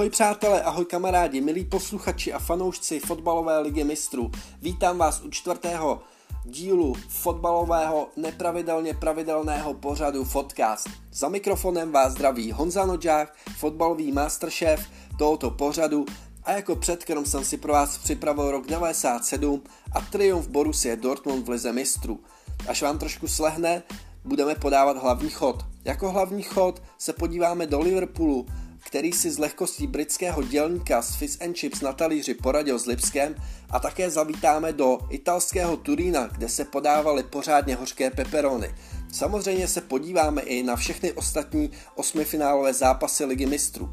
Ahoj 0.00 0.10
přátelé, 0.10 0.62
ahoj 0.62 0.84
kamarádi, 0.84 1.40
milí 1.40 1.64
posluchači 1.64 2.32
a 2.32 2.38
fanoušci 2.38 3.00
fotbalové 3.00 3.58
ligy 3.58 3.84
mistrů. 3.84 4.30
Vítám 4.62 4.98
vás 4.98 5.20
u 5.20 5.30
čtvrtého 5.30 6.00
dílu 6.44 6.94
fotbalového 7.08 8.08
nepravidelně 8.16 8.94
pravidelného 8.94 9.74
pořadu 9.74 10.24
Fotcast. 10.24 10.88
Za 11.12 11.28
mikrofonem 11.28 11.92
vás 11.92 12.12
zdraví 12.12 12.52
Honza 12.52 12.86
Nodžák, 12.86 13.34
fotbalový 13.56 14.12
masterchef 14.12 14.86
tohoto 15.18 15.50
pořadu 15.50 16.06
a 16.44 16.52
jako 16.52 16.76
předkrom 16.76 17.26
jsem 17.26 17.44
si 17.44 17.56
pro 17.56 17.72
vás 17.72 17.98
připravil 17.98 18.50
rok 18.50 18.66
97 18.66 19.62
a 19.92 20.00
triumf 20.00 20.48
Borussia 20.48 20.96
Dortmund 20.96 21.46
v 21.46 21.50
lize 21.50 21.72
mistrů. 21.72 22.20
Až 22.68 22.82
vám 22.82 22.98
trošku 22.98 23.28
slehne, 23.28 23.82
budeme 24.24 24.54
podávat 24.54 24.96
hlavní 24.96 25.30
chod. 25.30 25.64
Jako 25.84 26.10
hlavní 26.10 26.42
chod 26.42 26.82
se 26.98 27.12
podíváme 27.12 27.66
do 27.66 27.80
Liverpoolu, 27.80 28.46
který 28.80 29.12
si 29.12 29.30
z 29.30 29.38
lehkostí 29.38 29.86
britského 29.86 30.42
dělníka 30.42 31.02
z 31.02 31.14
Fish 31.14 31.42
and 31.42 31.56
Chips 31.56 31.80
na 31.80 31.92
talíři 31.92 32.34
poradil 32.34 32.78
s 32.78 32.86
Lipskem 32.86 33.34
a 33.70 33.80
také 33.80 34.10
zavítáme 34.10 34.72
do 34.72 34.98
italského 35.10 35.76
Turína, 35.76 36.26
kde 36.26 36.48
se 36.48 36.64
podávaly 36.64 37.22
pořádně 37.22 37.76
hořké 37.76 38.10
peperony. 38.10 38.74
Samozřejmě 39.12 39.68
se 39.68 39.80
podíváme 39.80 40.42
i 40.42 40.62
na 40.62 40.76
všechny 40.76 41.12
ostatní 41.12 41.70
osmifinálové 41.94 42.74
zápasy 42.74 43.24
ligy 43.24 43.46
mistrů. 43.46 43.92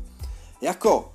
Jako 0.61 1.13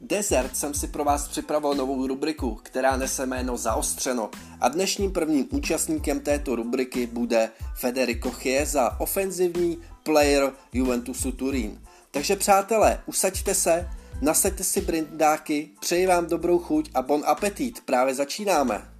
Desert 0.00 0.56
jsem 0.56 0.74
si 0.74 0.86
pro 0.86 1.04
vás 1.04 1.28
připravil 1.28 1.74
novou 1.74 2.06
rubriku, 2.06 2.54
která 2.54 2.96
nese 2.96 3.26
jméno 3.26 3.56
Zaostřeno 3.56 4.30
a 4.60 4.68
dnešním 4.68 5.12
prvním 5.12 5.48
účastníkem 5.50 6.20
této 6.20 6.56
rubriky 6.56 7.06
bude 7.06 7.50
Federico 7.74 8.30
Chiesa, 8.30 8.96
ofenzivní 9.00 9.78
player 10.02 10.52
Juventusu 10.72 11.32
Turín. 11.32 11.80
Takže 12.14 12.36
přátelé, 12.36 13.02
usaďte 13.06 13.54
se, 13.54 13.88
nasaďte 14.20 14.64
si 14.64 14.80
brindáky, 14.80 15.70
přeji 15.80 16.06
vám 16.06 16.26
dobrou 16.26 16.58
chuť 16.58 16.90
a 16.94 17.02
bon 17.02 17.22
appetit, 17.26 17.80
právě 17.84 18.14
začínáme. 18.14 18.90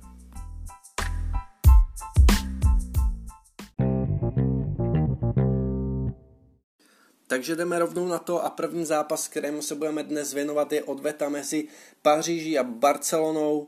Takže 7.26 7.56
jdeme 7.56 7.78
rovnou 7.78 8.08
na 8.08 8.18
to 8.18 8.44
a 8.44 8.50
první 8.50 8.84
zápas, 8.84 9.28
kterému 9.28 9.62
se 9.62 9.74
budeme 9.74 10.02
dnes 10.02 10.32
věnovat, 10.32 10.72
je 10.72 10.82
odveta 10.82 11.28
mezi 11.28 11.68
Paříží 12.02 12.58
a 12.58 12.62
Barcelonou. 12.62 13.66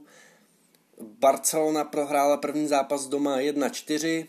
Barcelona 1.21 1.85
prohrála 1.85 2.37
první 2.37 2.69
zápas 2.69 3.07
doma 3.07 3.39
1-4. 3.39 4.27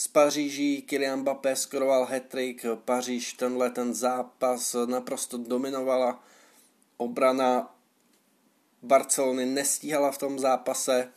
Z 0.00 0.08
Paříží 0.08 0.82
Kylian 0.82 1.20
Mbappé 1.20 1.56
skoroval 1.56 2.04
hat-trick. 2.04 2.64
Paříž 2.84 3.32
tenhle 3.32 3.70
ten 3.70 3.94
zápas 3.94 4.76
naprosto 4.86 5.38
dominovala. 5.38 6.24
Obrana 6.96 7.74
Barcelony 8.82 9.46
nestíhala 9.46 10.10
v 10.10 10.18
tom 10.18 10.38
zápase. 10.38 11.12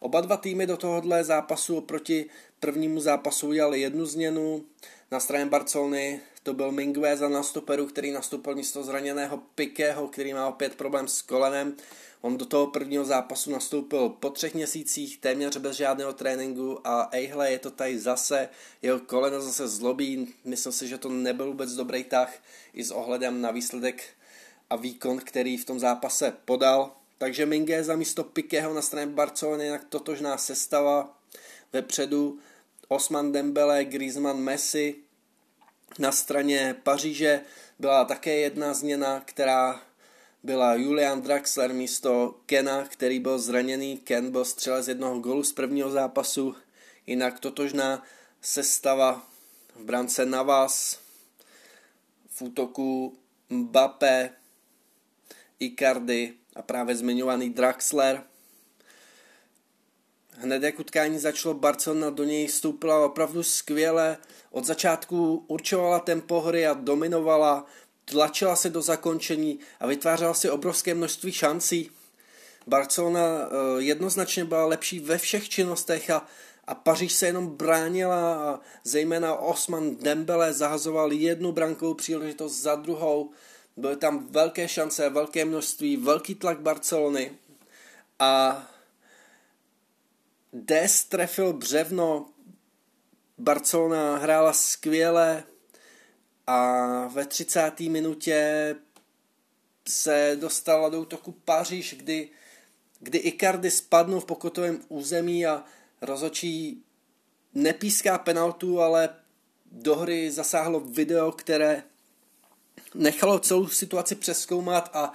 Oba 0.00 0.20
dva 0.20 0.36
týmy 0.36 0.66
do 0.66 0.76
tohohle 0.76 1.24
zápasu 1.24 1.76
oproti 1.76 2.26
prvnímu 2.60 3.00
zápasu 3.00 3.48
udělali 3.48 3.80
jednu 3.80 4.06
změnu. 4.06 4.64
Na 5.10 5.20
straně 5.20 5.46
Barcelony 5.46 6.20
to 6.42 6.54
byl 6.54 6.72
Mingueza 6.72 7.28
na 7.28 7.42
stoperu, 7.42 7.86
který 7.86 8.12
nastoupil 8.12 8.54
místo 8.54 8.84
zraněného 8.84 9.42
Pikého, 9.54 10.08
který 10.08 10.34
má 10.34 10.48
opět 10.48 10.74
problém 10.74 11.08
s 11.08 11.22
kolenem. 11.22 11.76
On 12.24 12.36
do 12.38 12.46
toho 12.46 12.66
prvního 12.66 13.04
zápasu 13.04 13.50
nastoupil 13.50 14.08
po 14.08 14.30
třech 14.30 14.54
měsících, 14.54 15.18
téměř 15.18 15.56
bez 15.56 15.76
žádného 15.76 16.12
tréninku 16.12 16.80
a 16.84 17.08
ejhle, 17.12 17.50
je 17.50 17.58
to 17.58 17.70
tady 17.70 17.98
zase, 17.98 18.48
jeho 18.82 19.00
koleno 19.00 19.40
zase 19.40 19.68
zlobí, 19.68 20.34
myslím 20.44 20.72
si, 20.72 20.88
že 20.88 20.98
to 20.98 21.08
nebyl 21.08 21.46
vůbec 21.46 21.72
dobrý 21.72 22.04
tah 22.04 22.34
i 22.72 22.84
s 22.84 22.90
ohledem 22.90 23.40
na 23.40 23.50
výsledek 23.50 24.04
a 24.70 24.76
výkon, 24.76 25.18
který 25.18 25.56
v 25.56 25.64
tom 25.64 25.80
zápase 25.80 26.32
podal. 26.44 26.96
Takže 27.18 27.46
Mingueza 27.46 27.96
místo 27.96 28.24
Pikého 28.24 28.74
na 28.74 28.82
straně 28.82 29.06
Barcelony, 29.06 29.64
jinak 29.64 29.84
totožná 29.88 30.36
sestava 30.36 31.18
vepředu, 31.72 32.38
Osman 32.88 33.32
Dembele, 33.32 33.84
Griezmann, 33.84 34.40
Messi, 34.40 34.94
na 35.98 36.12
straně 36.12 36.76
Paříže 36.82 37.40
byla 37.78 38.04
také 38.04 38.36
jedna 38.36 38.74
změna, 38.74 39.22
která 39.24 39.80
byla 40.44 40.74
Julian 40.74 41.22
Draxler 41.22 41.74
místo 41.74 42.40
Kena, 42.46 42.84
který 42.84 43.20
byl 43.20 43.38
zraněný. 43.38 43.96
Ken 43.96 44.30
byl 44.30 44.44
z 44.44 44.88
jednoho 44.88 45.18
golu 45.18 45.42
z 45.42 45.52
prvního 45.52 45.90
zápasu. 45.90 46.54
Jinak 47.06 47.40
totožná 47.40 48.02
sestava 48.40 49.26
v 49.74 49.84
brance 49.84 50.26
Navas, 50.26 51.00
v 52.28 52.42
útoku 52.42 53.18
Mbappé, 53.50 54.30
Icardi 55.58 56.34
a 56.56 56.62
právě 56.62 56.96
zmiňovaný 56.96 57.50
Draxler. 57.50 58.22
Hned 60.30 60.62
jak 60.62 60.80
utkání 60.80 61.18
začalo, 61.18 61.54
Barcelona 61.54 62.10
do 62.10 62.24
něj 62.24 62.46
vstoupila 62.46 63.04
opravdu 63.06 63.42
skvěle. 63.42 64.16
Od 64.50 64.64
začátku 64.64 65.44
určovala 65.48 65.98
tempo 65.98 66.40
hry 66.40 66.66
a 66.66 66.74
dominovala, 66.74 67.66
tlačila 68.04 68.56
se 68.56 68.70
do 68.70 68.82
zakončení 68.82 69.58
a 69.80 69.86
vytvářela 69.86 70.34
si 70.34 70.50
obrovské 70.50 70.94
množství 70.94 71.32
šancí. 71.32 71.90
Barcelona 72.66 73.20
eh, 73.20 73.82
jednoznačně 73.82 74.44
byla 74.44 74.66
lepší 74.66 75.00
ve 75.00 75.18
všech 75.18 75.48
činnostech 75.48 76.10
a, 76.10 76.26
a 76.64 76.74
Paříž 76.74 77.12
se 77.12 77.26
jenom 77.26 77.46
bránila 77.46 78.34
a 78.34 78.60
zejména 78.84 79.34
Osman 79.34 79.96
Dembele 79.96 80.52
zahazoval 80.52 81.12
jednu 81.12 81.52
brankovou 81.52 81.94
příležitost 81.94 82.60
za 82.60 82.74
druhou. 82.74 83.30
Byly 83.76 83.96
tam 83.96 84.26
velké 84.30 84.68
šance, 84.68 85.10
velké 85.10 85.44
množství, 85.44 85.96
velký 85.96 86.34
tlak 86.34 86.60
Barcelony 86.60 87.30
a 88.18 88.62
Des 90.52 91.04
trefil 91.04 91.52
břevno, 91.52 92.26
Barcelona 93.38 94.16
hrála 94.16 94.52
skvěle 94.52 95.44
a 96.46 97.06
ve 97.06 97.26
30. 97.26 97.80
minutě 97.80 98.76
se 99.88 100.36
dostala 100.40 100.88
do 100.88 101.00
útoku 101.00 101.32
Paříž, 101.44 101.94
kdy, 101.98 102.28
kdy 103.00 103.18
Icardi 103.18 103.70
spadnul 103.70 104.20
v 104.20 104.24
pokotovém 104.24 104.80
území 104.88 105.46
a 105.46 105.64
rozočí 106.00 106.84
nepíská 107.54 108.18
penaltu, 108.18 108.80
ale 108.80 109.08
do 109.72 109.96
hry 109.96 110.30
zasáhlo 110.30 110.80
video, 110.80 111.32
které 111.32 111.82
nechalo 112.94 113.38
celou 113.38 113.68
situaci 113.68 114.14
přeskoumat 114.14 114.90
a 114.92 115.12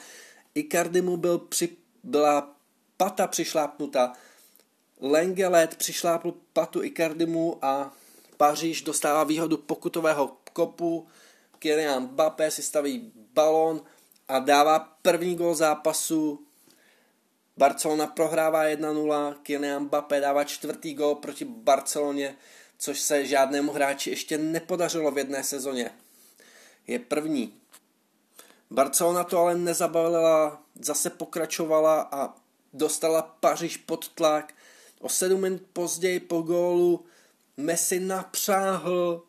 Icardi 0.56 1.02
mu 1.02 1.18
byl 1.18 1.38
při, 1.38 1.70
byla 2.04 2.56
pata 2.98 3.28
přišlápnuta. 3.28 4.14
Lengelet 5.02 5.76
přišlápl 5.76 6.34
patu 6.54 6.84
Icardimu 6.84 7.66
a 7.66 7.94
Paříž 8.38 8.82
dostává 8.82 9.24
výhodu 9.24 9.58
pokutového 9.58 10.38
kopu, 10.60 11.08
Kylian 11.60 12.04
Mbappé 12.04 12.52
si 12.52 12.64
staví 12.64 13.12
balon 13.34 13.82
a 14.28 14.40
dává 14.40 14.80
první 15.02 15.36
gol 15.36 15.56
zápasu. 15.56 16.46
Barcelona 17.58 18.08
prohrává 18.08 18.66
1-0, 18.66 19.36
Kylian 19.44 19.84
Mbappé 19.84 20.20
dává 20.20 20.44
čtvrtý 20.44 20.94
gol 20.94 21.16
proti 21.16 21.46
Barceloně, 21.46 22.36
což 22.78 23.00
se 23.00 23.26
žádnému 23.26 23.72
hráči 23.72 24.10
ještě 24.10 24.38
nepodařilo 24.38 25.12
v 25.12 25.18
jedné 25.18 25.44
sezóně. 25.44 25.92
Je 26.88 27.00
první. 27.00 27.54
Barcelona 28.72 29.24
to 29.24 29.40
ale 29.40 29.56
nezabavila, 29.56 30.64
zase 30.80 31.10
pokračovala 31.10 32.10
a 32.12 32.36
dostala 32.74 33.22
Paříž 33.22 33.78
pod 33.78 34.08
tlak. 34.08 34.54
O 35.02 35.10
sedm 35.10 35.42
minut 35.42 35.62
později 35.74 36.20
po 36.20 36.42
gólu 36.42 37.06
Messi 37.58 38.00
napřáhl 38.00 39.29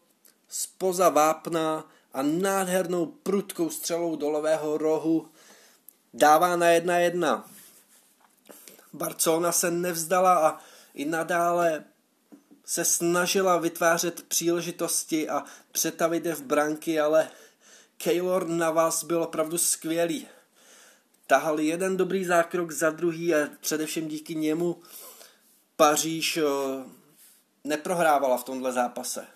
spoza 0.50 1.08
vápna 1.08 1.88
a 2.12 2.23
nádhernou 2.23 3.06
prudkou 3.06 3.70
střelou 3.70 4.17
do 4.17 4.31
levého 4.31 4.79
rohu 4.79 5.29
dává 6.14 6.56
na 6.56 6.69
jedna 6.69 6.99
jedna. 6.99 7.50
Barcelona 8.93 9.52
se 9.52 9.70
nevzdala 9.70 10.49
a 10.49 10.58
i 10.94 11.05
nadále 11.05 11.85
se 12.64 12.85
snažila 12.85 13.56
vytvářet 13.56 14.23
příležitosti 14.23 15.29
a 15.29 15.44
přetavit 15.73 16.26
je 16.26 16.35
v 16.35 16.43
branky, 16.43 17.00
ale 17.00 17.31
Keylor 17.96 18.49
na 18.49 18.70
vás 18.70 19.05
byl 19.05 19.23
opravdu 19.23 19.58
skvělý. 19.58 20.26
Tahal 21.26 21.61
jeden 21.61 21.96
dobrý 21.96 22.25
zákrok 22.25 22.70
za 22.70 22.91
druhý 22.91 23.35
a 23.35 23.49
především 23.61 24.08
díky 24.08 24.35
němu 24.35 24.82
Paříž 25.76 26.37
eh, 26.37 26.43
neprohrávala 27.64 28.37
v 28.37 28.44
tomhle 28.44 28.73
zápase. 28.73 29.26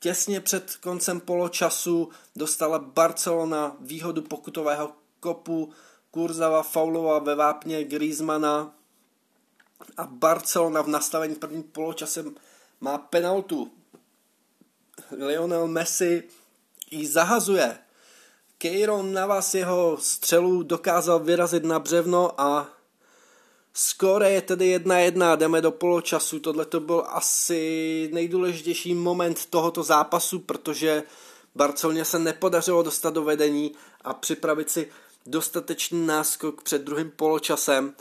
Těsně 0.00 0.40
před 0.40 0.76
koncem 0.76 1.20
poločasu 1.20 2.08
dostala 2.36 2.78
Barcelona 2.78 3.76
výhodu 3.80 4.22
pokutového 4.22 4.92
kopu, 5.20 5.72
Kurzava 6.10 6.62
faulova 6.62 7.18
ve 7.18 7.34
vápně 7.34 7.84
Griezmana 7.84 8.74
a 9.96 10.06
Barcelona 10.06 10.82
v 10.82 10.88
nastavení 10.88 11.34
prvním 11.34 11.62
poločasem 11.62 12.34
má 12.80 12.98
penaltu. 12.98 13.72
Lionel 15.10 15.68
Messi 15.68 16.24
ji 16.90 17.06
zahazuje. 17.06 17.78
Kejron 18.58 19.12
na 19.12 19.26
vás 19.26 19.54
jeho 19.54 19.96
střelu 20.00 20.62
dokázal 20.62 21.18
vyrazit 21.18 21.64
na 21.64 21.78
břevno 21.78 22.40
a 22.40 22.68
skóre 23.80 24.30
je 24.30 24.42
tedy 24.42 24.66
jedna 24.66 24.98
jedna, 24.98 25.36
jdeme 25.36 25.60
do 25.60 25.70
poločasu. 25.70 26.40
Tohle 26.40 26.64
to 26.64 26.80
byl 26.80 27.04
asi 27.08 28.10
nejdůležitější 28.12 28.94
moment 28.94 29.46
tohoto 29.46 29.82
zápasu, 29.82 30.38
protože 30.38 31.02
Barceloně 31.54 32.04
se 32.04 32.18
nepodařilo 32.18 32.82
dostat 32.82 33.14
do 33.14 33.22
vedení 33.22 33.72
a 34.04 34.14
připravit 34.14 34.70
si 34.70 34.88
dostatečný 35.26 36.06
náskok 36.06 36.62
před 36.62 36.82
druhým 36.82 37.10
poločasem. 37.10 37.94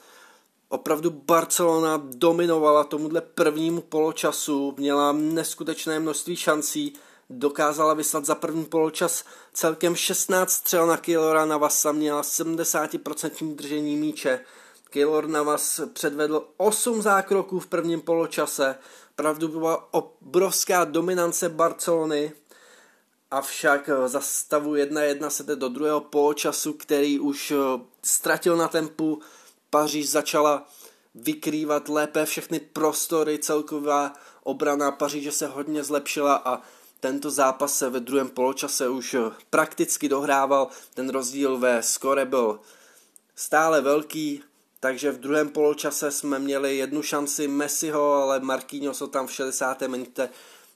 Opravdu 0.69 1.09
Barcelona 1.09 2.01
dominovala 2.03 2.83
tomuhle 2.83 3.21
prvnímu 3.21 3.81
poločasu, 3.81 4.73
měla 4.77 5.11
neskutečné 5.11 5.99
množství 5.99 6.35
šancí, 6.35 6.93
dokázala 7.29 7.93
vyslat 7.93 8.25
za 8.25 8.35
první 8.35 8.65
poločas 8.65 9.23
celkem 9.53 9.95
16 9.95 10.51
střel 10.51 10.87
na 10.87 10.97
Keylora 10.97 11.45
Navasa, 11.45 11.91
měla 11.91 12.21
70% 12.21 13.55
držení 13.55 13.97
míče. 13.97 14.39
Keylor 14.89 15.27
Navas 15.27 15.81
předvedl 15.93 16.47
8 16.57 17.01
zákroků 17.01 17.59
v 17.59 17.67
prvním 17.67 18.01
poločase, 18.01 18.75
pravdu 19.15 19.47
byla 19.47 19.93
obrovská 19.93 20.85
dominance 20.85 21.49
Barcelony, 21.49 22.31
avšak 23.31 23.89
za 24.05 24.21
stavu 24.21 24.73
1-1 24.73 25.27
se 25.27 25.43
do 25.55 25.69
druhého 25.69 26.01
poločasu, 26.01 26.73
který 26.73 27.19
už 27.19 27.51
eh, 27.51 27.55
ztratil 28.03 28.57
na 28.57 28.67
tempu, 28.67 29.21
Paříž 29.69 30.09
začala 30.09 30.67
vykrývat 31.15 31.89
lépe 31.89 32.25
všechny 32.25 32.59
prostory, 32.59 33.39
celková 33.39 34.13
obrana 34.43 34.91
Paříže 34.91 35.31
se 35.31 35.47
hodně 35.47 35.83
zlepšila 35.83 36.35
a 36.35 36.61
tento 36.99 37.31
zápas 37.31 37.77
se 37.77 37.89
ve 37.89 37.99
druhém 37.99 38.29
poločase 38.29 38.89
už 38.89 39.15
prakticky 39.49 40.09
dohrával, 40.09 40.67
ten 40.93 41.09
rozdíl 41.09 41.57
ve 41.57 41.83
skore 41.83 42.25
byl 42.25 42.59
stále 43.35 43.81
velký, 43.81 44.43
takže 44.79 45.11
v 45.11 45.19
druhém 45.19 45.49
poločase 45.49 46.11
jsme 46.11 46.39
měli 46.39 46.77
jednu 46.77 47.01
šanci 47.01 47.47
Messiho, 47.47 48.13
ale 48.13 48.39
Marquinhos 48.39 49.01
ho 49.01 49.07
tam 49.07 49.27
v 49.27 49.31
60. 49.31 49.81
minutě 49.81 50.29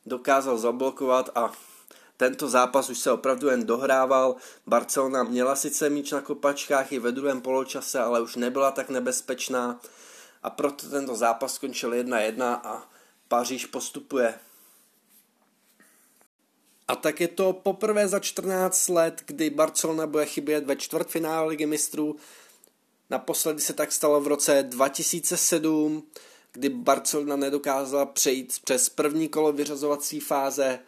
dokázal 0.05 0.57
zablokovat 0.57 1.29
a 1.35 1.51
tento 2.17 2.49
zápas 2.49 2.89
už 2.89 2.99
se 2.99 3.11
opravdu 3.11 3.49
jen 3.49 3.65
dohrával. 3.65 4.35
Barcelona 4.67 5.23
měla 5.23 5.55
sice 5.55 5.89
míč 5.89 6.11
na 6.11 6.21
kopačkách 6.21 6.91
i 6.91 6.99
ve 6.99 7.11
druhém 7.11 7.41
poločase, 7.41 7.99
ale 7.99 8.21
už 8.21 8.35
nebyla 8.35 8.71
tak 8.71 8.89
nebezpečná 8.89 9.79
a 10.43 10.49
proto 10.49 10.89
tento 10.89 11.15
zápas 11.15 11.53
skončil 11.53 11.91
1-1 11.91 12.59
a 12.63 12.89
Paříž 13.27 13.65
postupuje. 13.65 14.33
A 16.87 16.95
tak 16.95 17.21
je 17.21 17.27
to 17.27 17.53
poprvé 17.53 18.07
za 18.07 18.19
14 18.19 18.89
let, 18.89 19.23
kdy 19.25 19.49
Barcelona 19.49 20.07
bude 20.07 20.25
chybět 20.25 20.65
ve 20.65 20.75
čtvrtfinále 20.75 21.47
ligy 21.47 21.65
mistrů. 21.65 22.15
Naposledy 23.13 23.61
se 23.61 23.73
tak 23.73 23.91
stalo 23.91 24.21
v 24.21 24.27
roce 24.27 24.63
2007, 24.63 26.03
kdy 26.53 26.69
Barcelona 26.69 27.35
nedokázala 27.35 28.05
přejít 28.05 28.59
přes 28.63 28.89
první 28.89 29.29
kolo 29.29 29.51
vyřazovací 29.51 30.19
fáze 30.19 30.79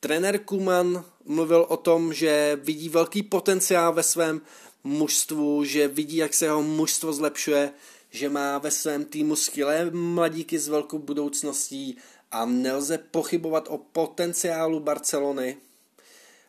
Trenér 0.00 0.38
Kuman 0.38 1.04
mluvil 1.24 1.66
o 1.68 1.76
tom, 1.76 2.12
že 2.12 2.60
vidí 2.62 2.88
velký 2.88 3.22
potenciál 3.22 3.92
ve 3.92 4.02
svém 4.02 4.40
mužstvu, 4.84 5.64
že 5.64 5.88
vidí, 5.88 6.16
jak 6.16 6.34
se 6.34 6.44
jeho 6.44 6.62
mužstvo 6.62 7.12
zlepšuje, 7.12 7.72
že 8.10 8.28
má 8.28 8.58
ve 8.58 8.70
svém 8.70 9.04
týmu 9.04 9.36
skvělé 9.36 9.90
mladíky 9.90 10.58
s 10.58 10.68
velkou 10.68 10.98
budoucností 10.98 11.96
a 12.30 12.44
nelze 12.44 12.98
pochybovat 12.98 13.68
o 13.70 13.78
potenciálu 13.78 14.80
Barcelony. 14.80 15.56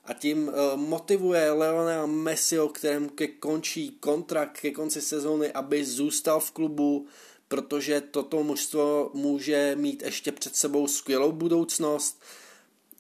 A 0.08 0.14
tím 0.14 0.50
eh, 0.50 0.78
motivuje 0.78 1.52
Leonela 1.52 2.06
Messiho, 2.06 2.70
kterému 2.70 3.10
ke 3.10 3.28
končí 3.28 3.92
kontrakt 4.00 4.60
ke 4.60 4.72
konci 4.72 5.02
sezóny, 5.02 5.52
aby 5.52 5.86
zůstal 5.86 6.40
v 6.40 6.52
klubu, 6.52 7.08
protože 7.48 8.02
toto 8.02 8.44
mužstvo 8.44 9.12
může 9.14 9.76
mít 9.76 10.02
ještě 10.02 10.32
před 10.32 10.56
sebou 10.56 10.88
skvělou 10.88 11.32
budoucnost 11.32 12.22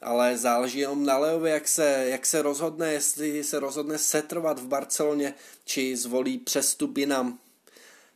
ale 0.01 0.37
záleží 0.37 0.79
jenom 0.79 1.05
na 1.05 1.17
Leovi, 1.17 1.49
jak 1.49 1.67
se, 1.67 2.05
jak 2.09 2.25
se 2.25 2.41
rozhodne, 2.41 2.93
jestli 2.93 3.43
se 3.43 3.59
rozhodne 3.59 3.97
setrvat 3.97 4.59
v 4.59 4.67
Barceloně, 4.67 5.33
či 5.65 5.97
zvolí 5.97 6.37
přestup 6.37 6.97
jinam. 6.97 7.39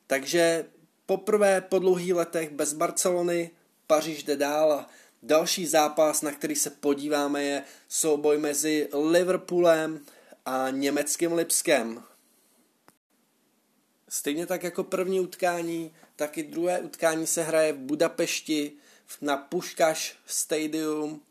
Takže 0.08 0.66
poprvé 1.06 1.62
po 1.62 1.80
dlouhých 1.80 2.14
letech 2.14 2.50
bez 2.50 2.74
Barcelony 2.74 3.52
Paříž 3.88 4.24
jde 4.24 4.36
dál 4.36 4.74
a 4.74 4.90
další 5.24 5.68
zápas, 5.68 6.22
na 6.22 6.32
který 6.32 6.56
se 6.56 6.70
podíváme, 6.70 7.44
je 7.44 7.64
souboj 7.90 8.38
mezi 8.38 8.90
Liverpoolem 9.12 10.06
a 10.46 10.70
německým 10.70 11.34
Lipskem. 11.34 12.04
Stejně 14.10 14.46
tak 14.46 14.64
jako 14.64 14.84
první 14.84 15.20
utkání, 15.20 15.94
tak 16.16 16.38
i 16.38 16.44
druhé 16.44 16.80
utkání 16.80 17.28
se 17.28 17.44
hraje 17.44 17.74
v 17.74 17.78
Budapešti 17.78 18.72
na 19.22 19.38
Puškaš 19.38 20.16
Stadium 20.26 21.22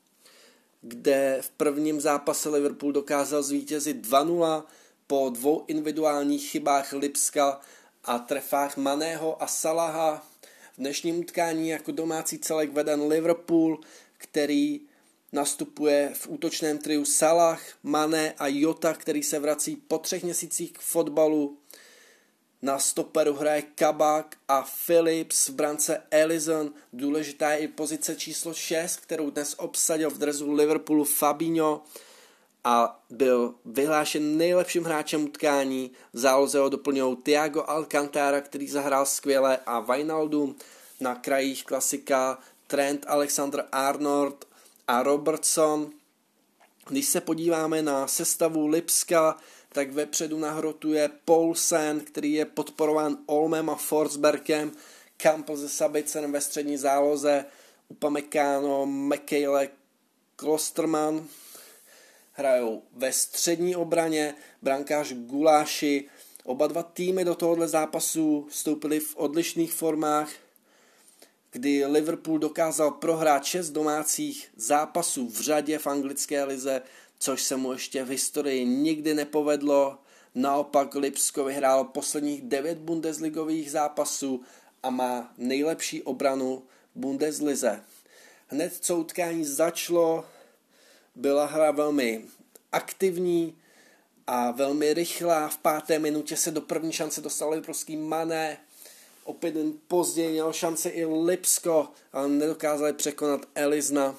kde 0.83 1.39
v 1.41 1.51
prvním 1.51 2.01
zápase 2.01 2.49
Liverpool 2.49 2.93
dokázal 2.93 3.43
zvítězit 3.43 4.07
2-0 4.07 4.63
po 5.07 5.31
dvou 5.35 5.65
individuálních 5.67 6.51
chybách 6.51 6.93
Lipska 6.93 7.61
a 8.05 8.19
trefách 8.19 8.77
Maného 8.77 9.43
a 9.43 9.47
Salaha. 9.47 10.30
Dnešním 10.81 11.19
utkání 11.19 11.69
jako 11.69 11.93
domácí 11.93 12.39
celek 12.39 12.73
veden 12.73 13.03
Liverpool, 13.03 13.81
který 14.19 14.81
nastupuje 15.33 16.11
v 16.15 16.29
útočném 16.29 16.79
triu 16.79 17.05
Salah, 17.05 17.63
Mané 17.83 18.35
a 18.39 18.47
Jota, 18.47 18.95
který 18.95 19.23
se 19.23 19.39
vrací 19.39 19.77
po 19.77 19.99
třech 19.99 20.23
měsících 20.23 20.73
k 20.73 20.79
fotbalu. 20.79 21.59
Na 22.63 22.79
stoperu 22.79 23.35
hraje 23.35 23.63
Kabak 23.63 24.37
a 24.49 24.69
Phillips, 24.87 25.49
v 25.49 25.55
brance 25.55 26.03
Ellison. 26.11 26.73
Důležitá 26.93 27.53
je 27.53 27.59
i 27.59 27.69
pozice 27.69 28.17
číslo 28.17 28.55
6, 28.55 28.97
kterou 28.97 29.31
dnes 29.31 29.55
obsadil 29.59 30.11
v 30.11 30.19
drezu 30.19 30.53
Liverpoolu 30.53 31.05
Fabinho 31.05 31.83
a 32.65 33.03
byl 33.11 33.55
vyhlášen 33.65 34.39
nejlepším 34.39 34.85
hráčem 34.85 35.25
utkání. 35.25 35.91
V 36.13 36.19
záloze 36.19 36.59
ho 36.59 36.69
doplňují 36.69 37.17
Thiago 37.17 37.65
Alcantara, 37.67 38.41
který 38.41 38.69
zahrál 38.69 39.07
skvěle 39.07 39.59
a 39.67 39.81
Wijnaldum 39.81 40.57
na 41.01 41.15
krajích 41.15 41.65
klasika 41.65 42.39
Trent 42.67 43.05
Alexander 43.09 43.65
Arnold 43.73 44.45
a 44.89 45.03
Robertson. 45.03 45.91
Když 46.89 47.07
se 47.07 47.21
podíváme 47.21 47.83
na 47.83 48.07
sestavu 48.07 48.67
Lipska, 48.67 49.37
tak 49.69 49.93
vepředu 49.93 50.39
nahrotuje 50.39 51.11
Paulsen, 51.25 52.01
který 52.01 52.33
je 52.33 52.45
podporován 52.45 53.19
Olmem 53.27 53.71
a 53.71 53.75
Forsbergem, 53.75 54.73
Campbell 55.17 55.59
se 55.59 55.69
Sabicem 55.69 56.33
ve 56.33 56.41
střední 56.41 56.77
záloze, 56.77 57.45
Upamecano, 57.89 58.87
McKayle, 58.87 59.69
Klosterman 60.37 61.27
hrajou 62.33 62.83
ve 62.93 63.13
střední 63.13 63.77
obraně, 63.77 64.35
brankář 64.63 65.13
Guláši, 65.13 66.09
oba 66.45 66.67
dva 66.67 66.83
týmy 66.83 67.25
do 67.25 67.35
tohohle 67.35 67.69
zápasu 67.69 68.47
vstoupili 68.51 69.01
v 69.01 69.17
odlišných 69.17 69.73
formách, 69.73 70.31
kdy 71.53 71.87
Liverpool 71.87 72.39
dokázal 72.39 72.91
prohrát 72.91 73.45
šest 73.45 73.71
domácích 73.71 74.49
zápasů 74.57 75.29
v 75.29 75.41
řadě 75.41 75.79
v 75.79 75.87
anglické 75.87 76.45
lize, 76.45 76.83
což 77.19 77.43
se 77.43 77.57
mu 77.57 77.73
ještě 77.73 78.05
v 78.05 78.09
historii 78.09 78.65
nikdy 78.65 79.15
nepovedlo. 79.15 79.99
Naopak 80.35 80.95
Lipsko 80.95 81.45
vyhrál 81.45 81.85
posledních 81.85 82.43
devět 82.43 82.79
bundesligových 82.79 83.71
zápasů 83.71 84.43
a 84.83 84.91
má 84.91 85.33
nejlepší 85.39 86.03
obranu 86.03 86.63
Bundeslize. 86.95 87.85
Hned 88.49 88.77
co 88.81 88.97
utkání 88.97 89.45
začalo, 89.45 90.25
byla 91.15 91.47
hra 91.47 91.71
velmi 91.71 92.25
aktivní 92.73 93.59
a 94.27 94.51
velmi 94.51 94.95
rychlá. 94.95 95.49
V 95.49 95.59
páté 95.59 95.99
minutě 95.99 96.37
se 96.37 96.51
do 96.51 96.61
první 96.61 96.93
šance 96.93 97.21
dostal 97.21 97.51
Liprovský 97.51 97.97
Mané. 97.97 98.59
Opět 99.25 99.57
jen 99.57 99.73
později 99.89 100.31
měl 100.31 100.53
šance 100.53 100.89
i 100.89 101.05
Lipsko, 101.05 101.89
ale 102.13 102.29
nedokázali 102.29 102.93
překonat 102.93 103.41
Elizna. 103.55 104.15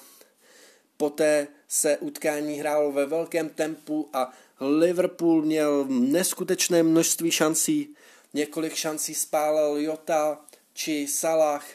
Poté 0.96 1.48
se 1.68 1.98
utkání 1.98 2.58
hrálo 2.58 2.92
ve 2.92 3.06
velkém 3.06 3.48
tempu 3.48 4.08
a 4.12 4.32
Liverpool 4.60 5.42
měl 5.42 5.84
neskutečné 5.88 6.82
množství 6.82 7.30
šancí. 7.30 7.96
Několik 8.34 8.74
šancí 8.74 9.14
spálil 9.14 9.76
Jota 9.76 10.40
či 10.74 11.06
Salah. 11.06 11.66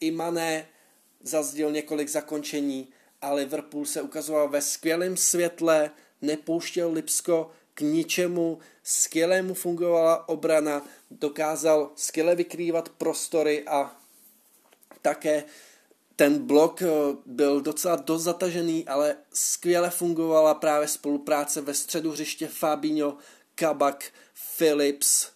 I 0.00 0.10
Mané 0.10 0.68
zazděl 1.22 1.72
několik 1.72 2.08
zakončení 2.08 2.88
a 3.22 3.32
Liverpool 3.32 3.84
se 3.84 4.02
ukazoval 4.02 4.48
ve 4.48 4.60
skvělém 4.60 5.16
světle, 5.16 5.90
nepouštěl 6.22 6.92
Lipsko 6.92 7.50
k 7.74 7.80
ničemu, 7.80 8.58
skvělému 8.82 9.54
fungovala 9.54 10.28
obrana, 10.28 10.86
dokázal 11.10 11.90
skvěle 11.96 12.34
vykrývat 12.34 12.88
prostory 12.88 13.64
a 13.66 13.96
také 15.02 15.44
ten 16.16 16.46
blok 16.46 16.82
byl 17.26 17.60
docela 17.60 17.96
dost 17.96 18.22
zatažený, 18.22 18.88
ale 18.88 19.16
skvěle 19.32 19.90
fungovala 19.90 20.54
právě 20.54 20.88
spolupráce 20.88 21.60
ve 21.60 21.74
středu 21.74 22.10
hřiště 22.10 22.48
Fabinho, 22.48 23.16
Kabak, 23.54 24.04
Phillips. 24.56 25.28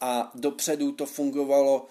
A 0.00 0.30
dopředu 0.34 0.92
to 0.92 1.06
fungovalo, 1.06 1.86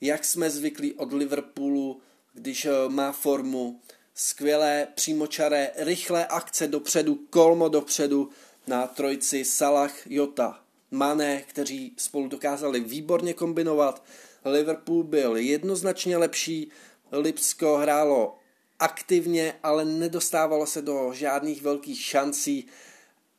jak 0.00 0.24
jsme 0.24 0.50
zvyklí 0.50 0.92
od 0.92 1.12
Liverpoolu, 1.12 2.00
když 2.32 2.66
má 2.88 3.12
formu, 3.12 3.80
skvělé, 4.14 4.88
přímočaré, 4.94 5.70
rychlé 5.76 6.26
akce 6.26 6.68
dopředu, 6.68 7.14
kolmo 7.30 7.68
dopředu 7.68 8.30
na 8.66 8.86
trojci 8.86 9.44
Salah, 9.44 10.06
Jota, 10.06 10.60
Mané, 10.90 11.42
kteří 11.42 11.94
spolu 11.96 12.28
dokázali 12.28 12.80
výborně 12.80 13.34
kombinovat. 13.34 14.04
Liverpool 14.44 15.02
byl 15.02 15.36
jednoznačně 15.36 16.16
lepší, 16.16 16.70
Lipsko 17.12 17.76
hrálo 17.76 18.38
aktivně, 18.78 19.54
ale 19.62 19.84
nedostávalo 19.84 20.66
se 20.66 20.82
do 20.82 21.10
žádných 21.14 21.62
velkých 21.62 22.02
šancí 22.02 22.66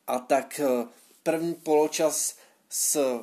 a 0.06 0.18
tak 0.18 0.60
eh, 0.60 0.86
první 1.22 1.54
poločas 1.54 2.36
s 2.70 3.20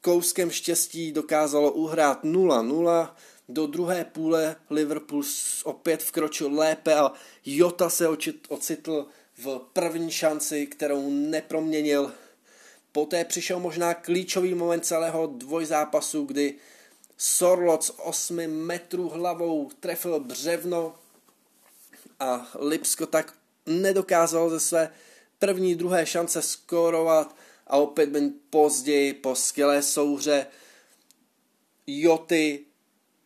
kouskem 0.00 0.50
štěstí 0.50 1.12
dokázalo 1.12 1.72
uhrát 1.72 2.24
0-0, 2.24 3.10
do 3.48 3.66
druhé 3.66 4.04
půle 4.04 4.56
Liverpool 4.70 5.22
opět 5.64 6.02
vkročil 6.02 6.54
lépe 6.54 6.94
a 6.94 7.12
Jota 7.46 7.90
se 7.90 8.08
ocitl 8.48 9.06
v 9.38 9.60
první 9.72 10.10
šanci, 10.10 10.66
kterou 10.66 11.10
neproměnil. 11.10 12.12
Poté 12.92 13.24
přišel 13.24 13.60
možná 13.60 13.94
klíčový 13.94 14.54
moment 14.54 14.86
celého 14.86 15.26
dvojzápasu, 15.26 16.24
kdy 16.24 16.54
Sorlot 17.16 17.84
z 17.84 17.90
8 17.96 18.36
metrů 18.46 19.08
hlavou 19.08 19.70
trefil 19.80 20.20
břevno 20.20 20.94
a 22.20 22.50
Lipsko 22.58 23.06
tak 23.06 23.34
nedokázal 23.66 24.50
ze 24.50 24.60
své 24.60 24.92
první, 25.38 25.74
druhé 25.74 26.06
šance 26.06 26.42
skórovat 26.42 27.36
a 27.66 27.76
opět 27.76 28.14
jen 28.14 28.32
později 28.50 29.12
po 29.12 29.34
skvělé 29.34 29.82
souhře 29.82 30.46
Joty 31.86 32.64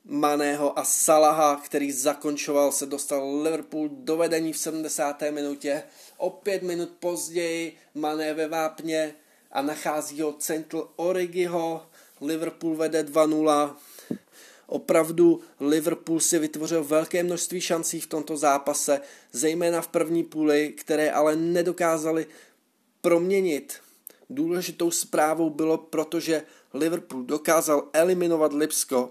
Maného 0.04 0.78
a 0.78 0.84
Salaha, 0.84 1.56
který 1.64 1.92
zakončoval, 1.92 2.72
se 2.72 2.86
dostal 2.86 3.40
Liverpool 3.42 3.88
do 3.92 4.16
vedení 4.16 4.52
v 4.52 4.58
70. 4.58 5.22
minutě. 5.30 5.82
O 6.16 6.30
pět 6.30 6.62
minut 6.62 6.88
později 7.00 7.76
Mané 7.94 8.34
ve 8.34 8.48
vápně 8.48 9.14
a 9.52 9.62
nachází 9.62 10.20
ho 10.20 10.32
centl 10.32 10.90
Origiho. 10.96 11.86
Liverpool 12.20 12.76
vede 12.76 13.02
2-0. 13.02 13.74
Opravdu 14.66 15.40
Liverpool 15.60 16.20
si 16.20 16.38
vytvořil 16.38 16.84
velké 16.84 17.22
množství 17.22 17.60
šancí 17.60 18.00
v 18.00 18.06
tomto 18.06 18.36
zápase, 18.36 19.00
zejména 19.32 19.82
v 19.82 19.88
první 19.88 20.24
půli, 20.24 20.72
které 20.72 21.10
ale 21.10 21.36
nedokázali 21.36 22.26
proměnit. 23.00 23.74
Důležitou 24.30 24.90
zprávou 24.90 25.50
bylo, 25.50 25.78
protože 25.78 26.42
Liverpool 26.74 27.22
dokázal 27.22 27.88
eliminovat 27.92 28.52
Lipsko 28.52 29.10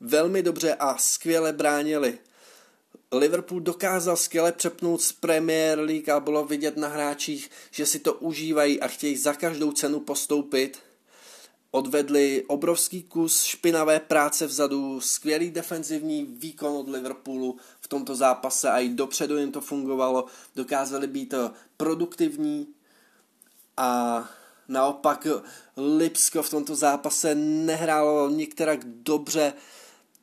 velmi 0.00 0.42
dobře 0.42 0.74
a 0.74 0.98
skvěle 0.98 1.52
bránili. 1.52 2.18
Liverpool 3.12 3.60
dokázal 3.60 4.16
skvěle 4.16 4.52
přepnout 4.52 5.02
z 5.02 5.12
Premier 5.12 5.78
League 5.78 6.10
a 6.10 6.20
bylo 6.20 6.44
vidět 6.44 6.76
na 6.76 6.88
hráčích, 6.88 7.50
že 7.70 7.86
si 7.86 7.98
to 7.98 8.14
užívají 8.14 8.80
a 8.80 8.88
chtějí 8.88 9.16
za 9.16 9.34
každou 9.34 9.72
cenu 9.72 10.00
postoupit. 10.00 10.78
Odvedli 11.70 12.44
obrovský 12.46 13.02
kus 13.02 13.42
špinavé 13.42 14.00
práce 14.00 14.46
vzadu, 14.46 15.00
skvělý 15.00 15.50
defenzivní 15.50 16.24
výkon 16.24 16.76
od 16.76 16.88
Liverpoolu 16.88 17.56
v 17.80 17.88
tomto 17.88 18.16
zápase 18.16 18.70
a 18.70 18.78
i 18.78 18.88
dopředu 18.88 19.38
jim 19.38 19.52
to 19.52 19.60
fungovalo. 19.60 20.24
Dokázali 20.56 21.06
být 21.06 21.34
produktivní 21.76 22.66
a 23.76 24.28
naopak 24.68 25.26
Lipsko 25.76 26.42
v 26.42 26.50
tomto 26.50 26.74
zápase 26.74 27.34
nehrálo 27.34 28.30
některak 28.30 28.84
dobře, 28.84 29.52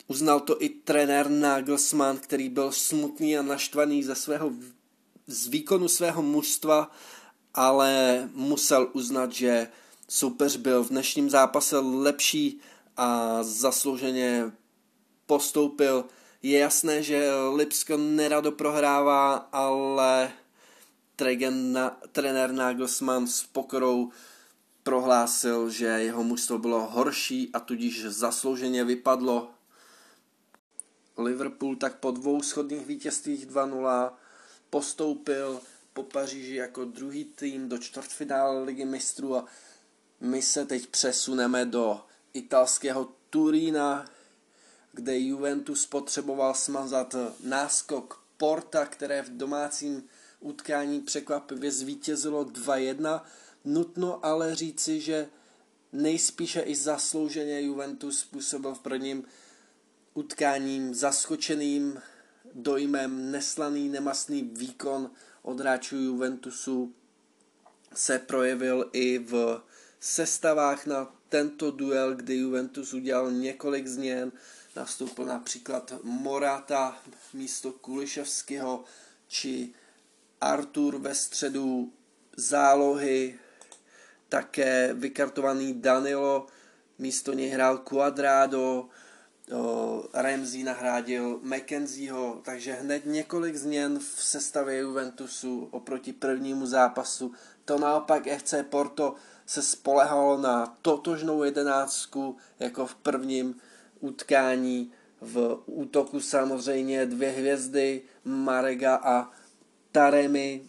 Uznal 0.08 0.40
to 0.40 0.64
i 0.64 0.70
trenér 0.70 1.30
Nagelsmann, 1.30 2.18
který 2.18 2.50
byl 2.50 2.72
smutný 2.72 3.38
a 3.38 3.42
naštvaný 3.42 4.04
ze 4.04 4.16
svého, 4.16 4.52
z 5.28 5.48
výkonu 5.48 5.88
svého 5.88 6.24
mužstva, 6.24 6.92
ale 7.54 8.30
musel 8.34 8.90
uznat, 8.94 9.32
že 9.32 9.68
soupeř 10.10 10.56
byl 10.56 10.84
v 10.84 10.90
dnešním 10.90 11.30
zápase 11.30 11.78
lepší 11.80 12.60
a 12.98 13.38
zaslouženě 13.44 14.52
postoupil. 15.26 16.06
Je 16.44 16.60
jasné, 16.60 17.04
že 17.04 17.32
Lipsko 17.56 17.98
nerado 17.98 18.52
prohrává, 18.52 19.36
ale 19.52 20.32
trenér 22.12 22.52
Nagelsmann 22.52 23.28
s 23.28 23.44
pokorou 23.44 24.10
prohlásil, 24.84 25.70
že 25.70 25.86
jeho 25.86 26.24
mužstvo 26.24 26.58
bylo 26.58 26.88
horší 26.88 27.50
a 27.54 27.60
tudíž 27.60 28.06
zaslouženě 28.06 28.84
vypadlo 28.84 29.50
Liverpool 31.18 31.76
tak 31.76 32.00
po 32.00 32.12
dvou 32.12 32.42
schodných 32.42 32.86
vítězstvích 32.86 33.48
2-0 33.48 34.12
postoupil 34.70 35.62
po 35.94 36.04
Paříži 36.04 36.56
jako 36.56 36.86
druhý 36.86 37.26
tým 37.26 37.70
do 37.70 37.78
čtvrtfinále 37.78 38.64
ligy 38.64 38.86
mistrů 38.86 39.36
a 39.36 39.46
my 40.20 40.42
se 40.42 40.66
teď 40.66 40.88
přesuneme 40.88 41.66
do 41.66 42.02
italského 42.34 43.12
Turína, 43.30 44.06
kde 44.94 45.20
Juventus 45.20 45.86
potřeboval 45.86 46.54
smazat 46.54 47.16
náskok 47.44 48.24
Porta, 48.38 48.86
které 48.86 49.22
v 49.22 49.38
domácím 49.38 50.04
utkání 50.40 51.02
překvapivě 51.02 51.72
zvítězilo 51.72 52.46
2-1. 52.46 53.22
Nutno 53.66 54.26
ale 54.26 54.56
říci, 54.56 55.02
že 55.02 55.30
nejspíše 55.94 56.62
i 56.62 56.76
zaslouženě 56.76 57.62
Juventus 57.62 58.20
způsobil 58.20 58.76
v 58.76 58.80
prvním 58.80 59.24
utkáním, 60.18 60.94
zaskočeným 60.94 62.02
dojmem, 62.54 63.32
neslaný, 63.32 63.90
nemastný 63.90 64.42
výkon 64.44 65.12
od 65.42 65.60
hráčů 65.60 65.96
Juventusu 65.96 66.94
se 67.94 68.20
projevil 68.20 68.90
i 68.94 69.20
v 69.20 69.62
sestavách 70.00 70.86
na 70.86 71.16
tento 71.30 71.72
duel, 71.72 72.16
kdy 72.16 72.36
Juventus 72.36 72.94
udělal 72.94 73.32
několik 73.32 73.88
změn. 73.88 74.32
Nastoupil 74.76 75.26
například 75.26 75.94
Morata 76.04 77.02
místo 77.34 77.72
Kuliševského 77.72 78.84
či 79.28 79.74
Artur 80.42 80.98
ve 80.98 81.16
středu 81.16 81.94
zálohy, 82.38 83.40
také 84.30 84.94
vykartovaný 84.94 85.74
Danilo, 85.74 86.48
místo 87.00 87.34
něj 87.34 87.50
hrál 87.50 87.78
Quadrado, 87.78 88.90
Ramsey 90.14 90.64
nahradil 90.64 91.40
McKenzieho, 91.44 92.42
takže 92.44 92.74
hned 92.74 93.06
několik 93.06 93.56
změn 93.56 94.00
v 94.00 94.24
sestavě 94.24 94.80
Juventusu 94.80 95.68
oproti 95.72 96.14
prvnímu 96.14 96.66
zápasu. 96.66 97.32
To 97.66 97.80
naopak 97.80 98.24
FC 98.38 98.54
Porto 98.70 99.16
se 99.46 99.62
spolehalo 99.62 100.38
na 100.38 100.78
totožnou 100.82 101.44
jedenáctku 101.44 102.38
jako 102.60 102.86
v 102.86 102.96
prvním 102.96 103.56
utkání. 104.00 104.92
V 105.22 105.64
útoku 105.66 106.20
samozřejmě 106.20 107.06
dvě 107.06 107.30
hvězdy, 107.30 108.02
Marega 108.26 108.96
a 108.96 109.32
Taremi, 109.92 110.64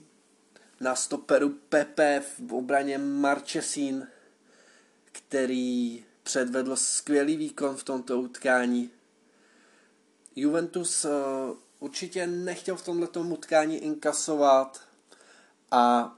na 0.80 0.94
stoperu 0.94 1.48
Pepe, 1.68 2.22
v 2.38 2.54
obraně 2.54 2.98
Marchesín, 2.98 4.08
který 5.12 6.04
předvedl 6.28 6.76
skvělý 6.76 7.36
výkon 7.36 7.76
v 7.76 7.84
tomto 7.84 8.20
utkání. 8.20 8.90
Juventus 10.36 11.04
eh, 11.04 11.10
určitě 11.78 12.26
nechtěl 12.26 12.76
v 12.76 12.84
tomto 12.84 13.20
utkání 13.20 13.78
inkasovat 13.78 14.80
a 15.70 16.14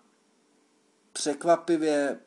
překvapivě 1.13 2.21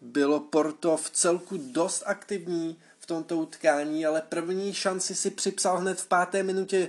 bylo 0.00 0.40
Porto 0.40 0.96
v 0.96 1.10
celku 1.10 1.56
dost 1.56 2.02
aktivní 2.06 2.78
v 2.98 3.06
tomto 3.06 3.36
utkání, 3.36 4.06
ale 4.06 4.22
první 4.22 4.74
šanci 4.74 5.14
si 5.14 5.30
připsal 5.30 5.78
hned 5.78 6.00
v 6.00 6.06
páté 6.08 6.42
minutě 6.42 6.88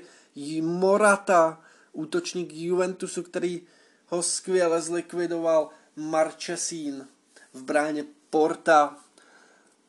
Morata, 0.61 1.61
útočník 1.93 2.53
Juventusu, 2.53 3.23
který 3.23 3.61
ho 4.07 4.23
skvěle 4.23 4.81
zlikvidoval 4.81 5.69
Marchesín 5.95 7.07
v 7.53 7.63
bráně 7.63 8.16
Porta. 8.29 8.97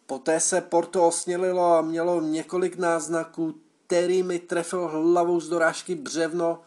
Poté 0.06 0.40
se 0.40 0.60
Porto 0.60 1.06
osmělilo 1.06 1.74
a 1.74 1.82
mělo 1.82 2.20
několik 2.20 2.76
náznaků. 2.76 3.54
Terry 3.86 4.22
mi 4.22 4.38
trefil 4.38 4.88
hlavou 4.88 5.40
z 5.40 5.48
dorážky 5.48 5.94
břevno. 5.94 6.62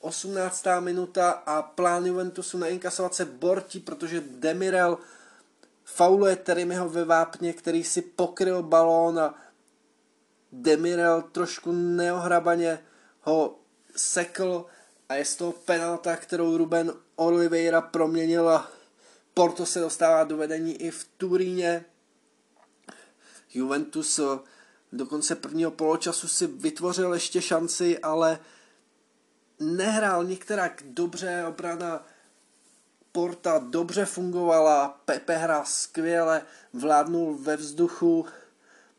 18. 0.00 0.64
minuta 0.80 1.30
a 1.30 1.62
plán 1.62 2.06
Juventusu 2.06 2.58
neinkasovat 2.58 3.14
se 3.14 3.24
bortí, 3.24 3.80
protože 3.80 4.22
Demirel 4.26 4.98
fauluje 5.84 6.36
Terrymiho 6.36 6.88
ve 6.88 7.04
vápně, 7.04 7.52
který 7.52 7.84
si 7.84 8.02
pokryl 8.02 8.62
balón 8.62 9.18
a 9.18 9.34
Demirel 10.52 11.22
trošku 11.22 11.72
neohrabaně 11.72 12.78
ho 13.20 13.58
sekl 13.96 14.66
a 15.08 15.14
je 15.14 15.24
z 15.24 15.36
toho 15.36 15.52
penalta, 15.52 16.16
kterou 16.16 16.56
Ruben 16.56 16.92
Oliveira 17.16 17.80
proměnil 17.80 18.48
a 18.48 18.68
Porto 19.34 19.66
se 19.66 19.80
dostává 19.80 20.24
do 20.24 20.36
vedení 20.36 20.82
i 20.82 20.90
v 20.90 21.08
Turíně. 21.16 21.84
Juventus 23.54 24.18
eh, 24.18 24.38
do 24.92 25.06
konce 25.06 25.34
prvního 25.34 25.70
poločasu 25.70 26.28
si 26.28 26.46
vytvořil 26.46 27.14
ještě 27.14 27.42
šanci, 27.42 27.98
ale 27.98 28.38
nehrál 29.60 30.24
některak 30.24 30.82
dobře, 30.86 31.44
obrana 31.48 32.06
Porta 33.12 33.58
dobře 33.58 34.04
fungovala, 34.04 35.00
Pepe 35.04 35.36
hrál 35.36 35.62
skvěle, 35.64 36.42
vládnul 36.72 37.38
ve 37.38 37.56
vzduchu, 37.56 38.26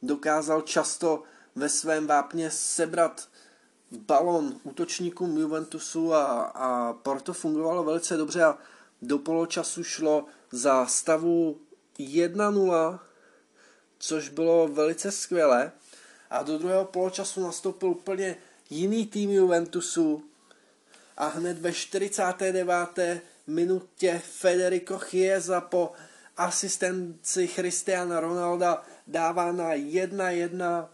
dokázal 0.02 0.62
často 0.62 1.24
ve 1.56 1.70
svém 1.70 2.08
vápně 2.08 2.52
sebrat 2.52 3.28
balon 3.92 4.60
útočníkům 4.64 5.38
Juventusu 5.38 6.14
a, 6.14 6.42
a 6.42 6.94
Porto 6.94 7.34
fungovalo 7.34 7.84
velice 7.84 8.18
dobře 8.18 8.44
a 8.44 8.58
do 9.06 9.20
poločasu 9.20 9.84
šlo 9.84 10.26
za 10.52 10.86
stavu 10.86 11.60
1-0, 12.00 13.00
což 14.00 14.30
bylo 14.30 14.68
velice 14.68 15.12
skvělé. 15.12 15.72
A 16.30 16.44
do 16.44 16.58
druhého 16.58 16.86
poločasu 16.86 17.44
nastoupil 17.44 17.90
úplně 17.90 18.38
jiný 18.70 19.06
tým 19.06 19.30
Juventusu 19.30 20.24
a 21.18 21.28
hned 21.28 21.60
ve 21.60 21.74
49. 21.74 22.78
minutě 23.48 24.22
Federico 24.26 25.00
Chiesa 25.00 25.62
po 25.62 25.92
asistenci 26.38 27.48
Cristiana 27.48 28.20
Ronalda 28.20 28.84
dává 29.08 29.52
na 29.52 29.74
1-1. 29.74 30.88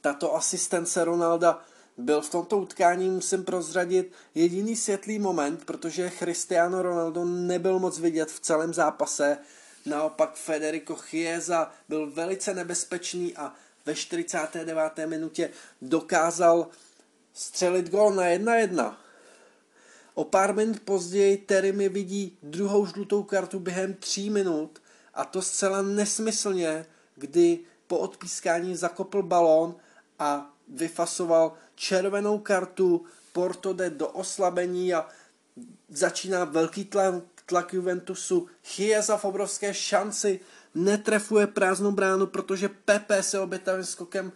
Tato 0.00 0.34
asistence 0.36 1.04
Ronalda 1.04 1.64
byl 1.96 2.20
v 2.20 2.30
tomto 2.30 2.58
utkání, 2.58 3.10
musím 3.10 3.44
prozradit, 3.44 4.12
jediný 4.34 4.76
světlý 4.76 5.18
moment, 5.18 5.64
protože 5.64 6.12
Cristiano 6.18 6.82
Ronaldo 6.82 7.24
nebyl 7.24 7.78
moc 7.78 7.98
vidět 7.98 8.30
v 8.30 8.40
celém 8.40 8.74
zápase. 8.74 9.38
Naopak 9.86 10.34
Federico 10.34 10.94
Chiesa 10.96 11.72
byl 11.88 12.10
velice 12.10 12.54
nebezpečný 12.54 13.36
a 13.36 13.54
ve 13.86 13.94
49. 13.94 15.06
minutě 15.06 15.50
dokázal 15.82 16.66
střelit 17.34 17.90
gol 17.90 18.14
na 18.14 18.22
1-1. 18.22 18.94
O 20.14 20.24
pár 20.24 20.54
minut 20.54 20.80
později 20.80 21.36
Terry 21.36 21.72
mi 21.72 21.88
vidí 21.88 22.38
druhou 22.42 22.86
žlutou 22.86 23.22
kartu 23.22 23.58
během 23.58 23.94
tří 23.94 24.30
minut 24.30 24.82
a 25.14 25.24
to 25.24 25.42
zcela 25.42 25.82
nesmyslně, 25.82 26.86
kdy 27.16 27.58
po 27.86 27.98
odpískání 27.98 28.76
zakopl 28.76 29.22
balón 29.22 29.76
a 30.18 30.54
vyfasoval 30.68 31.52
červenou 31.80 32.38
kartu, 32.38 33.04
Porto 33.32 33.72
jde 33.72 33.90
do 33.90 34.08
oslabení 34.08 34.94
a 34.94 35.08
začíná 35.88 36.44
velký 36.44 36.84
tlak, 36.84 37.14
tlak 37.46 37.72
Juventusu. 37.72 38.48
Chiesa 38.64 39.16
v 39.16 39.24
obrovské 39.24 39.74
šanci 39.74 40.40
netrefuje 40.74 41.46
prázdnou 41.46 41.92
bránu, 41.92 42.26
protože 42.26 42.68
Pepe 42.68 43.22
se 43.22 43.40
obětavým 43.40 43.84
skokem 43.84 44.32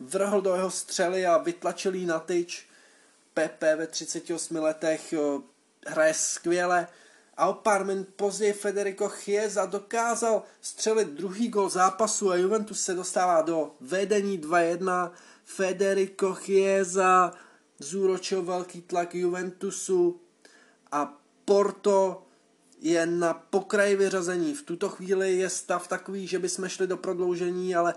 vrhl 0.00 0.40
do 0.40 0.54
jeho 0.54 0.70
střely 0.70 1.26
a 1.26 1.38
vytlačil 1.38 1.94
jí 1.94 2.06
na 2.06 2.18
tyč. 2.18 2.66
Pepe 3.34 3.76
ve 3.76 3.86
38 3.86 4.56
letech 4.56 5.14
hraje 5.86 6.14
skvěle 6.14 6.88
a 7.36 7.46
o 7.46 7.54
pár 7.54 7.84
minut 7.84 8.08
později 8.16 8.52
Federico 8.52 9.08
Chiesa 9.08 9.66
dokázal 9.66 10.42
střelit 10.60 11.08
druhý 11.08 11.48
gol 11.48 11.68
zápasu 11.68 12.30
a 12.30 12.36
Juventus 12.36 12.80
se 12.80 12.94
dostává 12.94 13.42
do 13.42 13.70
vedení 13.80 14.38
2-1. 14.38 15.10
Federico 15.46 16.34
Chiesa 16.34 17.32
zúročil 17.78 18.42
velký 18.42 18.82
tlak 18.82 19.14
Juventusu 19.14 20.20
a 20.92 21.22
Porto 21.44 22.26
je 22.80 23.06
na 23.06 23.34
pokraji 23.34 23.96
vyřazení. 23.96 24.54
V 24.54 24.62
tuto 24.62 24.88
chvíli 24.88 25.36
je 25.36 25.50
stav 25.50 25.88
takový, 25.88 26.26
že 26.26 26.38
bychom 26.38 26.68
šli 26.68 26.86
do 26.86 26.96
prodloužení, 26.96 27.76
ale 27.76 27.94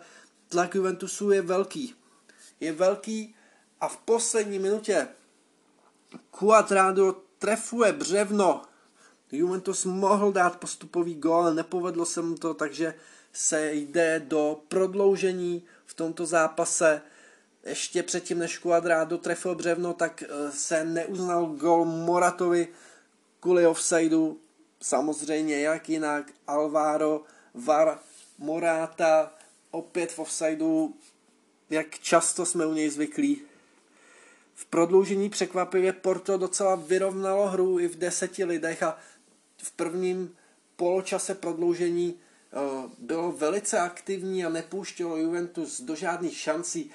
tlak 0.50 0.76
Juventusu 0.76 1.32
je 1.32 1.42
velký. 1.42 1.96
Je 2.60 2.72
velký 2.72 3.36
a 3.82 3.88
v 3.88 3.98
poslední 3.98 4.60
minutě 4.60 5.08
Cuadrado 6.40 7.16
trefuje 7.40 7.94
břevno. 7.94 8.62
Juventus 9.32 9.86
mohl 9.86 10.32
dát 10.32 10.60
postupový 10.60 11.16
gól, 11.16 11.42
ale 11.42 11.54
nepovedlo 11.54 12.06
se 12.06 12.22
mu 12.22 12.36
to, 12.36 12.54
takže 12.54 12.94
se 13.34 13.74
jde 13.74 14.20
do 14.28 14.62
prodloužení 14.68 15.64
v 15.86 15.94
tomto 15.94 16.26
zápase. 16.26 17.02
Ještě 17.66 18.04
předtím, 18.04 18.40
než 18.40 18.60
Cuadrado 18.60 19.18
trefil 19.18 19.56
břevno, 19.56 19.94
tak 19.94 20.24
eh, 20.24 20.52
se 20.52 20.84
neuznal 20.84 21.46
gol 21.46 21.86
Moratovi 21.86 22.68
kvůli 23.40 23.68
offsideu. 23.68 24.40
Samozřejmě 24.82 25.60
jak 25.60 25.90
jinak 25.90 26.32
Alvaro, 26.48 27.24
Var, 27.54 28.00
Morata, 28.38 29.34
opět 29.72 30.12
v 30.12 30.20
offsideu, 30.20 30.96
jak 31.70 32.00
často 32.00 32.46
jsme 32.46 32.66
u 32.66 32.74
něj 32.74 32.90
zvyklí. 32.90 33.42
V 34.56 34.66
prodloužení 34.66 35.30
překvapivě 35.30 35.94
Porto 35.94 36.38
docela 36.38 36.76
vyrovnalo 36.76 37.48
hru 37.48 37.80
i 37.80 37.88
v 37.88 37.96
deseti 37.96 38.44
lidech 38.44 38.84
a 38.84 38.98
v 39.58 39.72
prvním 39.72 40.36
poločase 40.76 41.36
prodloužení 41.36 42.16
eh, 42.16 42.58
bylo 43.00 43.32
velice 43.32 43.80
aktivní 43.80 44.46
a 44.46 44.50
nepouštělo 44.50 45.18
Juventus 45.18 45.82
do 45.82 45.96
žádných 45.96 46.38
šancí, 46.38 46.92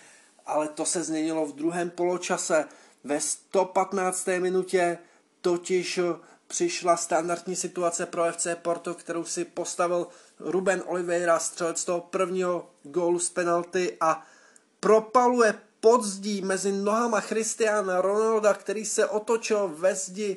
ale 0.46 0.68
to 0.68 0.84
se 0.84 1.02
změnilo 1.02 1.46
v 1.46 1.54
druhém 1.54 1.90
poločase. 1.90 2.64
Ve 3.04 3.20
115. 3.20 4.26
minutě 4.38 4.98
totiž 5.40 6.00
přišla 6.46 6.96
standardní 6.96 7.56
situace 7.56 8.06
pro 8.06 8.32
FC 8.32 8.46
Porto, 8.62 8.94
kterou 8.94 9.24
si 9.24 9.44
postavil 9.44 10.06
Ruben 10.40 10.82
Oliveira, 10.86 11.38
střelec 11.38 11.84
toho 11.84 12.00
prvního 12.00 12.70
gólu 12.82 13.18
z 13.18 13.30
penalty 13.30 13.96
a 14.00 14.26
propaluje 14.80 15.54
podzdí 15.80 16.42
mezi 16.42 16.72
nohama 16.72 17.20
Christiana 17.20 18.00
Ronalda, 18.00 18.54
který 18.54 18.84
se 18.84 19.06
otočil 19.06 19.68
ve 19.68 19.94
zdi 19.94 20.36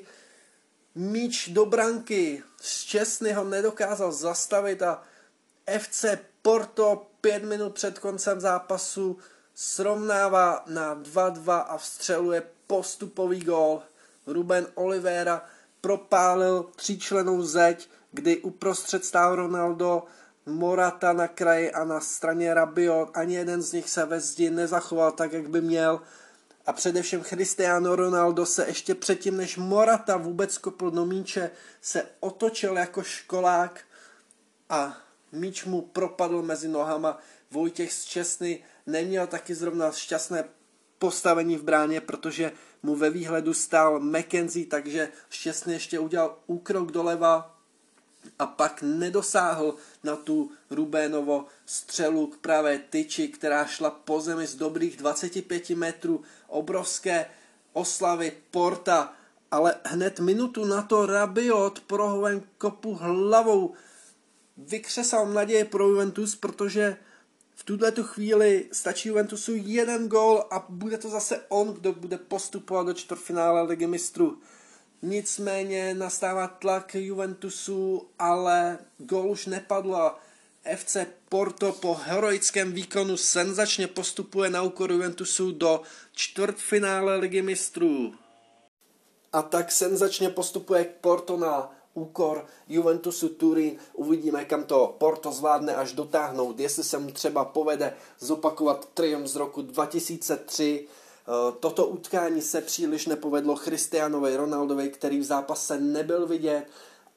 míč 0.95 1.49
do 1.49 1.65
branky. 1.65 2.43
Šťastný 2.61 3.33
ho 3.33 3.43
nedokázal 3.43 4.11
zastavit 4.11 4.81
a 4.81 5.03
FC 5.79 6.05
Porto 6.41 7.07
pět 7.21 7.43
minut 7.43 7.73
před 7.73 7.99
koncem 7.99 8.39
zápasu 8.39 9.17
srovnává 9.59 10.63
na 10.67 10.95
2-2 10.95 11.65
a 11.67 11.77
vstřeluje 11.77 12.43
postupový 12.67 13.39
gól. 13.39 13.81
Ruben 14.27 14.67
Oliveira 14.75 15.45
propálil 15.81 16.69
tříčlenou 16.75 17.41
zeď, 17.41 17.89
kdy 18.11 18.37
uprostřed 18.37 19.05
stál 19.05 19.35
Ronaldo, 19.35 20.03
Morata 20.45 21.13
na 21.13 21.27
kraji 21.27 21.71
a 21.71 21.83
na 21.83 21.99
straně 21.99 22.53
Rabiot. 22.53 23.09
Ani 23.13 23.35
jeden 23.35 23.61
z 23.61 23.73
nich 23.73 23.89
se 23.89 24.05
ve 24.05 24.19
zdi 24.19 24.49
nezachoval 24.49 25.11
tak, 25.11 25.33
jak 25.33 25.49
by 25.49 25.61
měl. 25.61 26.01
A 26.65 26.73
především 26.73 27.23
Cristiano 27.23 27.95
Ronaldo 27.95 28.45
se 28.45 28.65
ještě 28.67 28.95
předtím, 28.95 29.37
než 29.37 29.57
Morata 29.57 30.17
vůbec 30.17 30.57
kopl 30.57 30.91
do 30.91 31.05
míče, 31.05 31.51
se 31.81 32.05
otočil 32.19 32.77
jako 32.77 33.03
školák 33.03 33.81
a 34.69 34.97
míč 35.31 35.65
mu 35.65 35.81
propadl 35.81 36.41
mezi 36.41 36.67
nohama. 36.67 37.17
Vojtěch 37.51 37.93
z 37.93 38.05
Česny 38.05 38.63
neměl 38.87 39.27
taky 39.27 39.55
zrovna 39.55 39.91
šťastné 39.91 40.43
postavení 40.99 41.55
v 41.55 41.63
bráně, 41.63 42.01
protože 42.01 42.51
mu 42.83 42.95
ve 42.95 43.09
výhledu 43.09 43.53
stál 43.53 43.99
McKenzie, 43.99 44.65
takže 44.65 45.09
šťastně 45.29 45.73
ještě 45.73 45.99
udělal 45.99 46.37
úkrok 46.47 46.91
doleva 46.91 47.57
a 48.39 48.45
pak 48.47 48.81
nedosáhl 48.81 49.75
na 50.03 50.15
tu 50.15 50.51
Rubénovo 50.71 51.45
střelu 51.65 52.27
k 52.27 52.37
pravé 52.37 52.79
tyči, 52.89 53.27
která 53.27 53.65
šla 53.65 53.89
po 53.89 54.21
zemi 54.21 54.47
z 54.47 54.55
dobrých 54.55 54.97
25 54.97 55.69
metrů, 55.69 56.23
obrovské 56.47 57.25
oslavy 57.73 58.31
Porta, 58.51 59.13
ale 59.51 59.75
hned 59.85 60.19
minutu 60.19 60.65
na 60.65 60.81
to 60.81 61.05
Rabiot 61.05 61.79
prohoven 61.79 62.41
kopu 62.57 62.93
hlavou. 62.93 63.73
Vykřesal 64.57 65.27
naděje 65.27 65.65
pro 65.65 65.87
Juventus, 65.87 66.35
protože 66.35 66.97
v 67.59 67.63
tuhle 67.63 67.91
tu 67.91 68.03
chvíli 68.03 68.69
stačí 68.71 69.09
Juventusu 69.09 69.51
jeden 69.55 70.07
gol 70.07 70.43
a 70.51 70.65
bude 70.69 70.97
to 70.97 71.09
zase 71.09 71.41
on, 71.49 71.73
kdo 71.73 71.93
bude 71.93 72.17
postupovat 72.17 72.87
do 72.87 72.93
čtvrtfinále 72.93 73.61
ligy 73.61 73.87
mistrů. 73.87 74.37
Nicméně 75.01 75.93
nastává 75.93 76.47
tlak 76.47 76.95
Juventusu, 76.95 78.09
ale 78.19 78.77
gol 78.97 79.31
už 79.31 79.45
nepadl 79.45 80.11
FC 80.75 80.97
Porto 81.29 81.71
po 81.71 81.93
heroickém 81.93 82.71
výkonu 82.71 83.17
senzačně 83.17 83.87
postupuje 83.87 84.49
na 84.49 84.61
úkor 84.61 84.91
Juventusu 84.91 85.51
do 85.51 85.81
čtvrtfinále 86.11 87.15
ligy 87.15 87.41
mistrů. 87.41 88.13
A 89.33 89.41
tak 89.41 89.71
senzačně 89.71 90.29
postupuje 90.29 90.85
Porto 91.01 91.37
na 91.37 91.76
úkor 91.97 92.45
Juventusu 92.67 93.29
Turín. 93.29 93.77
Uvidíme, 93.93 94.45
kam 94.45 94.63
to 94.63 94.95
Porto 94.97 95.31
zvládne 95.31 95.75
až 95.75 95.93
dotáhnout, 95.93 96.59
jestli 96.59 96.83
se 96.83 96.97
mu 96.99 97.11
třeba 97.11 97.45
povede 97.45 97.93
zopakovat 98.19 98.89
triumf 98.93 99.27
z 99.27 99.35
roku 99.35 99.61
2003. 99.61 100.87
Eh, 100.87 101.51
toto 101.59 101.87
utkání 101.87 102.41
se 102.41 102.61
příliš 102.61 103.05
nepovedlo 103.05 103.55
Christianovi 103.55 104.35
Ronaldovi, 104.35 104.89
který 104.89 105.19
v 105.19 105.23
zápase 105.23 105.79
nebyl 105.79 106.27
vidět 106.27 106.65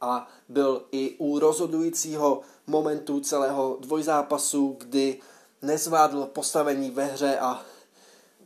a 0.01 0.29
byl 0.49 0.83
i 0.93 1.17
u 1.19 1.39
rozhodujícího 1.39 2.41
momentu 2.67 3.21
celého 3.21 3.77
dvojzápasu, 3.81 4.77
kdy 4.81 5.21
nezvládl 5.63 6.27
postavení 6.27 6.91
ve 6.91 7.05
hře 7.05 7.39
a 7.39 7.63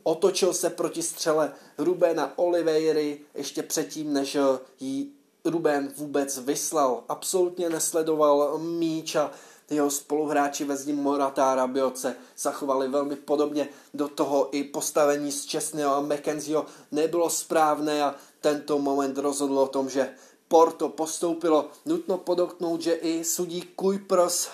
otočil 0.03 0.53
se 0.53 0.69
proti 0.69 1.01
střele 1.01 1.53
Rubena 1.77 2.33
Oliveiry 2.35 3.19
ještě 3.35 3.63
předtím, 3.63 4.13
než 4.13 4.37
jí 4.79 5.13
Ruben 5.45 5.93
vůbec 5.97 6.37
vyslal. 6.37 7.03
Absolutně 7.09 7.69
nesledoval 7.69 8.57
míč 8.57 9.15
a 9.15 9.31
jeho 9.69 9.91
spoluhráči 9.91 10.65
ve 10.65 10.77
zdim 10.77 10.95
Morata 10.95 11.53
a 11.53 11.67
Bioce 11.67 12.15
zachovali 12.37 12.87
velmi 12.87 13.15
podobně. 13.15 13.69
Do 13.93 14.07
toho 14.07 14.55
i 14.55 14.63
postavení 14.63 15.31
z 15.31 15.45
Česného 15.45 15.95
a 15.95 16.01
McKenzieho 16.01 16.65
nebylo 16.91 17.29
správné 17.29 18.03
a 18.03 18.15
tento 18.41 18.79
moment 18.79 19.17
rozhodl 19.17 19.59
o 19.59 19.67
tom, 19.67 19.89
že 19.89 20.09
Porto 20.47 20.89
postoupilo. 20.89 21.69
Nutno 21.85 22.17
podotknout, 22.17 22.81
že 22.81 22.93
i 22.93 23.23
sudí 23.23 23.61
Kuipers 23.61 24.47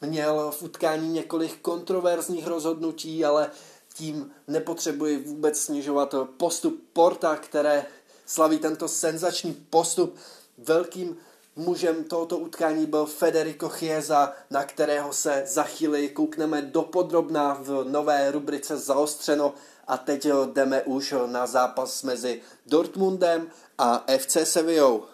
měl 0.00 0.50
v 0.50 0.62
utkání 0.62 1.08
několik 1.08 1.60
kontroverzních 1.60 2.46
rozhodnutí, 2.46 3.24
ale 3.24 3.50
tím 3.94 4.30
nepotřebuji 4.48 5.18
vůbec 5.18 5.58
snižovat 5.58 6.14
postup 6.36 6.82
Porta, 6.92 7.36
které 7.36 7.86
slaví 8.30 8.58
tento 8.58 8.88
senzační 8.88 9.66
postup. 9.70 10.16
Velkým 10.58 11.16
mužem 11.56 12.04
tohoto 12.04 12.38
utkání 12.38 12.86
byl 12.86 13.06
Federico 13.06 13.68
Chiesa, 13.68 14.32
na 14.50 14.64
kterého 14.64 15.12
se 15.12 15.42
za 15.46 15.62
chvíli 15.62 16.08
koukneme 16.08 16.62
dopodrobná 16.62 17.58
v 17.60 17.84
nové 17.84 18.30
rubrice 18.30 18.76
Zaostřeno 18.76 19.54
a 19.86 19.96
teď 19.96 20.26
jdeme 20.52 20.82
už 20.82 21.14
na 21.26 21.46
zápas 21.46 22.02
mezi 22.02 22.40
Dortmundem 22.66 23.50
a 23.78 24.04
FC 24.18 24.36
Sevillou. 24.44 25.04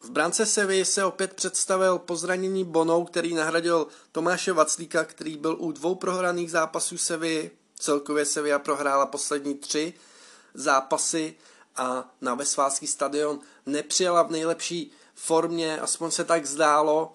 V 0.00 0.10
brance 0.10 0.46
Sevy 0.46 0.84
se 0.84 1.04
opět 1.04 1.34
představil 1.34 1.98
po 1.98 2.16
zranění 2.16 2.64
Bonou, 2.64 3.04
který 3.04 3.34
nahradil 3.34 3.86
Tomáše 4.12 4.52
Vaclíka, 4.52 5.04
který 5.04 5.36
byl 5.36 5.56
u 5.58 5.72
dvou 5.72 5.94
prohraných 5.94 6.50
zápasů 6.50 6.98
Sevy. 6.98 7.50
Celkově 7.78 8.24
Sevilla 8.24 8.58
prohrála 8.58 9.06
poslední 9.06 9.54
tři 9.54 9.94
zápasy 10.54 11.34
a 11.76 12.14
na 12.20 12.34
Vesválský 12.34 12.86
stadion 12.86 13.40
nepřijela 13.66 14.22
v 14.22 14.30
nejlepší 14.30 14.92
formě, 15.14 15.80
aspoň 15.80 16.10
se 16.10 16.24
tak 16.24 16.46
zdálo. 16.46 17.12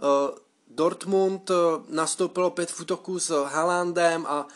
Eh, 0.00 0.38
Dortmund 0.68 1.50
eh, 1.50 1.54
nastoupil 1.88 2.44
opět 2.44 2.70
v 2.70 2.80
útoku 2.80 3.18
s 3.18 3.44
Haalandem 3.44 4.26
a, 4.26 4.48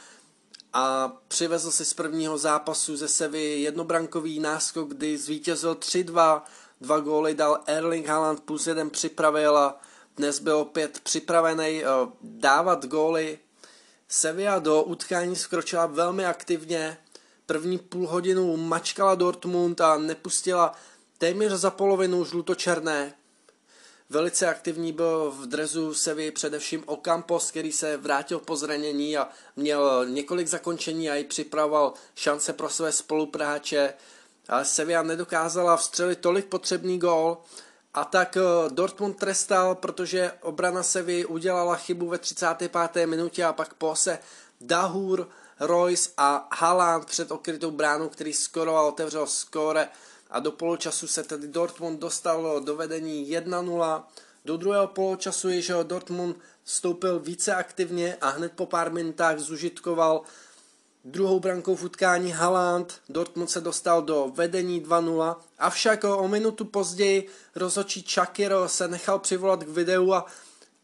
a 0.72 1.12
přivezl 1.28 1.70
si 1.70 1.84
z 1.84 1.94
prvního 1.94 2.38
zápasu 2.38 2.96
ze 2.96 3.08
Sevy 3.08 3.60
jednobrankový 3.60 4.40
náskok, 4.40 4.88
kdy 4.88 5.18
zvítězil 5.18 5.74
3-2 5.74 6.42
dva 6.80 7.00
góly 7.00 7.34
dal 7.34 7.60
Erling 7.66 8.06
Haaland, 8.06 8.40
plus 8.40 8.66
jeden 8.66 8.90
připravil 8.90 9.58
a 9.58 9.80
dnes 10.16 10.38
byl 10.38 10.56
opět 10.56 11.00
připravený 11.00 11.82
uh, 11.84 12.12
dávat 12.22 12.86
góly. 12.86 13.38
Sevilla 14.08 14.58
do 14.58 14.82
utkání 14.82 15.36
skročila 15.36 15.86
velmi 15.86 16.26
aktivně, 16.26 16.98
první 17.50 17.78
půl 17.78 18.06
hodinu 18.06 18.56
mačkala 18.56 19.14
Dortmund 19.14 19.80
a 19.80 19.98
nepustila 19.98 20.72
téměř 21.18 21.52
za 21.52 21.70
polovinu 21.70 22.24
žlutočerné. 22.24 23.14
Velice 24.10 24.46
aktivní 24.46 24.92
byl 24.92 25.30
v 25.30 25.46
drezu 25.46 25.94
Sevy 25.94 26.30
především 26.30 26.82
Ocampos, 26.86 27.50
který 27.50 27.72
se 27.72 27.96
vrátil 27.96 28.38
po 28.38 28.56
zranění 28.56 29.16
a 29.16 29.28
měl 29.56 30.06
několik 30.06 30.48
zakončení 30.48 31.10
a 31.10 31.14
i 31.14 31.24
připravoval 31.24 31.92
šance 32.14 32.52
pro 32.52 32.68
své 32.68 32.92
spolupráče 32.92 33.94
ale 34.48 34.64
Sevilla 34.64 35.02
nedokázala 35.02 35.76
vstřelit 35.76 36.18
tolik 36.18 36.46
potřebný 36.46 36.98
gól 36.98 37.38
a 37.94 38.04
tak 38.04 38.36
eh, 38.36 38.70
Dortmund 38.70 39.16
trestal, 39.16 39.74
protože 39.74 40.32
obrana 40.42 40.82
Sevy 40.82 41.24
udělala 41.24 41.76
chybu 41.76 42.08
ve 42.08 42.18
35. 42.18 43.06
minutě 43.06 43.44
a 43.44 43.52
pak 43.52 43.74
pose 43.74 44.18
Dahur, 44.60 45.28
Royce 45.61 46.11
a 46.16 46.49
Haaland 46.53 47.05
před 47.05 47.31
okrytou 47.31 47.70
bránou, 47.70 48.09
který 48.09 48.33
skoro 48.33 48.88
otevřel 48.88 49.27
skóre. 49.27 49.88
A 50.31 50.40
do 50.40 50.53
poločasu 50.53 51.07
se 51.07 51.23
tedy 51.23 51.49
Dortmund 51.49 52.01
dostal 52.01 52.61
do 52.61 52.77
vedení 52.77 53.37
1-0. 53.37 54.03
Do 54.44 54.57
druhého 54.57 54.87
poločasu 54.87 55.49
již 55.49 55.73
Dortmund 55.83 56.37
vstoupil 56.64 57.20
více 57.20 57.55
aktivně 57.55 58.16
a 58.20 58.29
hned 58.29 58.53
po 58.53 58.66
pár 58.66 58.92
minutách 58.92 59.38
zužitkoval 59.38 60.23
Druhou 61.05 61.40
brankou 61.40 61.77
v 61.77 61.85
utkání 61.85 62.33
Haaland, 62.33 63.01
Dortmund 63.09 63.51
se 63.51 63.61
dostal 63.61 64.03
do 64.03 64.33
vedení 64.35 64.85
2-0, 64.85 65.37
avšak 65.59 66.05
o 66.05 66.29
minutu 66.29 66.64
později 66.64 67.29
rozhodčí 67.55 68.03
Čakiro 68.03 68.68
se 68.68 68.88
nechal 68.88 69.18
přivolat 69.18 69.64
k 69.64 69.68
videu 69.68 70.12
a, 70.12 70.27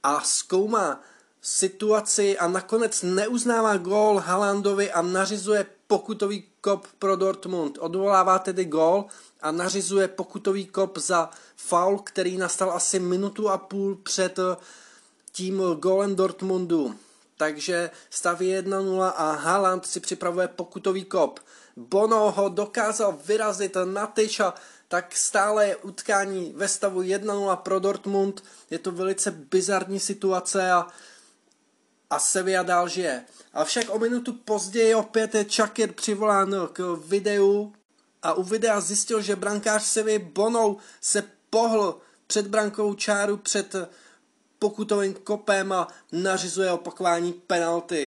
a 0.02 0.20
zkoumá 0.20 1.00
situaci 1.46 2.38
a 2.38 2.48
nakonec 2.48 3.02
neuznává 3.02 3.76
gól 3.76 4.18
Haalandovi 4.18 4.92
a 4.92 5.02
nařizuje 5.02 5.66
pokutový 5.86 6.44
kop 6.60 6.86
pro 6.98 7.16
Dortmund. 7.16 7.78
Odvolává 7.80 8.38
tedy 8.38 8.64
gól 8.64 9.04
a 9.40 9.50
nařizuje 9.50 10.08
pokutový 10.08 10.66
kop 10.66 10.98
za 10.98 11.30
faul, 11.56 11.98
který 11.98 12.36
nastal 12.36 12.72
asi 12.72 12.98
minutu 12.98 13.48
a 13.48 13.58
půl 13.58 13.94
před 13.94 14.38
tím 15.32 15.62
gólem 15.62 16.16
Dortmundu 16.16 16.94
takže 17.36 17.90
stav 18.10 18.40
1-0 18.40 19.12
a 19.16 19.32
Haaland 19.32 19.86
si 19.86 20.00
připravuje 20.00 20.48
pokutový 20.48 21.04
kop. 21.04 21.40
Bono 21.76 22.30
ho 22.30 22.48
dokázal 22.48 23.18
vyrazit 23.26 23.76
na 23.84 24.06
tyč 24.06 24.40
a 24.40 24.54
tak 24.88 25.16
stále 25.16 25.66
je 25.66 25.76
utkání 25.76 26.52
ve 26.56 26.68
stavu 26.68 27.02
1-0 27.02 27.56
pro 27.56 27.78
Dortmund. 27.78 28.44
Je 28.70 28.78
to 28.78 28.92
velice 28.92 29.30
bizarní 29.30 30.00
situace 30.00 30.72
a, 30.72 30.86
a 32.10 32.18
Sevilla 32.18 32.62
dál 32.62 32.88
žije. 32.88 33.24
Avšak 33.52 33.84
o 33.88 33.98
minutu 33.98 34.32
později 34.32 34.94
opět 34.94 35.34
je 35.34 35.44
Čakir 35.44 35.92
přivolán 35.92 36.54
k 36.72 36.98
videu 37.06 37.72
a 38.22 38.32
u 38.32 38.42
videa 38.42 38.80
zjistil, 38.80 39.22
že 39.22 39.36
brankář 39.36 39.82
Sevy 39.82 40.18
Bonou 40.18 40.76
se 41.00 41.24
pohl 41.50 42.00
před 42.26 42.46
brankou 42.46 42.94
čáru 42.94 43.36
před 43.36 43.74
pokutovým 44.58 45.14
kopem 45.14 45.72
a 45.72 45.88
nařizuje 46.12 46.70
opakování 46.70 47.32
penalty. 47.32 48.04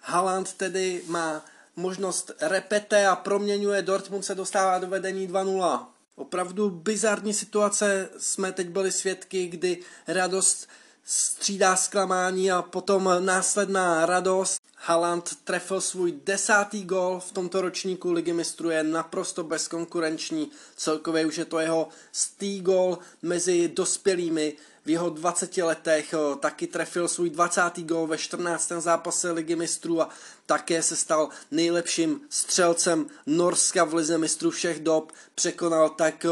Haaland 0.00 0.52
tedy 0.52 1.02
má 1.06 1.44
možnost 1.76 2.30
repete 2.40 3.06
a 3.06 3.16
proměňuje, 3.16 3.82
Dortmund 3.82 4.24
se 4.24 4.34
dostává 4.34 4.78
do 4.78 4.86
vedení 4.86 5.28
2-0. 5.28 5.86
Opravdu 6.16 6.70
bizarní 6.70 7.34
situace 7.34 8.08
jsme 8.18 8.52
teď 8.52 8.68
byli 8.68 8.92
svědky, 8.92 9.46
kdy 9.46 9.78
radost 10.06 10.68
střídá 11.04 11.76
zklamání 11.76 12.52
a 12.52 12.62
potom 12.62 13.10
následná 13.18 14.06
radost. 14.06 14.62
Haaland 14.76 15.30
trefil 15.44 15.80
svůj 15.80 16.14
desátý 16.24 16.84
gol 16.84 17.20
v 17.28 17.32
tomto 17.32 17.60
ročníku 17.60 18.12
ligy 18.12 18.32
mistrů 18.32 18.70
je 18.70 18.82
naprosto 18.82 19.44
bezkonkurenční. 19.44 20.50
Celkově 20.76 21.26
už 21.26 21.36
je 21.36 21.44
to 21.44 21.58
jeho 21.58 21.88
stý 22.12 22.60
gol 22.60 22.98
mezi 23.22 23.68
dospělými 23.68 24.56
v 24.84 24.90
jeho 24.90 25.10
20 25.10 25.56
letech 25.56 26.14
taky 26.40 26.66
trefil 26.66 27.08
svůj 27.08 27.30
20. 27.30 27.62
gol 27.76 28.06
ve 28.06 28.18
14. 28.18 28.72
zápase 28.78 29.30
ligy 29.30 29.56
mistrů 29.56 30.00
a 30.00 30.08
také 30.46 30.82
se 30.82 30.96
stal 30.96 31.28
nejlepším 31.50 32.20
střelcem 32.28 33.06
Norska 33.26 33.84
v 33.84 33.94
lize 33.94 34.18
mistrů 34.18 34.50
všech 34.50 34.80
dob. 34.80 35.12
Překonal 35.34 35.88
tak 35.88 36.26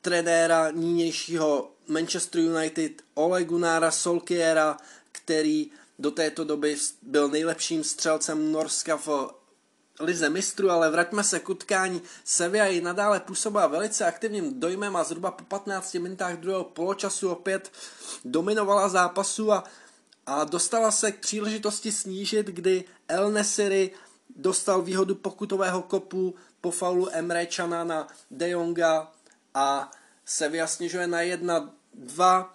trenéra 0.00 0.70
nynějšího 0.70 1.70
Manchester 1.90 2.40
United 2.40 3.02
Ole 3.14 3.44
Gunnara 3.44 3.90
Solkiera, 3.90 4.76
který 5.12 5.70
do 5.98 6.10
této 6.10 6.44
doby 6.44 6.76
byl 7.02 7.28
nejlepším 7.28 7.84
střelcem 7.84 8.52
Norska 8.52 8.96
v 8.96 9.30
lize 10.00 10.28
mistru, 10.28 10.70
ale 10.70 10.90
vraťme 10.90 11.24
se 11.24 11.40
k 11.40 11.48
utkání. 11.48 12.02
Sevilla 12.24 12.66
i 12.66 12.80
nadále 12.80 13.20
působila 13.20 13.66
velice 13.66 14.06
aktivním 14.06 14.60
dojmem 14.60 14.96
a 14.96 15.04
zhruba 15.04 15.30
po 15.30 15.44
15 15.44 15.94
minutách 15.94 16.36
druhého 16.36 16.64
poločasu 16.64 17.30
opět 17.30 17.72
dominovala 18.24 18.88
zápasu 18.88 19.52
a, 19.52 19.64
a 20.26 20.44
dostala 20.44 20.90
se 20.90 21.12
k 21.12 21.20
příležitosti 21.20 21.92
snížit, 21.92 22.46
kdy 22.46 22.84
El 23.08 23.30
Nesiri 23.30 23.90
dostal 24.36 24.82
výhodu 24.82 25.14
pokutového 25.14 25.82
kopu 25.82 26.34
po 26.60 26.70
faulu 26.70 27.08
Emre 27.12 27.46
Chana 27.46 27.84
na 27.84 28.08
De 28.30 28.48
Jonga 28.48 29.12
a 29.54 29.90
Sevilla 30.24 30.66
snižuje 30.66 31.06
na 31.06 31.74
1-2 31.98 32.46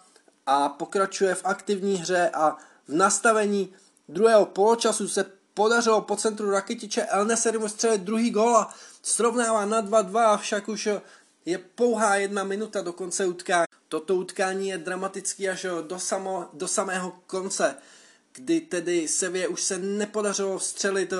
a 0.45 0.69
pokračuje 0.69 1.35
v 1.35 1.45
aktivní 1.45 1.95
hře 1.95 2.29
a 2.33 2.57
v 2.87 2.93
nastavení 2.93 3.73
druhého 4.09 4.45
poločasu 4.45 5.07
se 5.07 5.25
podařilo 5.53 6.01
po 6.01 6.15
centru 6.15 6.49
Rakitiče 6.49 7.01
El 7.01 7.27
střelit 7.67 8.01
druhý 8.01 8.31
gol 8.31 8.57
a 8.57 8.73
srovnává 9.01 9.65
na 9.65 9.81
2-2, 9.81 10.37
však 10.37 10.69
už 10.69 10.89
je 11.45 11.57
pouhá 11.57 12.15
jedna 12.15 12.43
minuta 12.43 12.81
do 12.81 12.93
konce 12.93 13.25
utkání. 13.25 13.65
Toto 13.87 14.15
utkání 14.15 14.67
je 14.67 14.77
dramatický 14.77 15.49
až 15.49 15.65
do, 15.87 15.99
samo, 15.99 16.45
do 16.53 16.67
samého 16.67 17.13
konce, 17.27 17.75
kdy 18.33 18.61
tedy 18.61 19.07
Sevě 19.07 19.47
už 19.47 19.61
se 19.61 19.77
nepodařilo 19.77 20.59
střelit 20.59 21.13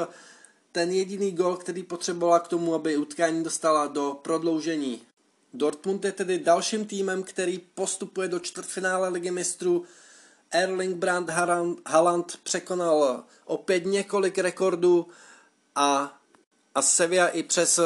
ten 0.71 0.91
jediný 0.91 1.32
gol, 1.32 1.56
který 1.58 1.84
potřebovala 1.84 2.39
k 2.39 2.47
tomu, 2.47 2.75
aby 2.75 2.97
utkání 2.97 3.43
dostala 3.43 3.88
do 3.88 4.19
prodloužení. 4.21 5.01
Dortmund 5.57 6.05
je 6.05 6.11
tedy 6.11 6.39
dalším 6.39 6.85
týmem, 6.85 7.23
který 7.23 7.59
postupuje 7.59 8.27
do 8.27 8.39
čtvrtfinále 8.39 9.09
ligy 9.09 9.31
mistrů. 9.31 9.85
Erling 10.51 10.95
Brandt 10.95 11.29
Haaland 11.85 12.39
překonal 12.43 13.23
opět 13.45 13.85
několik 13.85 14.37
rekordů 14.37 15.07
a, 15.75 16.19
a 16.75 16.81
Sevilla 16.81 17.27
i 17.27 17.43
přes 17.43 17.79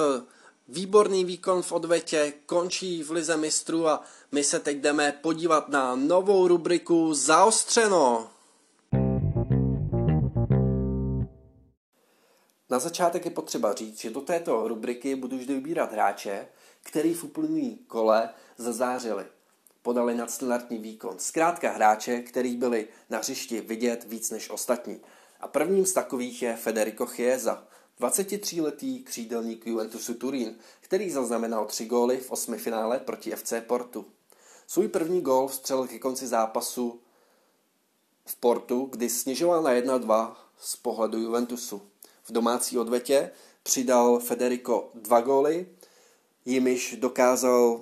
výborný 0.67 1.25
výkon 1.25 1.61
v 1.61 1.71
odvetě 1.71 2.33
končí 2.45 3.03
v 3.03 3.11
lize 3.11 3.37
mistrů 3.37 3.87
a 3.87 4.03
my 4.31 4.43
se 4.43 4.59
teď 4.59 4.77
jdeme 4.77 5.11
podívat 5.11 5.69
na 5.69 5.95
novou 5.95 6.47
rubriku 6.47 7.13
Zaostřeno. 7.13 8.29
Na 12.69 12.79
začátek 12.79 13.25
je 13.25 13.31
potřeba 13.31 13.73
říct, 13.73 14.01
že 14.01 14.09
do 14.09 14.21
této 14.21 14.67
rubriky 14.67 15.15
budu 15.15 15.37
vždy 15.37 15.53
vybírat 15.53 15.91
hráče, 15.91 16.47
který 16.83 17.13
v 17.13 17.23
uplynulý 17.23 17.77
kole 17.87 18.29
zazářili. 18.57 19.25
Podali 19.81 20.15
nadstandardní 20.15 20.77
výkon. 20.77 21.19
Zkrátka 21.19 21.71
hráče, 21.71 22.21
který 22.21 22.57
byli 22.57 22.87
na 23.09 23.17
hřišti 23.17 23.61
vidět 23.61 24.05
víc 24.07 24.31
než 24.31 24.49
ostatní. 24.49 25.01
A 25.39 25.47
prvním 25.47 25.85
z 25.85 25.93
takových 25.93 26.41
je 26.41 26.55
Federico 26.55 27.05
Chiesa, 27.05 27.67
23-letý 27.99 29.03
křídelník 29.03 29.67
Juventusu 29.67 30.13
Turín, 30.13 30.55
který 30.81 31.11
zaznamenal 31.11 31.65
tři 31.65 31.85
góly 31.85 32.17
v 32.17 32.31
osmi 32.31 32.57
finále 32.57 32.99
proti 32.99 33.31
FC 33.31 33.53
Portu. 33.67 34.05
Svůj 34.67 34.87
první 34.87 35.21
gól 35.21 35.47
vstřelil 35.47 35.87
ke 35.87 35.99
konci 35.99 36.27
zápasu 36.27 37.01
v 38.25 38.35
Portu, 38.35 38.85
kdy 38.85 39.09
snižoval 39.09 39.63
na 39.63 39.71
1-2 39.71 40.35
z 40.57 40.75
pohledu 40.75 41.17
Juventusu. 41.17 41.81
V 42.23 42.31
domácí 42.31 42.77
odvetě 42.77 43.31
přidal 43.63 44.19
Federico 44.19 44.91
dva 44.93 45.21
góly, 45.21 45.67
jimiž 46.45 46.95
dokázal 46.99 47.81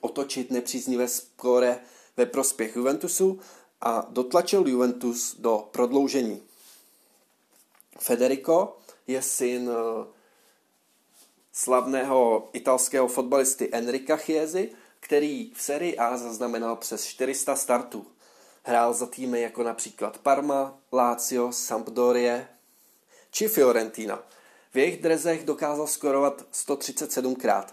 otočit 0.00 0.50
nepříznivé 0.50 1.08
skóre 1.08 1.80
ve 2.16 2.26
prospěch 2.26 2.76
Juventusu 2.76 3.40
a 3.80 4.06
dotlačil 4.08 4.68
Juventus 4.68 5.36
do 5.38 5.68
prodloužení. 5.70 6.42
Federico 7.98 8.76
je 9.06 9.22
syn 9.22 9.70
eh, 9.70 10.06
slavného 11.52 12.48
italského 12.52 13.08
fotbalisty 13.08 13.68
Enrika 13.72 14.16
Chiesi, 14.16 14.72
který 15.00 15.52
v 15.54 15.62
sérii 15.62 15.96
A 15.96 16.16
zaznamenal 16.16 16.76
přes 16.76 17.04
400 17.04 17.56
startů. 17.56 18.06
Hrál 18.62 18.94
za 18.94 19.06
týmy 19.06 19.40
jako 19.40 19.62
například 19.62 20.18
Parma, 20.18 20.78
Lazio, 20.92 21.52
Sampdorie 21.52 22.48
či 23.30 23.48
Fiorentina. 23.48 24.22
V 24.72 24.76
jejich 24.76 25.02
drezech 25.02 25.44
dokázal 25.44 25.86
skorovat 25.86 26.44
137krát. 26.52 27.64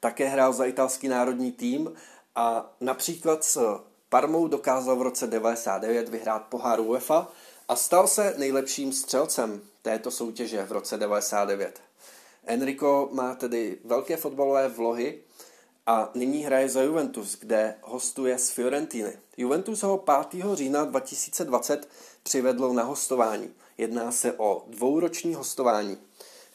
Také 0.00 0.28
hrál 0.28 0.52
za 0.52 0.64
italský 0.64 1.08
národní 1.08 1.52
tým 1.52 1.92
a 2.34 2.74
například 2.80 3.44
s 3.44 3.80
Parmou 4.08 4.48
dokázal 4.48 4.96
v 4.96 5.02
roce 5.02 5.26
99 5.26 6.08
vyhrát 6.08 6.42
pohár 6.42 6.80
UEFA 6.80 7.28
a 7.68 7.76
stal 7.76 8.08
se 8.08 8.34
nejlepším 8.38 8.92
střelcem 8.92 9.60
této 9.82 10.10
soutěže 10.10 10.64
v 10.64 10.72
roce 10.72 10.96
99. 10.96 11.80
Enrico 12.46 13.08
má 13.12 13.34
tedy 13.34 13.78
velké 13.84 14.16
fotbalové 14.16 14.68
vlohy 14.68 15.22
a 15.86 16.10
nyní 16.14 16.44
hraje 16.44 16.68
za 16.68 16.82
Juventus, 16.82 17.38
kde 17.38 17.74
hostuje 17.82 18.38
z 18.38 18.50
Fiorentiny. 18.50 19.18
Juventus 19.36 19.82
ho 19.82 20.04
5. 20.30 20.44
října 20.54 20.84
2020 20.84 21.88
přivedl 22.22 22.72
na 22.72 22.82
hostování. 22.82 23.54
Jedná 23.78 24.12
se 24.12 24.32
o 24.32 24.64
dvouroční 24.68 25.34
hostování, 25.34 25.98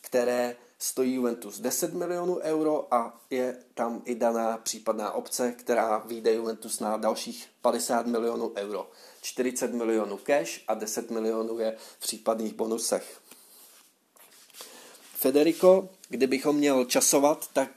které 0.07 0.55
stojí 0.79 1.13
Juventus 1.13 1.59
10 1.59 1.93
milionů 1.93 2.39
euro 2.39 2.93
a 2.93 3.21
je 3.29 3.57
tam 3.73 4.01
i 4.05 4.15
daná 4.15 4.57
případná 4.57 5.11
obce, 5.11 5.51
která 5.51 5.97
vyjde 5.97 6.33
Juventus 6.33 6.79
na 6.79 6.97
dalších 6.97 7.47
50 7.61 8.07
milionů 8.07 8.53
euro. 8.55 8.89
40 9.21 9.73
milionů 9.73 10.17
cash 10.17 10.59
a 10.67 10.73
10 10.73 11.11
milionů 11.11 11.59
je 11.59 11.75
v 11.99 11.99
případných 11.99 12.53
bonusech. 12.53 13.21
Federico, 15.15 15.89
kdybychom 16.09 16.55
měl 16.55 16.85
časovat, 16.85 17.47
tak 17.53 17.71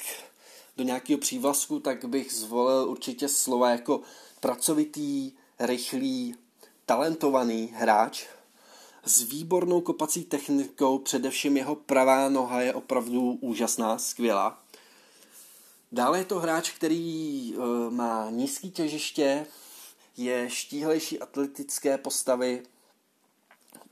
do 0.77 0.85
nějakého 0.85 1.19
přívlasku, 1.19 1.81
tak 1.81 2.05
bych 2.05 2.33
zvolil 2.33 2.91
určitě 2.91 3.29
slova 3.29 3.71
jako 3.71 4.01
pracovitý, 4.41 5.33
rychlý, 5.59 6.35
talentovaný 6.87 7.75
hráč 7.77 8.27
s 9.05 9.23
výbornou 9.23 9.81
kopací 9.81 10.25
technikou, 10.25 10.99
především 10.99 11.57
jeho 11.57 11.75
pravá 11.75 12.29
noha 12.29 12.61
je 12.61 12.75
opravdu 12.75 13.39
úžasná, 13.41 13.99
skvělá. 13.99 14.63
Dále 15.93 16.19
je 16.19 16.25
to 16.25 16.39
hráč, 16.39 16.71
který 16.71 17.55
e, 17.55 17.91
má 17.91 18.31
nízký 18.31 18.71
těžiště, 18.71 19.47
je 20.17 20.51
štíhlejší 20.51 21.21
atletické 21.21 21.99
postavy, 21.99 22.63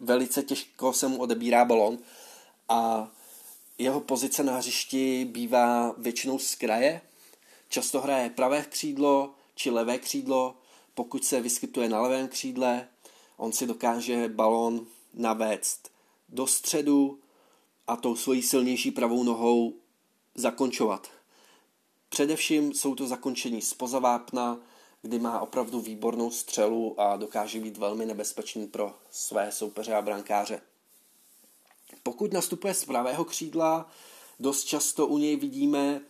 velice 0.01 0.43
těžko 0.43 0.93
se 0.93 1.09
mu 1.09 1.19
odebírá 1.19 1.65
balon 1.65 1.99
a 2.69 3.11
jeho 3.79 4.01
pozice 4.01 4.43
na 4.43 4.57
hřišti 4.57 5.25
bývá 5.25 5.95
většinou 5.99 6.39
z 6.39 6.55
kraje. 6.55 7.01
Často 7.69 8.01
hraje 8.01 8.31
pravé 8.31 8.63
křídlo 8.63 9.35
či 9.55 9.71
levé 9.71 9.99
křídlo. 9.99 10.57
Pokud 10.95 11.25
se 11.25 11.41
vyskytuje 11.41 11.89
na 11.89 12.03
levém 12.03 12.29
křídle, 12.29 12.89
on 13.37 13.53
si 13.53 13.67
dokáže 13.67 14.29
balón 14.29 14.87
navést 15.19 15.91
do 16.29 16.47
středu 16.47 17.19
a 17.87 17.97
tou 17.97 18.17
svojí 18.17 18.43
silnější 18.43 18.91
pravou 18.91 19.23
nohou 19.23 19.75
zakončovat. 20.35 21.09
Především 22.09 22.75
jsou 22.75 22.95
to 22.95 23.07
zakončení 23.07 23.63
z 23.63 23.75
pozavápna, 23.75 24.61
kdy 25.03 25.19
má 25.19 25.41
opravdu 25.41 25.81
výbornou 25.81 26.31
střelu 26.31 27.01
a 27.01 27.17
dokáže 27.17 27.61
být 27.61 27.77
velmi 27.77 28.07
nebezpečný 28.07 28.67
pro 28.67 28.95
své 29.11 29.53
soupeře 29.53 29.95
a 29.95 30.03
brankáře. 30.03 30.61
Pokud 32.03 32.33
nastupuje 32.33 32.75
z 32.75 32.85
pravého 32.85 33.25
křídla, 33.25 33.91
dost 34.41 34.65
často 34.65 35.07
u 35.07 35.19
něj 35.19 35.37
vidíme 35.37 36.01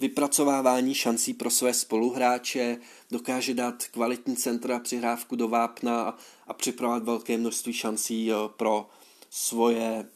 vypracovávání 0.00 0.94
šancí 0.94 1.34
pro 1.34 1.50
své 1.50 1.74
spoluhráče, 1.74 2.78
dokáže 3.10 3.54
dát 3.54 3.84
kvalitní 3.84 4.36
centra 4.36 4.78
přihrávku 4.78 5.36
do 5.36 5.48
vápna 5.48 6.18
a 6.46 6.54
připravovat 6.54 7.02
velké 7.02 7.38
množství 7.38 7.72
šancí 7.72 8.32
eh, 8.32 8.34
pro 8.56 8.88
svoje 9.30 10.08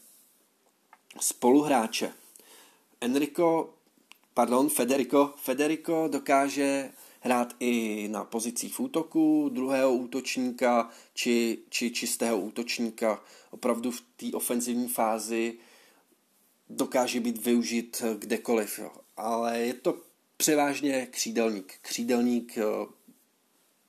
spoluhráče. 1.19 2.13
Enrico, 3.01 3.73
pardon, 4.33 4.69
Federico, 4.69 5.33
Federico 5.37 6.07
dokáže 6.11 6.91
hrát 7.19 7.55
i 7.59 8.07
na 8.11 8.23
pozicích 8.23 8.79
útoku, 8.79 9.49
druhého 9.53 9.93
útočníka 9.93 10.89
či, 11.13 11.59
či 11.69 11.91
čistého 11.91 12.39
útočníka. 12.39 13.23
Opravdu 13.51 13.91
v 13.91 14.01
té 14.15 14.25
ofenzivní 14.33 14.87
fázi 14.87 15.57
dokáže 16.75 17.19
být 17.19 17.45
využit 17.45 18.03
kdekoliv. 18.17 18.79
Jo. 18.79 18.91
Ale 19.17 19.59
je 19.59 19.73
to 19.73 19.97
převážně 20.37 21.05
křídelník. 21.05 21.73
Křídelník, 21.81 22.57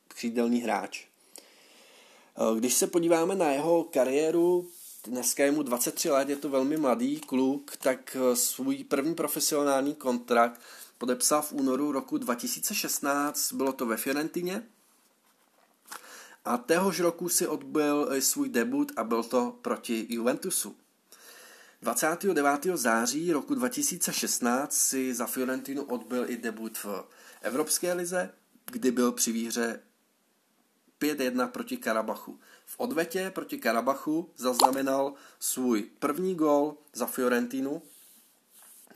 křídelný 0.08 0.60
hráč. 0.60 1.06
Když 2.58 2.74
se 2.74 2.86
podíváme 2.86 3.34
na 3.34 3.50
jeho 3.50 3.84
kariéru, 3.84 4.68
dneska 5.04 5.44
je 5.44 5.50
mu 5.50 5.62
23 5.62 6.10
let, 6.10 6.28
je 6.28 6.36
to 6.36 6.48
velmi 6.48 6.76
mladý 6.76 7.20
kluk, 7.20 7.76
tak 7.76 8.16
svůj 8.34 8.84
první 8.84 9.14
profesionální 9.14 9.94
kontrakt 9.94 10.60
podepsal 10.98 11.42
v 11.42 11.52
únoru 11.52 11.92
roku 11.92 12.18
2016, 12.18 13.52
bylo 13.52 13.72
to 13.72 13.86
ve 13.86 13.96
Fiorentině. 13.96 14.62
A 16.44 16.56
téhož 16.56 17.00
roku 17.00 17.28
si 17.28 17.46
odbyl 17.46 18.10
svůj 18.20 18.48
debut 18.48 18.92
a 18.96 19.04
byl 19.04 19.22
to 19.22 19.58
proti 19.62 20.06
Juventusu. 20.08 20.76
29. 21.84 22.66
září 22.74 23.32
roku 23.32 23.54
2016 23.54 24.72
si 24.72 25.14
za 25.14 25.26
Fiorentinu 25.26 25.82
odbyl 25.82 26.30
i 26.30 26.36
debut 26.36 26.78
v 26.78 27.04
Evropské 27.42 27.92
lize, 27.92 28.30
kdy 28.64 28.90
byl 28.90 29.12
při 29.12 29.32
výhře 29.32 29.80
5-1 31.00 31.48
proti 31.48 31.76
Karabachu. 31.76 32.40
V 32.66 32.74
odvetě 32.80 33.30
proti 33.30 33.58
Karabachu 33.58 34.30
zaznamenal 34.36 35.14
svůj 35.38 35.82
první 35.82 36.34
gol 36.34 36.76
za 36.92 37.06
Fiorentinu 37.06 37.82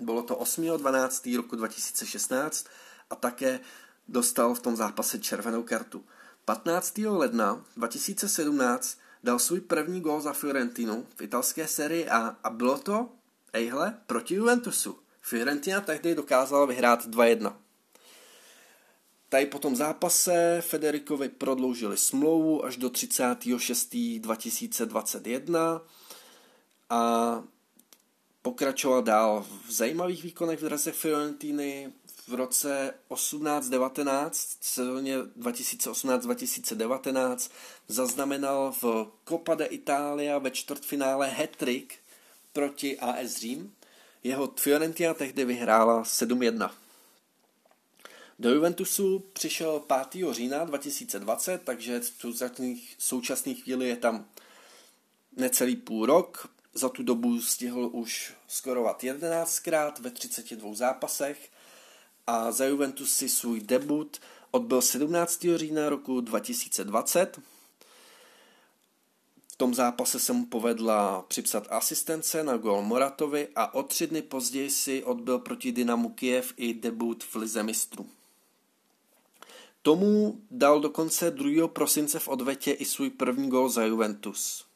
bylo 0.01 0.23
to 0.23 0.37
8.12. 0.37 1.37
roku 1.37 1.57
2016 1.57 2.67
a 3.11 3.17
také 3.17 3.61
dostal 4.09 4.55
v 4.55 4.61
tom 4.61 4.77
zápase 4.77 5.19
červenou 5.19 5.63
kartu. 5.63 6.05
15. 6.45 6.99
ledna 6.99 7.65
2017 7.77 8.99
dal 9.25 9.39
svůj 9.39 9.61
první 9.61 10.01
gól 10.01 10.21
za 10.21 10.33
Fiorentinu 10.33 11.07
v 11.17 11.23
italské 11.23 11.69
sérii 11.69 12.09
A 12.09 12.37
a 12.45 12.51
bylo 12.51 12.79
to, 12.79 13.09
ejhle, 13.53 13.99
proti 14.07 14.35
Juventusu. 14.35 14.99
Fiorentina 15.21 15.81
tehdy 15.81 16.15
dokázala 16.15 16.67
vyhrát 16.67 17.07
2-1. 17.07 17.53
Tady 19.29 19.47
po 19.47 19.59
tom 19.59 19.77
zápase 19.77 20.59
Federikovi 20.61 21.29
prodloužili 21.29 21.97
smlouvu 21.97 22.65
až 22.65 22.77
do 22.77 22.89
36.2021 22.89 25.81
a 26.91 27.43
pokračoval 28.43 29.03
dál 29.03 29.47
v 29.67 29.73
zajímavých 29.73 30.23
výkonech 30.23 30.59
v 30.59 30.65
draze 30.65 30.93
Fiorentiny. 30.93 31.93
V 32.29 32.35
roce 32.35 32.95
18-19, 33.11 34.31
sezóně 34.61 35.19
2018-2019, 35.19 37.51
zaznamenal 37.89 38.75
v 38.83 39.07
Copa 39.29 39.55
de 39.55 39.67
Italia 39.67 40.39
ve 40.39 40.51
čtvrtfinále 40.51 41.31
hat-trick 41.31 41.95
proti 42.53 42.99
AS 42.99 43.37
Řím. 43.37 43.75
Jeho 44.25 44.55
Fiorentina 44.61 45.15
tehdy 45.15 45.45
vyhrála 45.45 46.03
7-1. 46.03 46.71
Do 48.39 48.55
Juventusu 48.55 49.25
přišel 49.33 49.83
5. 50.11 50.25
října 50.31 50.65
2020, 50.65 51.63
takže 51.65 52.01
v 52.01 52.13
současné 52.99 53.55
chvíli 53.55 53.89
je 53.89 53.97
tam 53.97 54.27
necelý 55.37 55.77
půl 55.77 56.07
rok. 56.07 56.51
Za 56.75 56.89
tu 56.89 57.03
dobu 57.03 57.41
stihl 57.41 57.91
už 57.93 58.35
skorovat 58.49 59.03
11krát 59.03 59.93
ve 60.01 60.11
32 60.11 60.75
zápasech 60.75 61.51
a 62.29 62.53
za 62.53 62.65
Juventus 62.65 63.13
si 63.13 63.29
svůj 63.29 63.61
debut 63.61 64.21
odbyl 64.51 64.83
17. 64.83 65.47
října 65.57 65.89
roku 65.89 66.21
2020. 66.21 67.41
V 69.49 69.57
tom 69.57 69.75
zápase 69.75 70.19
se 70.19 70.33
mu 70.33 70.47
povedla 70.47 71.25
připsat 71.29 71.67
asistence 71.71 72.43
na 72.43 72.57
gol 72.57 72.83
Moratovi 72.83 73.49
a 73.57 73.75
o 73.75 73.83
tři 73.83 74.07
dny 74.07 74.23
později 74.23 74.71
si 74.71 75.05
odbyl 75.05 75.39
proti 75.39 75.73
Dynamu 75.73 76.09
Kiev 76.09 76.53
i 76.57 76.75
debut 76.75 77.25
v 77.25 77.37
Lize 77.37 77.63
mistrů. 77.63 78.07
Tomu 79.83 80.41
dal 80.51 80.81
dokonce 80.81 81.31
2. 81.31 81.69
prosince 81.69 82.19
v 82.19 82.29
odvetě 82.29 82.73
i 82.73 82.85
svůj 82.85 83.11
první 83.11 83.49
gol 83.49 83.69
za 83.69 83.85
Juventus. 83.85 84.68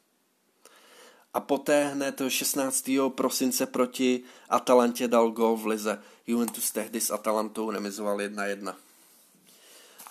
A 1.33 1.39
poté 1.39 1.87
hned 1.87 2.21
16. 2.27 2.89
prosince 3.15 3.65
proti 3.65 4.23
Atalantě 4.49 5.07
dal 5.07 5.31
gol 5.31 5.57
v 5.57 5.65
lize. 5.65 6.01
Juventus 6.27 6.71
tehdy 6.71 7.01
s 7.01 7.11
Atalantou 7.11 7.71
remizoval 7.71 8.17
1-1. 8.17 8.75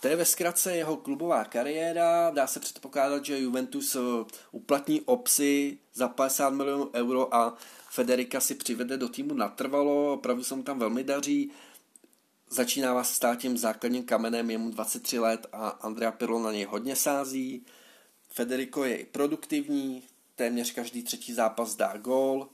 To 0.00 0.08
je 0.08 0.16
ve 0.16 0.24
zkratce 0.24 0.76
jeho 0.76 0.96
klubová 0.96 1.44
kariéra. 1.44 2.30
Dá 2.30 2.46
se 2.46 2.60
předpokládat, 2.60 3.24
že 3.24 3.38
Juventus 3.38 3.94
eh, 3.94 4.00
uplatní 4.50 5.00
opci 5.00 5.78
za 5.94 6.08
50 6.08 6.50
milionů 6.50 6.90
euro 6.94 7.34
a 7.34 7.56
Federika 7.90 8.40
si 8.40 8.54
přivede 8.54 8.96
do 8.96 9.08
týmu 9.08 9.34
natrvalo. 9.34 10.12
Opravdu 10.12 10.44
se 10.44 10.54
mu 10.54 10.62
tam 10.62 10.78
velmi 10.78 11.04
daří 11.04 11.52
začínává 12.52 13.04
se 13.04 13.14
stát 13.14 13.38
tím 13.38 13.58
základním 13.58 14.04
kamenem, 14.04 14.50
je 14.50 14.58
mu 14.58 14.70
23 14.70 15.18
let 15.18 15.46
a 15.52 15.68
Andrea 15.68 16.12
Pirlo 16.12 16.42
na 16.42 16.52
něj 16.52 16.64
hodně 16.64 16.96
sází. 16.96 17.66
Federico 18.28 18.84
je 18.84 18.96
i 18.96 19.04
produktivní, 19.04 20.02
téměř 20.42 20.72
každý 20.72 21.02
třetí 21.02 21.32
zápas 21.32 21.76
dá 21.76 21.96
gól, 21.96 22.48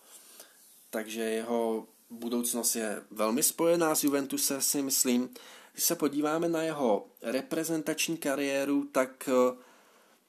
takže 0.91 1.21
jeho 1.21 1.87
budoucnost 2.11 2.77
je 2.77 3.03
velmi 3.11 3.43
spojená 3.43 3.95
s 3.95 4.05
Juventusem, 4.05 4.63
si 4.63 4.83
myslím. 4.83 5.31
Když 5.73 5.85
se 5.85 5.95
podíváme 5.95 6.49
na 6.49 6.63
jeho 6.63 7.07
reprezentační 7.23 8.17
kariéru, 8.17 8.85
tak 8.85 9.29
eh, 9.29 9.57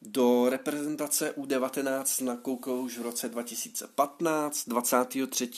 do 0.02 0.50
reprezentace 0.50 1.34
U19 1.38 2.26
nakoukal 2.26 2.76
už 2.76 2.98
v 2.98 3.02
roce 3.02 3.30
2015, 3.30 4.70
23. 4.70 5.50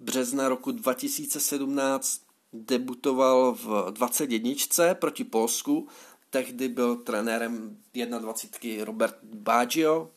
března 0.00 0.48
roku 0.48 0.72
2017 0.72 2.20
debutoval 2.52 3.54
v 3.54 3.90
21. 3.90 4.94
proti 4.94 5.24
Polsku. 5.24 5.88
Tehdy 6.30 6.68
byl 6.68 6.96
trenérem 6.96 7.76
21. 8.18 8.84
Robert 8.84 9.18
Baggio, 9.22 10.10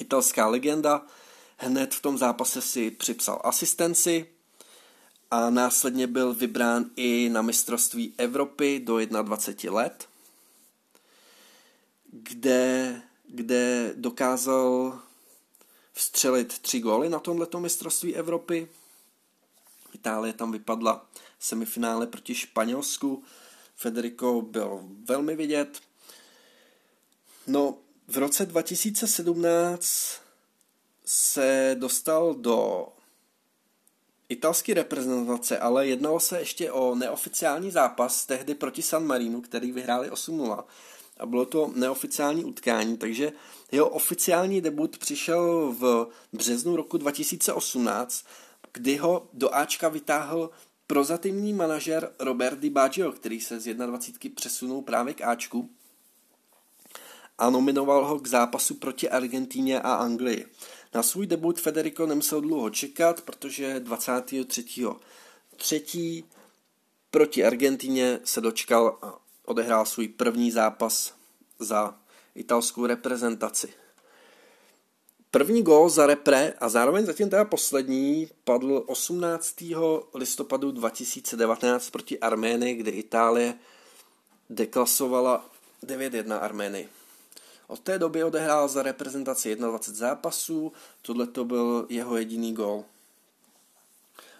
italská 0.00 0.46
legenda. 0.46 1.06
Hned 1.56 1.94
v 1.94 2.02
tom 2.02 2.18
zápase 2.18 2.60
si 2.60 2.90
připsal 2.90 3.40
asistenci 3.44 4.26
a 5.30 5.50
následně 5.50 6.06
byl 6.06 6.34
vybrán 6.34 6.84
i 6.96 7.28
na 7.32 7.42
mistrovství 7.42 8.14
Evropy 8.18 8.80
do 8.84 9.06
21 9.06 9.76
let, 9.76 10.08
kde, 12.12 13.02
kde 13.28 13.92
dokázal 13.96 14.98
vstřelit 15.92 16.58
tři 16.58 16.80
góly 16.80 17.08
na 17.08 17.18
tomto 17.18 17.60
mistrovství 17.60 18.14
Evropy. 18.14 18.68
Itálie 19.94 20.32
tam 20.32 20.52
vypadla 20.52 21.06
semifinále 21.38 22.06
proti 22.06 22.34
Španělsku. 22.34 23.24
Federico 23.76 24.40
byl 24.40 24.80
velmi 25.04 25.36
vidět. 25.36 25.80
No, 27.46 27.78
v 28.08 28.16
roce 28.16 28.46
2017 28.46 30.20
se 31.04 31.76
dostal 31.78 32.34
do 32.34 32.88
italské 34.28 34.74
reprezentace, 34.74 35.58
ale 35.58 35.86
jednalo 35.86 36.20
se 36.20 36.38
ještě 36.38 36.72
o 36.72 36.94
neoficiální 36.94 37.70
zápas 37.70 38.26
tehdy 38.26 38.54
proti 38.54 38.82
San 38.82 39.06
Marinu, 39.06 39.40
který 39.40 39.72
vyhráli 39.72 40.10
8-0 40.10 40.64
a 41.18 41.26
bylo 41.26 41.46
to 41.46 41.72
neoficiální 41.74 42.44
utkání, 42.44 42.96
takže 42.96 43.32
jeho 43.72 43.88
oficiální 43.88 44.60
debut 44.60 44.98
přišel 44.98 45.74
v 45.78 46.08
březnu 46.32 46.76
roku 46.76 46.98
2018, 46.98 48.26
kdy 48.72 48.96
ho 48.96 49.28
do 49.32 49.54
Ačka 49.54 49.88
vytáhl 49.88 50.50
prozatímní 50.86 51.52
manažer 51.52 52.12
Robert 52.18 52.58
Di 52.58 52.70
Baggio, 52.70 53.12
který 53.12 53.40
se 53.40 53.60
z 53.60 53.74
21 53.74 54.34
přesunul 54.36 54.82
právě 54.82 55.14
k 55.14 55.22
Ačku 55.22 55.70
a 57.38 57.50
nominoval 57.50 58.04
ho 58.04 58.18
k 58.18 58.26
zápasu 58.26 58.74
proti 58.74 59.08
Argentíně 59.08 59.80
a 59.80 59.94
Anglii. 59.94 60.46
Na 60.94 61.02
svůj 61.02 61.26
debut 61.26 61.60
Federico 61.60 62.06
nemusel 62.06 62.40
dlouho 62.40 62.70
čekat, 62.70 63.20
protože 63.20 63.80
23. 63.80 64.64
3. 65.56 66.24
proti 67.10 67.44
Argentíně 67.44 68.20
se 68.24 68.40
dočkal 68.40 68.98
a 69.02 69.18
odehrál 69.44 69.86
svůj 69.86 70.08
první 70.08 70.50
zápas 70.50 71.14
za 71.58 71.94
italskou 72.34 72.86
reprezentaci. 72.86 73.68
První 75.30 75.62
gól 75.62 75.88
za 75.88 76.06
repre 76.06 76.54
a 76.60 76.68
zároveň 76.68 77.06
zatím 77.06 77.30
teda 77.30 77.44
poslední 77.44 78.28
padl 78.44 78.84
18. 78.86 79.56
listopadu 80.14 80.70
2019 80.70 81.90
proti 81.90 82.18
Arménii, 82.18 82.74
kde 82.74 82.90
Itálie 82.90 83.54
deklasovala 84.50 85.50
9-1 85.84 86.38
Arménii. 86.40 86.88
Od 87.66 87.80
té 87.80 87.98
doby 87.98 88.24
odehrál 88.24 88.68
za 88.68 88.82
reprezentaci 88.82 89.56
21 89.56 89.78
zápasů, 90.08 90.72
tohle 91.02 91.26
to 91.26 91.44
byl 91.44 91.86
jeho 91.88 92.16
jediný 92.16 92.54
gól. 92.54 92.84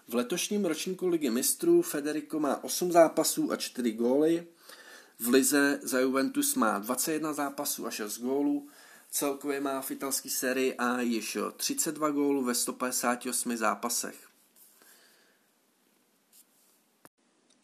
V 0.09 0.15
letošním 0.15 0.65
ročníku 0.65 1.09
ligy 1.09 1.31
mistrů 1.31 1.83
Federico 1.83 2.41
má 2.41 2.65
8 2.65 2.93
zápasů 2.93 3.53
a 3.53 3.57
4 3.57 3.93
góly. 3.93 4.47
V 5.19 5.29
lize 5.29 5.81
za 5.83 6.01
Juventus 6.01 6.55
má 6.55 6.79
21 6.79 7.33
zápasů 7.33 7.87
a 7.87 7.91
6 7.91 8.19
gólů 8.19 8.69
Celkově 9.11 9.61
má 9.61 9.81
v 9.81 9.91
italské 9.91 10.31
sérii 10.31 10.75
A 10.75 11.01
již 11.01 11.39
32 11.57 12.11
gólů 12.11 12.45
ve 12.45 12.55
158 12.55 13.57
zápasech. 13.57 14.26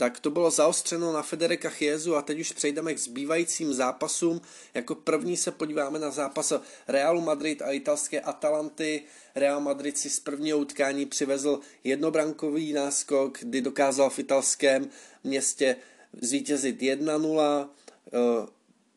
Tak 0.02 0.20
to 0.20 0.30
bylo 0.30 0.50
zaostřeno 0.50 1.12
na 1.12 1.22
Federika 1.22 1.70
Chiezu 1.70 2.16
a 2.16 2.22
teď 2.22 2.40
už 2.40 2.52
přejdeme 2.52 2.94
k 2.94 2.98
zbývajícím 2.98 3.74
zápasům. 3.74 4.40
Jako 4.74 4.94
první 4.94 5.36
se 5.36 5.50
podíváme 5.50 5.98
na 5.98 6.10
zápas 6.10 6.52
Realu 6.88 7.20
Madrid 7.20 7.62
a 7.62 7.70
italské 7.70 8.20
Atalanty. 8.20 9.02
Real 9.34 9.60
Madrid 9.60 9.98
si 9.98 10.10
z 10.10 10.20
prvního 10.20 10.58
utkání 10.58 11.06
přivezl 11.06 11.60
jednobrankový 11.84 12.72
náskok, 12.72 13.38
kdy 13.38 13.60
dokázal 13.60 14.10
v 14.10 14.18
italském 14.18 14.88
městě 15.24 15.76
zvítězit 16.22 16.80
1-0. 16.80 17.68
Eh, 18.06 18.46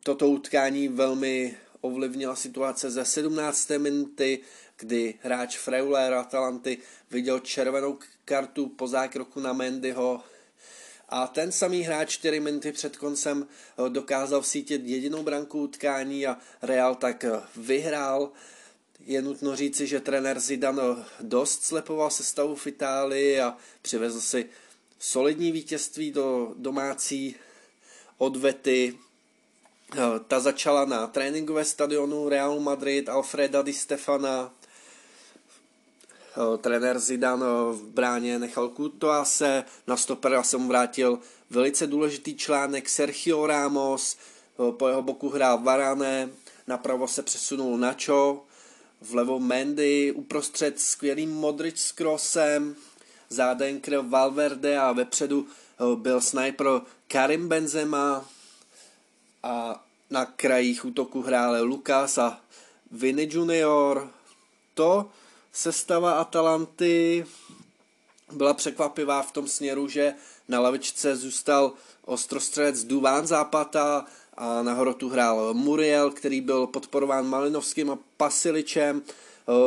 toto 0.03 0.27
utkání 0.27 0.87
velmi 0.87 1.57
ovlivnila 1.81 2.35
situace 2.35 2.91
ze 2.91 3.05
17. 3.05 3.77
minuty, 3.77 4.39
kdy 4.77 5.13
hráč 5.21 5.57
Freuler 5.57 6.13
Atalanty 6.13 6.77
viděl 7.11 7.39
červenou 7.39 7.99
kartu 8.25 8.67
po 8.67 8.87
zákroku 8.87 9.39
na 9.39 9.53
Mendyho 9.53 10.23
a 11.09 11.27
ten 11.27 11.51
samý 11.51 11.81
hráč 11.81 12.09
4 12.09 12.39
minuty 12.39 12.71
před 12.71 12.97
koncem 12.97 13.47
eh, 13.47 13.89
dokázal 13.89 14.41
vsítit 14.41 14.81
jedinou 14.85 15.23
branku 15.23 15.59
utkání 15.59 16.27
a 16.27 16.37
Real 16.61 16.95
tak 16.95 17.23
eh, 17.23 17.41
vyhrál. 17.55 18.31
Je 18.99 19.21
nutno 19.21 19.55
říci, 19.55 19.87
že 19.87 19.99
trenér 19.99 20.39
Zidane 20.39 20.83
eh, 20.83 21.03
dost 21.21 21.63
slepoval 21.63 22.09
se 22.09 22.23
stavu 22.23 22.55
v 22.55 22.67
Itálii 22.67 23.41
a 23.41 23.57
přivezl 23.81 24.21
si 24.21 24.49
solidní 24.99 25.51
vítězství 25.51 26.11
do 26.11 26.53
domácí 26.57 27.35
odvety 28.17 28.97
ta 30.27 30.39
začala 30.39 30.85
na 30.85 31.07
tréninkové 31.07 31.65
stadionu 31.65 32.29
Real 32.29 32.59
Madrid 32.59 33.09
Alfreda 33.09 33.61
Di 33.61 33.73
Stefana. 33.73 34.53
Trenér 36.57 36.99
Zidan 36.99 37.39
v 37.71 37.83
bráně 37.83 38.39
nechal 38.39 38.71
se, 39.23 39.63
na 39.87 39.97
stopera 39.97 40.43
se 40.43 40.57
mu 40.57 40.67
vrátil 40.67 41.19
velice 41.49 41.87
důležitý 41.87 42.35
článek 42.35 42.89
Sergio 42.89 43.47
Ramos, 43.47 44.17
po 44.71 44.87
jeho 44.87 45.01
boku 45.01 45.29
hrál 45.29 45.57
Varane, 45.57 46.29
napravo 46.67 47.07
se 47.07 47.23
přesunul 47.23 47.77
Nacho, 47.77 48.43
vlevo 49.01 49.39
Mendy, 49.39 50.11
uprostřed 50.11 50.79
skvělý 50.79 51.27
Modric 51.27 51.79
s 51.79 51.91
Kroosem, 51.91 52.75
záden 53.29 53.79
kryl 53.79 54.09
Valverde 54.09 54.77
a 54.77 54.91
vepředu 54.91 55.47
byl 55.95 56.21
sniper 56.21 56.67
Karim 57.07 57.47
Benzema 57.47 58.25
a 59.43 59.83
na 60.09 60.25
krajích 60.25 60.85
útoku 60.85 61.21
hráli 61.21 61.61
Lukas 61.61 62.17
a 62.17 62.39
Vini 62.91 63.29
Junior. 63.31 64.09
To 64.73 65.09
sestava 65.55 66.11
Atalanty 66.11 67.25
byla 68.31 68.53
překvapivá 68.53 69.21
v 69.21 69.31
tom 69.31 69.47
směru, 69.47 69.87
že 69.87 70.13
na 70.47 70.59
lavičce 70.59 71.15
zůstal 71.15 71.73
ostrostřelec 72.05 72.83
Duván 72.83 73.27
Zápata 73.27 74.05
a 74.37 74.63
na 74.63 74.73
hrotu 74.73 75.09
hrál 75.09 75.53
Muriel, 75.53 76.11
který 76.11 76.41
byl 76.41 76.67
podporován 76.67 77.27
Malinovským 77.27 77.91
a 77.91 77.97
Pasiličem. 78.17 79.01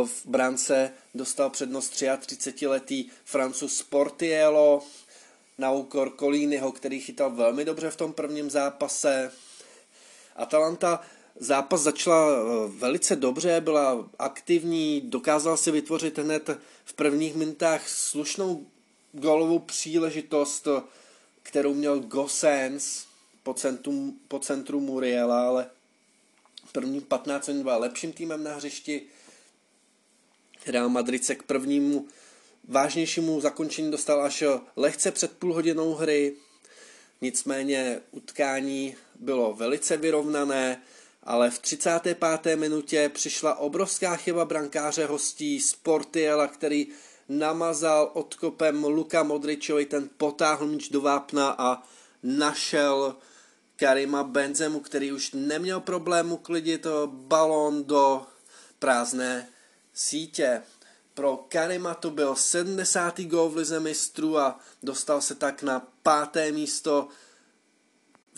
V 0.05 0.26
brance 0.26 0.93
dostal 1.14 1.51
přednost 1.51 1.93
33-letý 1.93 3.11
Francus 3.24 3.82
Portiello 3.82 4.82
na 5.59 5.70
úkor 5.70 6.11
Kolínyho, 6.11 6.72
který 6.72 7.01
chytal 7.01 7.30
velmi 7.30 7.64
dobře 7.64 7.91
v 7.91 7.97
tom 7.97 8.12
prvním 8.12 8.51
zápase. 8.51 9.32
Atalanta 10.36 11.01
zápas 11.41 11.80
začala 11.80 12.30
eh, 12.30 12.68
velice 12.68 13.16
dobře, 13.16 13.61
byla 13.61 14.11
aktivní, 14.18 15.01
dokázala 15.01 15.57
si 15.57 15.70
vytvořit 15.70 16.18
hned 16.18 16.51
v 16.84 16.93
prvních 16.93 17.34
minutách 17.34 17.89
slušnou 17.89 18.66
golovou 19.12 19.59
příležitost, 19.59 20.68
kterou 21.43 21.74
měl 21.74 22.01
Gosens 22.01 23.07
po 23.43 23.55
centru, 23.55 24.14
po 24.28 24.39
centru 24.39 24.80
Muriela, 24.80 25.49
ale 25.49 25.70
první 26.72 27.01
15 27.01 27.49
minut 27.49 27.62
byl 27.62 27.78
lepším 27.78 28.12
týmem 28.12 28.45
na 28.45 28.55
hřišti. 28.55 29.03
Real 30.66 30.89
Madrid 30.89 31.24
se 31.24 31.34
k 31.34 31.43
prvnímu 31.43 32.09
vážnějšímu 32.68 33.41
zakončení 33.41 33.91
dostal 33.91 34.22
až 34.22 34.45
lehce 34.76 35.11
před 35.11 35.32
půl 35.32 35.55
hodinou 35.55 35.95
hry. 35.95 36.34
Nicméně 37.20 38.01
utkání 38.11 38.97
bylo 39.20 39.55
velice 39.55 39.97
vyrovnané, 39.97 40.82
ale 41.29 41.51
v 41.51 41.59
35. 41.59 42.57
minutě 42.57 43.09
přišla 43.09 43.59
obrovská 43.59 44.16
chyba 44.16 44.45
brankáře 44.45 45.07
hostí 45.07 45.61
Sportiela, 45.61 46.47
který 46.47 46.87
namazal 47.29 48.11
odkopem 48.14 48.85
Luka 48.85 49.22
Modričovi, 49.22 49.87
ten 49.87 50.09
potáhl 50.16 50.66
míč 50.66 50.89
do 50.89 51.01
vápna 51.01 51.55
a 51.59 51.83
našel 52.22 53.16
Karima 53.76 54.24
Benzemu, 54.24 54.81
který 54.81 55.12
už 55.12 55.31
neměl 55.33 55.81
problému 55.81 56.37
klidit 56.37 56.87
balón 57.07 57.85
do 57.85 58.26
prázdné 58.79 59.49
sítě. 59.95 60.62
Pro 61.14 61.37
Karima 61.37 61.95
to 61.95 62.11
byl 62.11 62.37
70. 62.37 63.20
gol 63.20 63.49
v 63.49 63.57
lize 63.57 63.81
mistrů 63.81 64.39
a 64.39 64.61
dostal 64.83 65.20
se 65.20 65.35
tak 65.35 65.62
na 65.62 65.87
páté 66.03 66.53
místo 66.53 67.09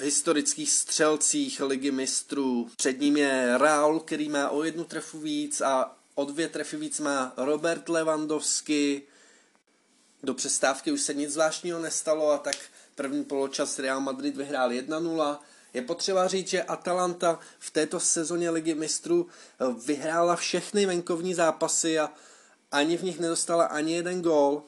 v 0.01 0.03
historických 0.03 0.71
střelcích 0.71 1.61
ligy 1.61 1.91
mistrů. 1.91 2.71
Před 2.77 3.01
ním 3.01 3.17
je 3.17 3.59
Raul, 3.59 4.01
který 4.01 4.29
má 4.29 4.51
o 4.51 4.65
jednu 4.65 4.85
trefu 4.85 5.19
víc 5.19 5.61
a 5.61 5.97
o 6.15 6.25
dvě 6.25 6.49
trefy 6.49 6.77
víc 6.77 7.01
má 7.01 7.33
Robert 7.37 7.89
Lewandowski. 7.89 9.03
Do 10.23 10.35
přestávky 10.35 10.93
už 10.93 11.01
se 11.01 11.15
nic 11.15 11.33
zvláštního 11.33 11.79
nestalo 11.79 12.31
a 12.31 12.39
tak 12.39 12.57
první 12.95 13.25
poločas 13.25 13.79
Real 13.79 14.01
Madrid 14.01 14.37
vyhrál 14.37 14.71
1-0. 14.71 15.39
Je 15.75 15.83
potřeba 15.83 16.29
říct, 16.29 16.49
že 16.49 16.63
Atalanta 16.63 17.39
v 17.59 17.71
této 17.71 18.01
sezóně 18.01 18.51
ligy 18.51 18.75
mistrů 18.75 19.27
vyhrála 19.87 20.37
všechny 20.37 20.87
venkovní 20.87 21.35
zápasy 21.35 21.99
a 21.99 22.13
ani 22.73 22.97
v 22.97 23.03
nich 23.03 23.21
nedostala 23.21 23.65
ani 23.65 23.93
jeden 23.93 24.23
gól. 24.23 24.63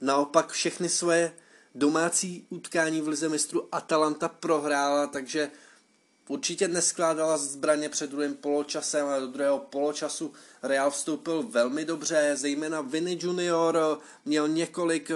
Naopak 0.00 0.52
všechny 0.52 0.88
své 0.88 1.32
domácí 1.74 2.46
utkání 2.50 3.00
v 3.00 3.08
lize 3.08 3.28
mistrů 3.28 3.68
Atalanta 3.72 4.28
prohrála, 4.28 5.06
takže 5.06 5.50
určitě 6.28 6.68
neskládala 6.68 7.38
zbraně 7.38 7.88
před 7.88 8.10
druhým 8.10 8.34
poločasem 8.34 9.06
a 9.06 9.18
do 9.18 9.26
druhého 9.26 9.58
poločasu 9.58 10.32
Real 10.62 10.90
vstoupil 10.90 11.42
velmi 11.42 11.84
dobře, 11.84 12.32
zejména 12.34 12.80
Vinny 12.80 13.18
Junior 13.20 14.00
měl 14.24 14.48
několik 14.48 15.10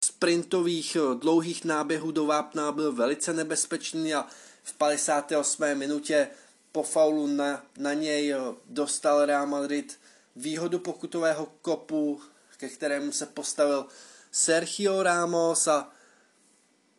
sprintových 0.00 0.96
dlouhých 1.18 1.64
náběhů 1.64 2.10
do 2.10 2.26
vápna, 2.26 2.72
byl 2.72 2.92
velice 2.92 3.32
nebezpečný 3.32 4.14
a 4.14 4.26
v 4.62 4.72
58. 4.72 5.74
minutě 5.74 6.28
po 6.72 6.82
faulu 6.82 7.26
na, 7.26 7.62
na 7.78 7.94
něj 7.94 8.34
dostal 8.66 9.24
Real 9.26 9.46
Madrid 9.46 9.98
výhodu 10.36 10.78
pokutového 10.78 11.48
kopu, 11.62 12.20
ke 12.56 12.68
kterému 12.68 13.12
se 13.12 13.26
postavil 13.26 13.86
Sergio 14.32 15.02
Ramos 15.02 15.68
a 15.68 15.93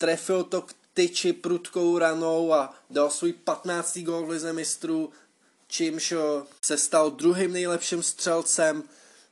trefil 0.06 0.44
to 0.44 0.62
k 0.62 0.74
tyči 0.94 1.34
prudkou 1.34 1.98
ranou 1.98 2.54
a 2.54 2.74
dal 2.90 3.10
svůj 3.10 3.34
15. 3.34 3.98
gol 3.98 4.26
v 4.26 4.30
lize 4.30 4.54
mistrů, 4.54 5.10
čímž 5.68 6.14
se 6.62 6.78
stal 6.78 7.12
druhým 7.12 7.54
nejlepším 7.54 8.04
střelcem 8.04 8.84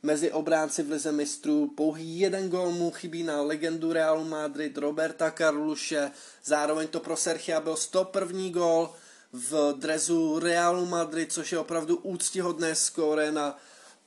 mezi 0.03 0.31
obránci 0.31 0.83
v 0.83 0.91
lize 0.91 1.11
mistrů. 1.11 1.73
Pouhý 1.77 2.19
jeden 2.19 2.49
gol 2.49 2.71
mu 2.71 2.91
chybí 2.91 3.23
na 3.23 3.41
legendu 3.41 3.93
Realu 3.93 4.23
Madrid 4.23 4.77
Roberta 4.77 5.31
Carluše. 5.31 6.11
Zároveň 6.43 6.87
to 6.87 6.99
pro 6.99 7.17
Sergia 7.17 7.61
byl 7.61 7.75
101. 7.75 8.49
gol 8.49 8.89
v 9.33 9.73
drezu 9.77 10.39
Realu 10.39 10.85
Madrid, 10.85 11.33
což 11.33 11.51
je 11.51 11.59
opravdu 11.59 11.97
úctihodné 11.97 12.75
skóre 12.75 13.31
na 13.31 13.57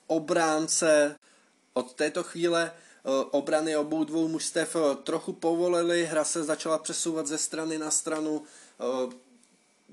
obránce. 0.07 1.17
Od 1.73 1.95
této 1.95 2.23
chvíle 2.23 2.73
eh, 2.75 2.86
obrany 3.31 3.77
obou 3.77 4.05
dvou 4.05 4.29
mužstev 4.29 4.77
eh, 4.77 4.97
trochu 4.97 5.33
povolily, 5.33 6.05
hra 6.07 6.25
se 6.25 6.45
začala 6.45 6.79
přesouvat 6.79 7.27
ze 7.27 7.39
strany 7.39 7.79
na 7.79 7.91
stranu. 7.91 8.43
Eh, 8.81 9.17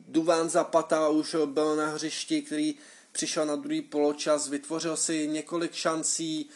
Duván 0.07 0.49
Zapata 0.49 1.09
už 1.09 1.36
byl 1.45 1.76
na 1.76 1.88
hřišti, 1.88 2.41
který 2.41 2.76
přišel 3.11 3.45
na 3.45 3.55
druhý 3.55 3.82
poločas, 3.82 4.49
vytvořil 4.49 4.97
si 4.97 5.28
několik 5.28 5.74
šancí, 5.74 6.49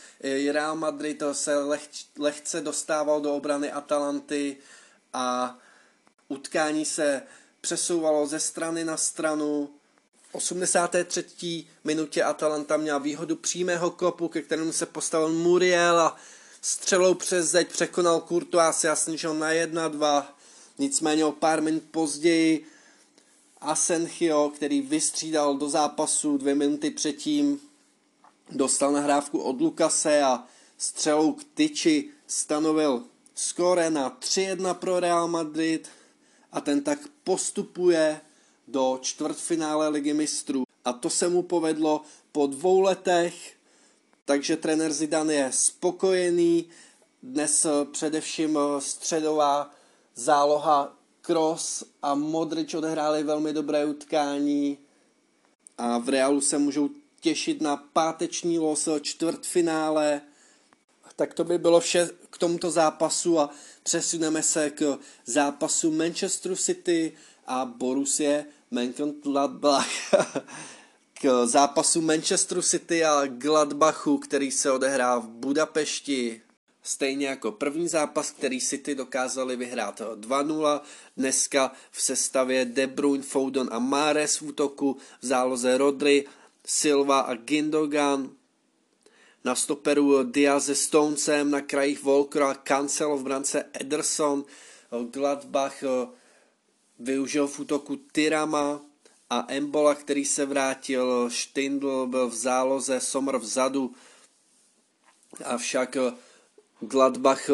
Real 0.52 0.76
Madrid 0.76 1.24
se 1.32 1.58
leh, 1.58 1.90
lehce 2.20 2.62
dostával 2.62 3.22
do 3.22 3.34
obrany 3.34 3.72
Atalanty 3.72 4.58
a 5.14 5.58
utkání 6.28 6.86
se 6.86 7.22
přesouvalo 7.62 8.28
ze 8.28 8.40
strany 8.40 8.84
na 8.84 8.98
stranu. 8.98 9.70
83. 10.32 11.66
minutě 11.84 12.24
Atalanta 12.24 12.78
měla 12.78 12.98
výhodu 12.98 13.36
přímého 13.36 13.92
kopu, 13.92 14.28
ke 14.28 14.42
kterému 14.42 14.72
se 14.72 14.86
postavil 14.86 15.30
Muriel 15.30 16.00
a 16.00 16.18
střelou 16.68 17.14
přes 17.14 17.52
zeď 17.52 17.72
překonal 17.72 18.22
Courtois 18.28 18.86
a 18.86 18.96
snížil 18.96 19.34
na 19.34 19.52
1-2. 19.52 20.26
Nicméně 20.78 21.26
o 21.26 21.32
pár 21.32 21.62
minut 21.62 21.84
později 21.92 22.66
Asenchio, 23.62 24.52
který 24.56 24.82
vystřídal 24.82 25.58
do 25.58 25.70
zápasu 25.70 26.38
dvě 26.38 26.56
minuty 26.56 26.92
předtím, 26.92 27.60
dostal 28.52 28.92
nahrávku 28.92 29.40
od 29.40 29.62
Lukase 29.62 30.22
a 30.22 30.44
střelou 30.78 31.34
k 31.34 31.44
tyči 31.54 32.10
stanovil 32.28 33.04
skóre 33.36 33.90
na 33.90 34.18
3-1 34.20 34.74
pro 34.74 35.00
Real 35.00 35.28
Madrid 35.28 35.90
a 36.52 36.62
ten 36.62 36.82
tak 36.82 37.00
postupuje 37.24 38.22
do 38.68 39.00
čtvrtfinále 39.02 39.88
ligy 39.88 40.14
mistrů. 40.14 40.64
A 40.86 40.94
to 40.94 41.10
se 41.10 41.30
mu 41.30 41.44
povedlo 41.44 42.02
po 42.32 42.48
dvou 42.48 42.82
letech, 42.82 43.57
takže 44.28 44.58
trenér 44.58 44.94
Zidane 44.94 45.34
je 45.34 45.52
spokojený. 45.52 46.66
Dnes 47.24 47.66
eh, 47.66 47.70
především 47.92 48.58
eh, 48.58 48.82
středová 48.82 49.72
záloha 50.16 50.98
Kroos 51.22 51.84
a 52.02 52.16
Modrič 52.16 52.74
odehráli 52.74 53.24
velmi 53.24 53.54
dobré 53.54 53.86
utkání 53.86 54.78
a 55.78 55.98
v 55.98 56.10
Realu 56.10 56.42
se 56.42 56.58
můžou 56.58 56.90
těšit 57.22 57.62
na 57.62 57.78
páteční 57.78 58.60
los 58.60 58.88
eh, 58.88 59.00
čtvrtfinále. 59.00 60.22
Tak 61.16 61.34
to 61.34 61.44
by 61.44 61.58
bylo 61.58 61.80
vše 61.80 62.10
k 62.30 62.38
tomuto 62.38 62.72
zápasu 62.72 63.40
a 63.40 63.50
přesuneme 63.84 64.44
se 64.44 64.70
k 64.70 65.00
zápasu 65.26 65.92
Manchester 65.92 66.56
City 66.56 67.14
a 67.46 67.66
Borussia 67.66 68.44
Mönchengladbach 68.72 69.88
k 71.22 71.46
zápasu 71.46 72.02
Manchester 72.02 72.62
City 72.62 73.06
a 73.06 73.28
Gladbachu, 73.28 74.18
který 74.18 74.52
se 74.52 74.72
odehrá 74.72 75.18
v 75.18 75.28
Budapešti. 75.28 76.42
Stejně 76.84 77.28
jako 77.28 77.52
první 77.52 77.88
zápas, 77.88 78.32
který 78.32 78.62
City 78.62 78.96
dokázali 78.96 79.56
vyhrát 79.56 80.02
2-0, 80.16 80.82
dneska 81.18 81.72
v 81.92 82.02
sestavě 82.02 82.66
De 82.66 82.88
Bruyne, 82.88 83.24
Foden 83.24 83.70
a 83.72 83.80
Mares 83.80 84.38
v 84.38 84.42
útoku, 84.42 84.98
v 85.22 85.26
záloze 85.26 85.78
Rodry, 85.78 86.26
Silva 86.66 87.20
a 87.20 87.36
Gindogan. 87.36 88.30
na 89.46 89.56
stoperu 89.56 90.24
Diaz 90.24 90.66
se 90.66 90.76
Stonesem, 90.76 91.52
na 91.52 91.62
krajích 91.62 92.04
Volkera, 92.04 92.54
Cancel 92.54 93.18
v 93.18 93.24
brance 93.24 93.66
Ederson, 93.74 94.46
Gladbach 95.12 95.84
využil 97.00 97.48
v 97.48 97.60
útoku 97.60 97.96
Tyrama 98.12 98.87
a 99.30 99.46
Embola, 99.48 99.96
který 99.96 100.26
se 100.26 100.46
vrátil, 100.46 101.30
Stindl 101.30 102.08
byl 102.08 102.28
v 102.28 102.36
záloze, 102.36 103.00
Somr 103.00 103.38
vzadu, 103.38 103.94
avšak 105.46 105.98
Gladbach 106.80 107.50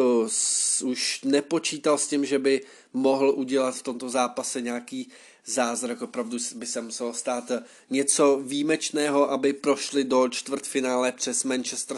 už 0.84 1.20
nepočítal 1.24 1.98
s 1.98 2.08
tím, 2.08 2.24
že 2.24 2.38
by 2.38 2.66
mohl 2.94 3.30
udělat 3.30 3.74
v 3.74 3.82
tomto 3.82 4.08
zápase 4.08 4.60
nějaký 4.60 5.08
zázrak, 5.46 6.02
opravdu 6.02 6.38
by 6.54 6.66
se 6.66 6.80
muselo 6.80 7.12
stát 7.12 7.52
něco 7.90 8.40
výjimečného, 8.42 9.30
aby 9.30 9.52
prošli 9.52 10.04
do 10.04 10.28
čtvrtfinále 10.28 11.12
přes 11.12 11.44
Manchester 11.44 11.96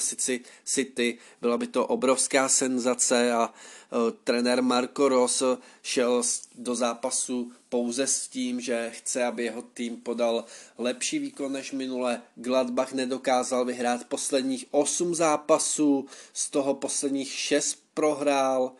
City. 0.64 1.18
Byla 1.40 1.58
by 1.58 1.66
to 1.66 1.86
obrovská 1.86 2.48
senzace 2.48 3.32
a 3.32 3.48
uh, 3.48 4.10
trenér 4.24 4.62
Marco 4.62 5.08
Ross 5.08 5.42
šel 5.82 6.22
do 6.54 6.74
zápasu 6.74 7.52
pouze 7.68 8.06
s 8.06 8.28
tím, 8.28 8.60
že 8.60 8.90
chce, 8.94 9.24
aby 9.24 9.44
jeho 9.44 9.62
tým 9.62 9.96
podal 9.96 10.44
lepší 10.78 11.18
výkon 11.18 11.52
než 11.52 11.72
minule. 11.72 12.22
Gladbach 12.34 12.92
nedokázal 12.92 13.64
vyhrát 13.64 14.04
posledních 14.04 14.66
8 14.70 15.14
zápasů, 15.14 16.06
z 16.32 16.50
toho 16.50 16.74
posledních 16.74 17.32
6 17.32 17.78
prohrál. 17.94 18.72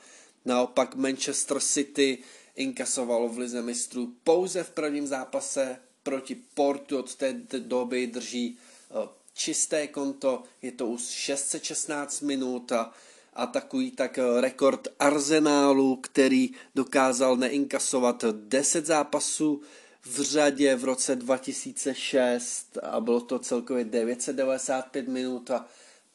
Naopak 0.47 0.95
Manchester 0.95 1.61
City 1.61 2.19
inkasovalo 2.57 3.29
v 3.29 3.39
lize 3.39 3.63
mistrů 3.63 4.13
pouze 4.25 4.63
v 4.63 4.71
prvním 4.71 5.07
zápase 5.07 5.77
proti 6.03 6.35
Portu. 6.55 6.99
Od 6.99 7.15
té 7.15 7.33
doby 7.59 8.07
drží 8.07 8.59
eh, 8.91 9.09
čisté 9.35 9.87
konto, 9.87 10.43
je 10.63 10.73
to 10.73 10.87
už 10.87 11.03
616 11.03 12.21
minut 12.21 12.73
a 12.73 12.93
atakují 13.35 13.91
tak 13.91 14.19
eh, 14.19 14.41
rekord 14.41 14.89
Arsenálu, 14.99 15.97
který 15.97 16.51
dokázal 16.75 17.37
neinkasovat 17.37 18.25
10 18.33 18.87
zápasů 18.87 19.61
v 20.03 20.21
řadě 20.21 20.77
v 20.77 20.85
roce 20.85 21.17
2006 21.17 22.79
a 22.83 23.01
bylo 23.01 23.21
to 23.21 23.39
celkově 23.39 23.85
995 23.85 25.09
minut 25.09 25.51
a 25.51 25.67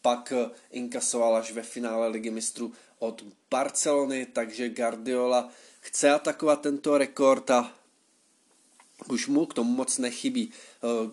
pak 0.01 0.33
eh, 0.35 0.49
inkasoval 0.71 1.35
až 1.35 1.51
ve 1.51 1.61
finále 1.61 2.07
ligy 2.07 2.29
mistrů 2.29 2.71
od 3.01 3.23
Barcelony, 3.51 4.25
takže 4.25 4.69
Guardiola 4.69 5.49
chce 5.79 6.11
atakovat 6.11 6.61
tento 6.61 6.97
rekord 6.97 7.51
a 7.51 7.73
už 9.09 9.27
mu 9.27 9.45
k 9.45 9.53
tomu 9.53 9.71
moc 9.71 9.97
nechybí. 9.97 10.51
Eh, 10.83 11.11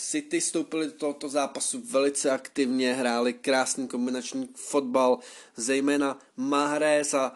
City 0.00 0.40
stoupili 0.40 0.86
do 0.86 0.92
tohoto 0.92 1.28
zápasu 1.28 1.82
velice 1.90 2.30
aktivně, 2.30 2.94
hráli 2.94 3.32
krásný 3.32 3.88
kombinační 3.88 4.48
fotbal, 4.54 5.18
zejména 5.56 6.18
Mahrez 6.36 7.14
a 7.14 7.32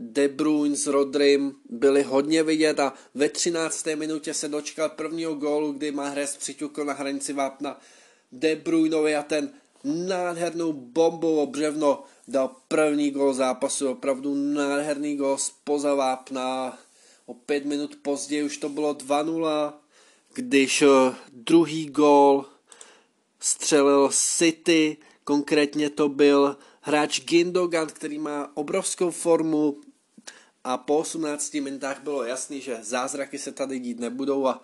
De 0.00 0.28
Bruyne 0.28 0.76
s 0.76 0.86
Rodrym 0.86 1.54
byli 1.68 2.02
hodně 2.02 2.42
vidět 2.42 2.80
a 2.80 2.94
ve 3.14 3.28
13. 3.28 3.96
minutě 3.96 4.34
se 4.34 4.48
dočkal 4.48 4.88
prvního 4.88 5.34
gólu, 5.34 5.72
kdy 5.72 5.92
Mahrez 5.92 6.36
přiťukl 6.36 6.84
na 6.84 6.92
hranici 6.92 7.32
vápna 7.32 7.80
De 8.32 8.56
Bruynovi 8.56 9.16
a 9.16 9.22
ten 9.22 9.52
nádhernou 9.84 10.72
bombou 10.72 11.36
o 11.36 11.46
břevno 11.46 12.02
dal 12.28 12.56
první 12.68 13.10
gol 13.10 13.34
zápasu, 13.34 13.90
opravdu 13.90 14.34
nádherný 14.34 15.16
gol 15.16 15.38
spoza 15.38 15.94
vápna. 15.94 16.78
O 17.26 17.34
pět 17.34 17.64
minut 17.64 17.96
později 18.02 18.42
už 18.42 18.56
to 18.56 18.68
bylo 18.68 18.94
2-0, 18.94 19.72
když 20.34 20.82
eh, 20.82 21.14
druhý 21.32 21.86
gol 21.86 22.44
střelil 23.40 24.10
City, 24.12 24.96
konkrétně 25.24 25.90
to 25.90 26.08
byl 26.08 26.56
hráč 26.80 27.20
Gindogan, 27.20 27.86
který 27.86 28.18
má 28.18 28.56
obrovskou 28.56 29.10
formu 29.10 29.80
a 30.64 30.78
po 30.78 30.98
18 30.98 31.54
minutách 31.54 32.02
bylo 32.02 32.24
jasný, 32.24 32.60
že 32.60 32.78
zázraky 32.82 33.38
se 33.38 33.52
tady 33.52 33.78
dít 33.78 34.00
nebudou 34.00 34.46
a, 34.46 34.62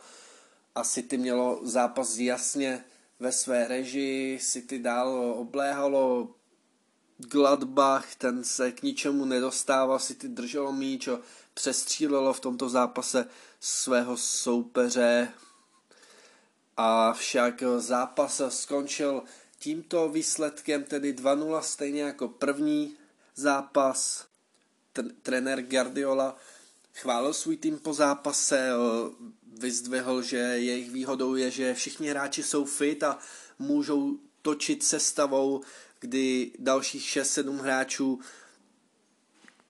a 0.75 0.85
City 0.85 1.19
mělo 1.19 1.61
zápas 1.63 2.19
jasně 2.19 2.85
ve 3.21 3.33
své 3.33 3.69
režii, 3.69 4.39
City 4.39 4.79
dál 4.79 5.35
obléhalo 5.37 6.35
Gladbach, 7.19 8.15
ten 8.15 8.45
se 8.45 8.73
k 8.73 8.83
ničemu 8.83 9.25
nedostával, 9.25 9.99
City 9.99 10.29
drželo 10.29 10.73
míč 10.73 11.09
přestřílelo 11.55 12.33
v 12.33 12.41
tomto 12.41 12.69
zápase 12.69 13.29
svého 13.61 14.17
soupeře. 14.17 15.29
A 16.77 17.13
však 17.13 17.63
zápas 17.79 18.43
skončil 18.49 19.23
tímto 19.59 20.09
výsledkem, 20.09 20.85
tedy 20.85 21.13
2-0, 21.13 21.61
stejně 21.61 22.03
jako 22.03 22.29
první 22.29 22.97
zápas. 23.35 24.27
Trenér 25.23 25.63
Guardiola 25.63 26.37
chválil 26.95 27.33
svůj 27.33 27.57
tým 27.57 27.79
po 27.79 27.95
zápase, 27.95 28.71
vyzdvihl, 29.61 30.23
že 30.23 30.37
jejich 30.37 30.91
výhodou 30.91 31.35
je, 31.35 31.51
že 31.51 31.75
všichni 31.75 32.09
hráči 32.09 32.43
jsou 32.43 32.65
fit 32.65 33.03
a 33.03 33.19
můžou 33.59 34.19
točit 34.43 34.83
sestavou, 34.83 35.61
kdy 36.01 36.53
dalších 36.59 37.03
6-7 37.03 37.57
hráčů 37.57 38.21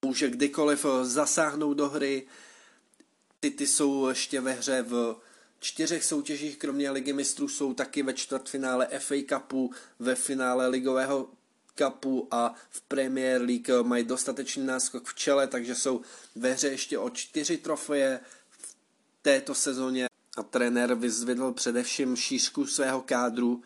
může 0.03 0.31
kdykoliv 0.31 0.87
zasáhnout 1.03 1.75
do 1.75 1.89
hry. 1.89 2.27
Ty 3.41 3.67
jsou 3.67 4.09
ještě 4.09 4.41
ve 4.41 4.53
hře 4.53 4.83
v 4.83 5.17
čtyřech 5.61 6.05
soutěžích, 6.05 6.59
kromě 6.59 6.91
ligy 6.91 7.13
mistrů 7.13 7.49
jsou 7.49 7.75
taky 7.75 8.03
ve 8.03 8.15
čtvrtfinále 8.15 8.89
FA 8.99 9.15
Cupu, 9.29 9.71
ve 9.99 10.15
finále 10.15 10.69
ligového 10.69 11.29
Cupu 11.79 12.29
a 12.31 12.55
v 12.71 12.81
Premier 12.81 13.43
League 13.43 13.83
mají 13.83 14.05
dostatečný 14.05 14.67
náskok 14.67 15.09
v 15.09 15.15
čele, 15.15 15.47
takže 15.47 15.75
jsou 15.75 16.01
ve 16.35 16.53
hře 16.53 16.69
ještě 16.69 16.99
o 16.99 17.11
čtyři 17.11 17.57
trofeje 17.57 18.21
této 19.27 19.55
sezóně 19.55 20.07
a 20.37 20.43
trenér 20.43 20.95
vyzvedl 20.95 21.53
především 21.53 22.17
šířku 22.17 22.67
svého 22.67 23.01
kádru, 23.03 23.63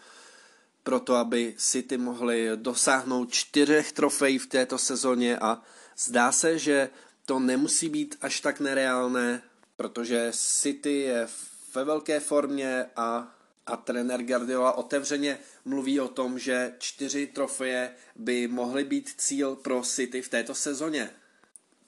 proto 0.82 1.14
aby 1.14 1.54
City 1.58 1.98
mohli 1.98 2.50
dosáhnout 2.54 3.32
čtyřech 3.32 3.92
trofejí 3.92 4.38
v 4.38 4.46
této 4.46 4.78
sezóně 4.78 5.38
a 5.38 5.62
zdá 5.98 6.32
se, 6.32 6.58
že 6.58 6.90
to 7.26 7.38
nemusí 7.38 7.88
být 7.88 8.18
až 8.20 8.40
tak 8.40 8.61
nereálné, 8.61 9.42
protože 9.76 10.30
City 10.34 10.98
je 10.98 11.28
ve 11.74 11.84
velké 11.84 12.20
formě 12.20 12.86
a, 12.96 13.36
a 13.66 13.76
trenér 13.76 14.22
Guardiola 14.22 14.72
otevřeně 14.72 15.38
mluví 15.64 16.00
o 16.00 16.08
tom, 16.08 16.38
že 16.38 16.74
čtyři 16.78 17.26
trofeje 17.26 17.94
by 18.16 18.48
mohly 18.48 18.84
být 18.84 19.14
cíl 19.16 19.56
pro 19.56 19.82
City 19.82 20.22
v 20.22 20.28
této 20.28 20.54
sezóně. 20.54 21.11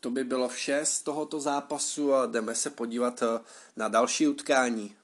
To 0.03 0.11
by 0.11 0.24
bylo 0.24 0.48
vše 0.48 0.80
z 0.84 1.03
tohoto 1.03 1.40
zápasu 1.40 2.14
a 2.14 2.26
jdeme 2.26 2.55
se 2.55 2.70
podívat 2.70 3.22
eh, 3.22 3.40
na 3.76 3.88
další 3.88 4.28
utkání. 4.28 4.94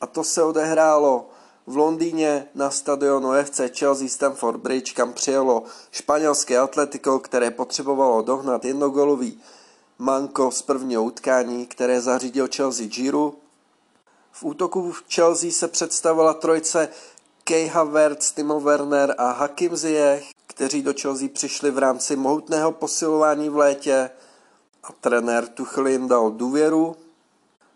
A 0.00 0.06
to 0.06 0.24
se 0.24 0.42
odehrálo 0.42 1.30
v 1.66 1.76
Londýně 1.76 2.48
na 2.54 2.70
stadionu 2.70 3.30
FC 3.44 3.60
Chelsea 3.78 4.08
Stamford 4.08 4.60
Bridge, 4.60 4.92
kam 4.92 5.12
přijelo 5.12 5.62
španělské 5.90 6.58
Atletico, 6.58 7.18
které 7.18 7.50
potřebovalo 7.50 8.22
dohnat 8.22 8.64
jednogolový 8.64 9.40
manko 9.98 10.50
z 10.50 10.62
prvního 10.62 11.04
utkání, 11.04 11.66
které 11.66 12.00
zařídil 12.00 12.48
Chelsea 12.56 12.86
Giro. 12.86 13.32
V 14.32 14.44
útoku 14.44 14.92
v 14.92 15.04
Chelsea 15.14 15.50
se 15.50 15.68
představila 15.68 16.34
trojce 16.34 16.88
Kay 17.44 17.66
Havertz, 17.66 18.32
Timo 18.32 18.60
Werner 18.60 19.14
a 19.18 19.32
Hakim 19.32 19.76
Ziyech, 19.76 20.30
kteří 20.60 20.82
do 20.82 20.94
Chelsea 21.02 21.28
přišli 21.32 21.70
v 21.70 21.78
rámci 21.78 22.16
mohutného 22.16 22.72
posilování 22.72 23.48
v 23.48 23.56
létě 23.56 24.10
a 24.84 24.92
trenér 25.00 25.46
Tuchel 25.46 25.86
jim 25.86 26.08
dal 26.08 26.30
důvěru 26.30 26.96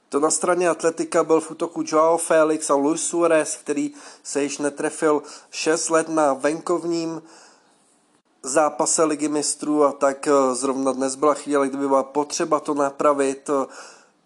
to 0.08 0.20
na 0.20 0.30
straně 0.30 0.68
Atletika 0.68 1.24
byl 1.24 1.40
v 1.40 1.50
útoku 1.50 1.82
Joao 1.86 2.16
Felix 2.16 2.70
a 2.70 2.74
Luis 2.74 3.02
Suarez, 3.02 3.56
který 3.56 3.94
se 4.22 4.42
již 4.42 4.58
netrefil 4.58 5.22
6 5.50 5.90
let 5.90 6.08
na 6.08 6.34
venkovním 6.34 7.22
zápase 8.42 9.04
ligy 9.04 9.28
mistrů 9.28 9.84
a 9.84 9.92
tak 9.92 10.28
eh, 10.28 10.54
zrovna 10.54 10.92
dnes 10.92 11.14
byla 11.14 11.34
chvíle, 11.34 11.68
kdyby 11.68 11.88
byla 11.88 12.02
potřeba 12.02 12.60
to 12.60 12.74
napravit. 12.74 13.50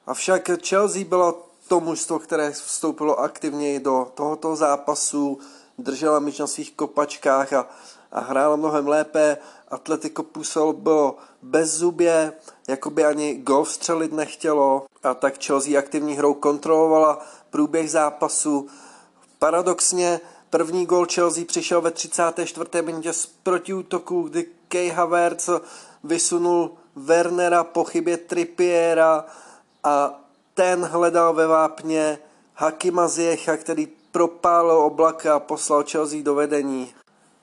Avšak 0.06 0.50
Chelsea 0.68 1.04
byla 1.04 1.34
to 1.68 1.80
mužstvo, 1.80 2.18
které 2.18 2.50
vstoupilo 2.50 3.20
aktivněji 3.20 3.80
do 3.80 4.12
tohoto 4.14 4.56
zápasu, 4.56 5.38
držela 5.78 6.18
míč 6.18 6.38
na 6.38 6.46
svých 6.46 6.72
kopačkách 6.72 7.52
a, 7.52 7.68
a 8.12 8.20
hrála 8.20 8.56
mnohem 8.56 8.88
lépe. 8.88 9.36
Atletico 9.68 10.22
působilo 10.22 11.16
bez 11.42 11.74
zubě, 11.74 12.32
jako 12.68 12.90
by 12.90 13.04
ani 13.04 13.34
gol 13.34 13.64
střelit 13.64 14.12
nechtělo 14.12 14.86
a 15.02 15.14
tak 15.14 15.44
Chelsea 15.44 15.78
aktivní 15.78 16.14
hrou 16.14 16.34
kontrolovala 16.34 17.26
průběh 17.50 17.90
zápasu. 17.90 18.68
Paradoxně 19.38 20.20
první 20.50 20.86
gol 20.86 21.06
Chelsea 21.14 21.44
přišel 21.44 21.80
ve 21.80 21.90
34. 21.90 22.82
minutě 22.82 23.12
z 23.12 23.26
protiútoku, 23.26 24.22
kdy 24.22 24.46
Kay 24.68 24.88
Havertz 24.88 25.48
vysunul 26.04 26.70
Wernera 26.96 27.64
po 27.64 27.84
chybě 27.84 28.16
Trippiera 28.16 29.24
a 29.84 30.20
ten 30.54 30.84
hledal 30.84 31.34
ve 31.34 31.46
vápně 31.46 32.18
Hakima 32.54 33.08
Ziecha, 33.08 33.56
který 33.56 33.88
propálil 34.12 34.78
oblak 34.78 35.26
a 35.26 35.38
poslal 35.38 35.84
Chelsea 35.90 36.22
do 36.22 36.34
vedení. 36.34 36.94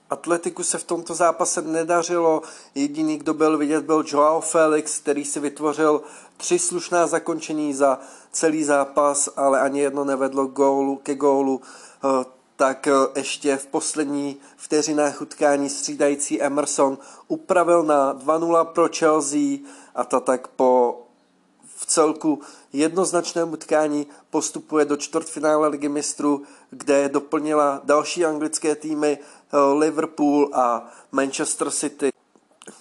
Atletiku 0.09 0.63
se 0.63 0.77
v 0.77 0.83
tomto 0.83 1.13
zápase 1.13 1.61
nedařilo, 1.61 2.41
jediný, 2.75 3.17
kdo 3.17 3.33
byl 3.33 3.57
vidět, 3.57 3.85
byl 3.85 4.03
Joao 4.07 4.41
Felix, 4.41 4.99
který 4.99 5.25
si 5.25 5.39
vytvořil 5.39 6.01
tři 6.37 6.59
slušná 6.59 7.07
zakončení 7.07 7.73
za 7.73 7.99
celý 8.31 8.63
zápas, 8.63 9.29
ale 9.35 9.59
ani 9.59 9.79
jedno 9.79 10.05
nevedlo 10.05 10.45
gólu, 10.45 10.95
ke 10.95 11.15
gólu, 11.15 11.61
eh, 12.03 12.25
tak 12.55 12.87
eh, 12.87 12.91
ještě 13.15 13.57
v 13.57 13.67
poslední 13.67 14.37
vteřinách 14.57 15.21
utkání 15.21 15.69
střídající 15.69 16.41
Emerson 16.41 16.97
upravil 17.27 17.83
na 17.83 18.13
2-0 18.13 18.65
pro 18.65 18.87
Chelsea 18.97 19.57
a 19.95 20.03
ta 20.03 20.19
tak 20.19 20.47
po 20.47 21.01
v 21.77 21.85
celku 21.85 22.41
jednoznačném 22.73 23.53
utkání 23.53 24.07
postupuje 24.29 24.85
do 24.85 24.97
čtvrtfinále 24.97 25.67
ligy 25.67 25.89
mistrů, 25.89 26.41
kde 26.69 27.09
doplnila 27.09 27.81
další 27.83 28.25
anglické 28.25 28.75
týmy 28.75 29.17
Liverpool 29.73 30.49
a 30.53 30.91
Manchester 31.11 31.71
City. 31.71 32.09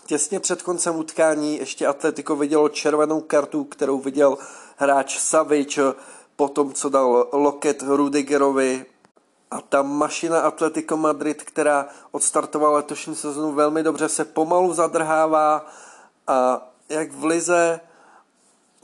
Těsně 0.06 0.40
před 0.40 0.62
koncem 0.62 0.96
utkání 0.96 1.58
ještě 1.58 1.86
Atletico 1.86 2.36
vidělo 2.36 2.68
červenou 2.68 3.20
kartu, 3.20 3.64
kterou 3.64 3.98
viděl 3.98 4.38
hráč 4.76 5.18
Savic 5.18 5.78
po 6.36 6.48
tom, 6.48 6.72
co 6.72 6.88
dal 6.88 7.28
loket 7.32 7.82
Rudigerovi. 7.82 8.86
A 9.50 9.60
ta 9.60 9.82
mašina 9.82 10.40
Atletico 10.40 10.96
Madrid, 10.96 11.42
která 11.42 11.86
odstartovala 12.10 12.76
letošní 12.76 13.16
sezonu 13.16 13.52
velmi 13.52 13.82
dobře, 13.82 14.08
se 14.08 14.24
pomalu 14.24 14.74
zadrhává 14.74 15.66
a 16.26 16.68
jak 16.88 17.12
v 17.12 17.24
Lize 17.24 17.80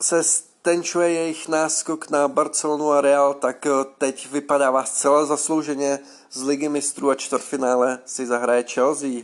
se 0.00 0.22
stenčuje 0.22 1.10
jejich 1.10 1.48
náskok 1.48 2.10
na 2.10 2.28
Barcelonu 2.28 2.92
a 2.92 3.00
Real, 3.00 3.34
tak 3.34 3.66
eh, 3.66 3.70
teď 3.98 4.30
vypadává 4.32 4.84
zcela 4.84 5.24
zaslouženě 5.24 5.98
z 6.32 6.42
ligy 6.42 6.68
mistrů 6.68 7.10
a 7.10 7.14
čtvrtfinále 7.14 7.98
si 8.04 8.26
zahraje 8.26 8.62
Chelsea. 8.62 9.22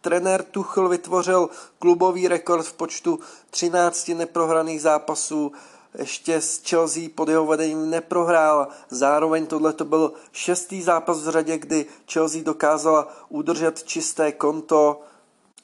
Trenér 0.00 0.42
Tuchel 0.42 0.88
vytvořil 0.88 1.50
klubový 1.78 2.28
rekord 2.28 2.66
v 2.66 2.72
počtu 2.72 3.20
13 3.50 4.08
neprohraných 4.08 4.82
zápasů, 4.82 5.52
ještě 5.98 6.40
s 6.40 6.60
Chelsea 6.68 7.02
pod 7.14 7.28
jeho 7.28 7.46
vedením 7.46 7.90
neprohrál. 7.90 8.68
Zároveň 8.90 9.46
tohle 9.46 9.72
to 9.72 9.84
byl 9.84 10.12
šestý 10.32 10.82
zápas 10.82 11.22
v 11.22 11.30
řadě, 11.30 11.58
kdy 11.58 11.86
Chelsea 12.12 12.42
dokázala 12.42 13.08
udržet 13.28 13.82
čisté 13.82 14.32
konto 14.32 15.00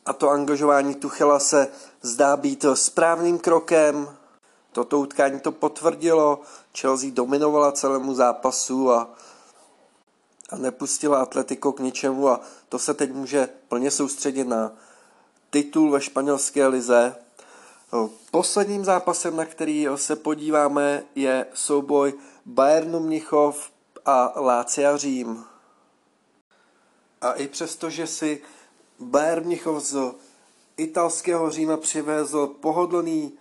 a 0.07 0.13
to 0.13 0.31
angažování 0.31 0.95
Tuchela 0.95 1.39
se 1.39 1.69
zdá 2.03 2.37
být 2.37 2.65
správným 2.75 3.39
krokem. 3.39 4.09
Toto 4.73 4.99
utkání 4.99 5.41
to 5.41 5.53
potvrdilo, 5.53 6.41
Chelsea 6.79 7.11
dominovala 7.13 7.73
celému 7.73 8.15
zápasu 8.15 8.93
a, 8.93 9.11
a 10.49 10.59
nepustila 10.59 11.23
Atletico 11.23 11.73
k 11.73 11.81
ničemu 11.81 12.29
a 12.29 12.41
to 12.69 12.79
se 12.79 12.95
teď 12.95 13.13
může 13.13 13.49
plně 13.69 13.91
soustředit 13.91 14.45
na 14.45 14.73
titul 15.51 15.91
ve 15.91 16.01
španělské 16.01 16.67
lize. 16.67 17.17
Posledním 18.31 18.85
zápasem, 18.85 19.37
na 19.37 19.45
který 19.45 19.87
se 19.95 20.17
podíváme, 20.17 21.03
je 21.15 21.47
souboj 21.55 22.15
Bayernu 22.47 23.01
Mnichov 23.01 23.71
a 24.05 24.33
Lácia 24.41 24.97
Řím. 24.97 25.45
A 27.21 27.33
i 27.33 27.49
přesto, 27.49 27.91
že 27.91 28.07
si 28.07 28.43
Bayern 28.99 29.47
Mnichov 29.47 29.83
z 29.83 30.15
italského 30.77 31.51
Říma 31.51 31.77
přivezl 31.77 32.47
pohodlný 32.47 33.33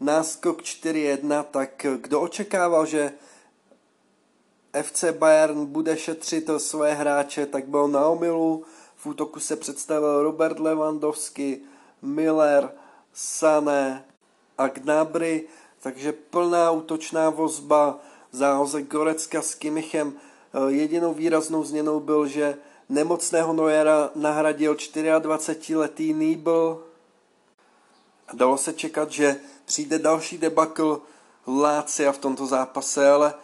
náskok 0.00 0.62
4-1, 0.62 1.44
tak 1.50 1.86
kdo 2.00 2.20
očekával, 2.20 2.86
že 2.86 3.12
FC 4.82 5.04
Bayern 5.12 5.66
bude 5.66 5.96
šetřit 5.96 6.50
svoje 6.58 6.94
hráče, 6.94 7.46
tak 7.46 7.68
byl 7.68 7.88
na 7.88 8.06
omilu. 8.06 8.64
V 8.96 9.06
útoku 9.06 9.40
se 9.40 9.56
představil 9.56 10.22
Robert 10.22 10.58
Lewandowski, 10.58 11.60
Miller, 12.02 12.70
Sané 13.12 14.04
a 14.58 14.68
Gnabry, 14.68 15.48
takže 15.80 16.12
plná 16.12 16.70
útočná 16.70 17.30
vozba, 17.30 17.98
záhoze 18.32 18.82
Gorecka 18.82 19.42
s 19.42 19.54
Kimichem. 19.54 20.12
Jedinou 20.68 21.14
výraznou 21.14 21.64
změnou 21.64 22.00
byl, 22.00 22.26
že 22.26 22.56
nemocného 22.88 23.52
Neuera 23.52 24.10
nahradil 24.14 24.74
24-letý 24.74 26.12
Nibel. 26.12 26.82
Dalo 28.32 28.58
se 28.58 28.72
čekat, 28.72 29.10
že 29.10 29.36
přijde 29.64 29.98
další 29.98 30.38
debakl 30.38 31.02
Lácia 31.46 32.12
v 32.12 32.18
tomto 32.18 32.46
zápase, 32.46 33.10
ale 33.10 33.34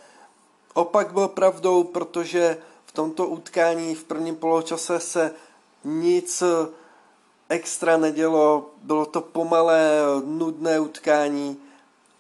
opak 0.75 1.13
byl 1.13 1.29
pravdou, 1.29 1.85
protože 1.85 2.59
v 2.87 2.93
tomto 2.93 3.27
utkání 3.27 3.95
v 3.95 4.05
prvním 4.05 4.37
poločase 4.37 5.01
se 5.01 5.35
nic 5.85 6.43
extra 7.49 7.97
nedělo, 7.97 8.71
bylo 8.83 9.07
to 9.07 9.21
pomalé, 9.21 10.01
nudné 10.25 10.81
utkání 10.81 11.57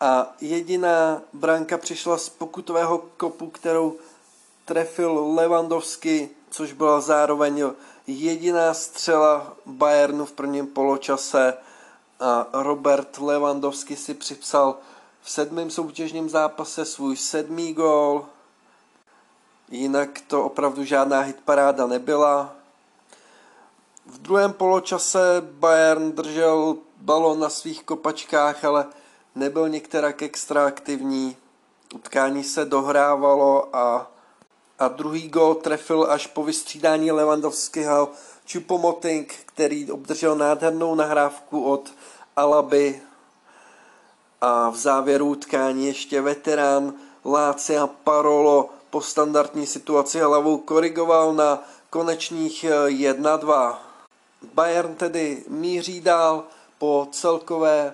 a 0.01 0.35
jediná 0.41 1.23
branka 1.33 1.79
přišla 1.79 2.19
z 2.19 2.29
pokutového 2.29 2.99
kopu, 3.17 3.51
kterou 3.51 3.97
trefil 4.65 5.35
Lewandowski, 5.35 6.31
což 6.51 6.73
byla 6.73 7.01
zároveň 7.01 7.65
jediná 8.07 8.75
střela 8.75 9.57
Bayernu 9.67 10.25
v 10.25 10.33
prvním 10.33 10.67
poločase 10.67 11.55
a 12.21 12.47
Robert 12.53 13.19
Lewandowski 13.19 13.97
si 13.97 14.15
připsal 14.15 14.77
v 15.23 15.31
sedmém 15.31 15.71
soutěžním 15.71 16.29
zápase 16.29 16.85
svůj 16.85 17.17
sedmý 17.17 17.75
gól. 17.75 18.27
Jinak 19.71 20.21
to 20.27 20.45
opravdu 20.45 20.85
žádná 20.85 21.21
hitparáda 21.21 21.87
nebyla. 21.87 22.53
V 24.07 24.19
druhém 24.19 24.53
poločase 24.53 25.19
Bayern 25.41 26.13
držel 26.13 26.77
balon 26.97 27.41
na 27.41 27.49
svých 27.49 27.83
kopačkách, 27.83 28.65
ale 28.65 28.87
nebyl 29.35 29.69
některak 29.69 30.23
extra 30.23 30.67
aktivní. 30.67 31.37
Utkání 31.95 32.45
se 32.45 32.65
dohrávalo 32.65 33.77
a, 33.77 34.11
a 34.79 34.89
druhý 34.89 35.29
gol 35.29 35.55
trefil 35.55 36.07
až 36.11 36.27
po 36.27 36.43
vystřídání 36.43 37.13
Lewandowského 37.13 38.09
Chupomoting, 38.53 39.35
který 39.47 39.91
obdržel 39.91 40.37
nádhernou 40.37 40.95
nahrávku 40.95 41.65
od 41.65 41.91
Alaby 42.37 43.03
a 44.41 44.71
v 44.71 44.77
závěru 44.77 45.27
utkání 45.27 45.87
ještě 45.87 46.21
veterán 46.21 46.95
Lácia 47.25 47.87
Parolo 47.87 48.80
po 48.91 49.01
standardní 49.01 49.67
situaci 49.67 50.21
hlavou 50.21 50.59
korigoval 50.59 51.35
na 51.35 51.63
konečných 51.91 52.65
1-2. 52.87 53.77
Bayern 54.55 54.95
tedy 54.95 55.45
míří 55.49 56.01
dál 56.01 56.45
po 56.79 57.09
celkové 57.11 57.93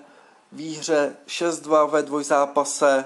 výhře 0.53 1.16
6-2 1.26 1.90
ve 1.90 2.03
dvojzápase 2.03 3.05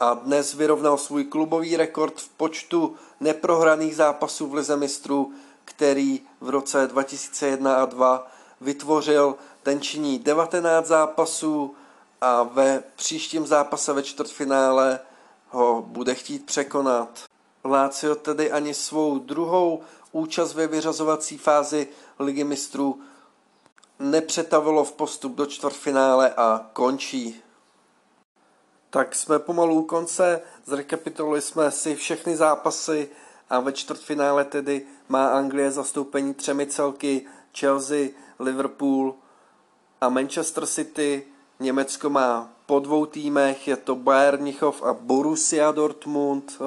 a 0.00 0.14
dnes 0.14 0.54
vyrovnal 0.54 0.98
svůj 0.98 1.24
klubový 1.24 1.76
rekord 1.76 2.20
v 2.20 2.28
počtu 2.28 2.96
neprohraných 3.20 3.96
zápasů 3.96 4.46
v 4.46 4.54
Lize 4.54 4.76
mistrů, 4.76 5.32
který 5.64 6.20
v 6.40 6.48
roce 6.48 6.86
2001 6.86 7.76
a 7.76 7.84
2 7.84 8.30
vytvořil, 8.60 9.34
ten 9.62 9.80
činí 9.80 10.18
19 10.18 10.86
zápasů 10.86 11.74
a 12.20 12.42
ve 12.42 12.82
příštím 12.96 13.46
zápase 13.46 13.92
ve 13.92 14.02
čtvrtfinále 14.02 15.00
ho 15.54 15.82
bude 15.86 16.14
chtít 16.14 16.46
překonat. 16.46 17.24
Lazio 17.64 18.14
tedy 18.14 18.52
ani 18.52 18.74
svou 18.74 19.18
druhou 19.18 19.82
účast 20.12 20.54
ve 20.54 20.66
vyřazovací 20.66 21.38
fázi 21.38 21.88
ligy 22.18 22.44
mistrů 22.44 23.00
nepřetavilo 23.98 24.84
v 24.84 24.92
postup 24.92 25.34
do 25.34 25.46
čtvrtfinále 25.46 26.34
a 26.34 26.70
končí. 26.72 27.42
Tak 28.90 29.14
jsme 29.14 29.38
pomalu 29.38 29.74
u 29.74 29.82
konce, 29.82 30.40
zrekapitulovali 30.64 31.42
jsme 31.42 31.70
si 31.70 31.96
všechny 31.96 32.36
zápasy 32.36 33.08
a 33.50 33.60
ve 33.60 33.72
čtvrtfinále 33.72 34.44
tedy 34.44 34.86
má 35.08 35.28
Anglie 35.28 35.70
zastoupení 35.70 36.34
třemi 36.34 36.66
celky 36.66 37.26
Chelsea, 37.58 38.08
Liverpool 38.38 39.14
a 40.00 40.08
Manchester 40.08 40.66
City. 40.66 41.33
Německo 41.60 42.10
má 42.10 42.50
po 42.66 42.78
dvou 42.78 43.06
týmech, 43.06 43.68
je 43.68 43.76
to 43.76 43.94
Bayern 43.94 44.42
Mnichov 44.42 44.82
a 44.82 44.92
Borussia 44.92 45.72
Dortmund. 45.72 46.58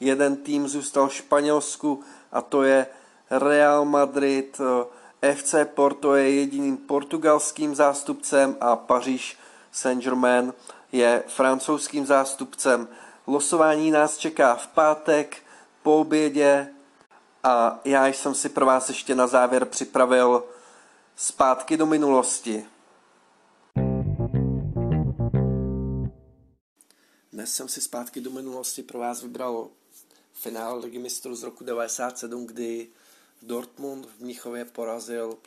Jeden 0.00 0.36
tým 0.36 0.68
zůstal 0.68 1.08
v 1.08 1.14
Španělsku 1.14 2.02
a 2.32 2.42
to 2.42 2.62
je 2.62 2.86
Real 3.30 3.84
Madrid. 3.84 4.60
FC 5.34 5.54
Porto 5.64 6.14
je 6.14 6.30
jediným 6.30 6.76
portugalským 6.76 7.74
zástupcem 7.74 8.56
a 8.60 8.76
Paříž 8.76 9.38
Saint-Germain 9.72 10.52
je 10.92 11.22
francouzským 11.28 12.06
zástupcem. 12.06 12.88
Losování 13.26 13.90
nás 13.90 14.18
čeká 14.18 14.54
v 14.54 14.66
pátek 14.66 15.36
po 15.82 16.00
obědě 16.00 16.68
a 17.44 17.78
já 17.84 18.06
jsem 18.06 18.34
si 18.34 18.48
pro 18.48 18.66
vás 18.66 18.88
ještě 18.88 19.14
na 19.14 19.26
závěr 19.26 19.64
připravil 19.64 20.44
zpátky 21.16 21.76
do 21.76 21.86
minulosti. 21.86 22.66
Dnes 27.34 27.54
jsem 27.54 27.68
si 27.68 27.80
zpátky 27.80 28.20
do 28.20 28.30
minulosti 28.30 28.82
pro 28.82 28.98
vás 28.98 29.22
vybral 29.22 29.70
finále 30.32 30.78
ligy 30.78 30.98
mistrů 30.98 31.34
z 31.34 31.42
roku 31.42 31.64
97, 31.64 32.46
kdy 32.46 32.88
Dortmund 33.42 34.06
v 34.06 34.20
Mnichově 34.20 34.64
porazil 34.64 35.38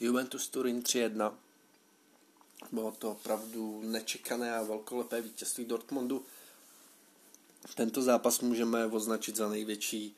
Juventus 0.00 0.48
Turin 0.48 0.80
3-1. 0.80 1.34
Bylo 2.72 2.92
to 2.92 3.10
opravdu 3.10 3.82
nečekané 3.84 4.56
a 4.56 4.62
velkolepé 4.62 5.20
vítězství 5.22 5.64
Dortmundu. 5.64 6.24
Tento 7.74 8.02
zápas 8.02 8.40
můžeme 8.40 8.86
označit 8.86 9.36
za 9.36 9.48
největší 9.48 10.16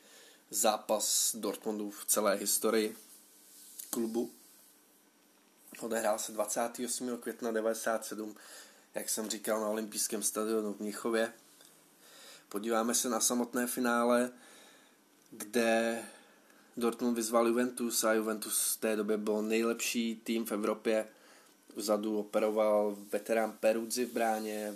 zápas 0.49 1.35
Dortmundu 1.35 1.91
v 1.91 2.05
celé 2.05 2.35
historii 2.35 2.97
klubu. 3.89 4.31
Odehrál 5.79 6.19
se 6.19 6.31
28. 6.31 7.17
května 7.17 7.51
1997, 7.51 8.35
jak 8.97 9.09
jsem 9.09 9.29
říkal, 9.29 9.61
na 9.61 9.69
olympijském 9.69 10.23
stadionu 10.23 10.73
v 10.73 10.79
Mnichově. 10.79 11.33
Podíváme 12.49 12.95
se 12.95 13.09
na 13.09 13.19
samotné 13.19 13.67
finále, 13.67 14.31
kde 15.31 16.03
Dortmund 16.77 17.15
vyzval 17.15 17.47
Juventus 17.47 18.03
a 18.03 18.13
Juventus 18.13 18.75
v 18.75 18.79
té 18.79 18.95
době 18.95 19.17
byl 19.17 19.41
nejlepší 19.41 20.21
tým 20.23 20.45
v 20.45 20.51
Evropě. 20.51 21.07
Vzadu 21.75 22.19
operoval 22.19 22.97
veterán 23.11 23.57
Peruzzi 23.59 24.05
v 24.05 24.11
bráně, 24.11 24.75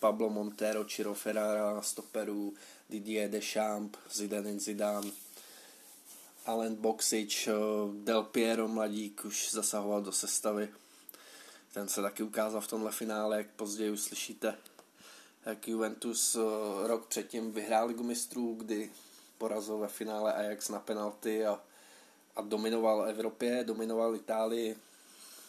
Pablo 0.00 0.30
Montero, 0.30 0.84
Ciro 0.84 1.14
Ferrara, 1.14 1.82
stoperů, 1.82 2.54
Didier 2.90 3.30
Deschamps, 3.30 3.98
Zidane 4.12 4.60
Zidane, 4.60 5.10
Alan 6.46 6.74
Boxič, 6.74 7.48
Del 8.04 8.22
Piero 8.22 8.68
mladík 8.68 9.24
už 9.24 9.50
zasahoval 9.52 10.02
do 10.02 10.12
sestavy. 10.12 10.68
Ten 11.74 11.88
se 11.88 12.02
taky 12.02 12.22
ukázal 12.22 12.60
v 12.60 12.68
tomhle 12.68 12.92
finále, 12.92 13.36
jak 13.36 13.46
později 13.46 13.90
uslyšíte. 13.90 14.58
Jak 15.46 15.68
Juventus 15.68 16.36
rok 16.82 17.06
předtím 17.06 17.52
vyhrál 17.52 17.86
ligu 17.86 18.02
mistrů, 18.02 18.54
kdy 18.54 18.90
porazil 19.38 19.78
ve 19.78 19.88
finále 19.88 20.32
Ajax 20.32 20.68
na 20.68 20.80
penalty 20.80 21.46
a, 21.46 21.60
a 22.36 22.40
dominoval 22.42 23.04
Evropě, 23.08 23.64
dominoval 23.64 24.16
Itálii. 24.16 24.76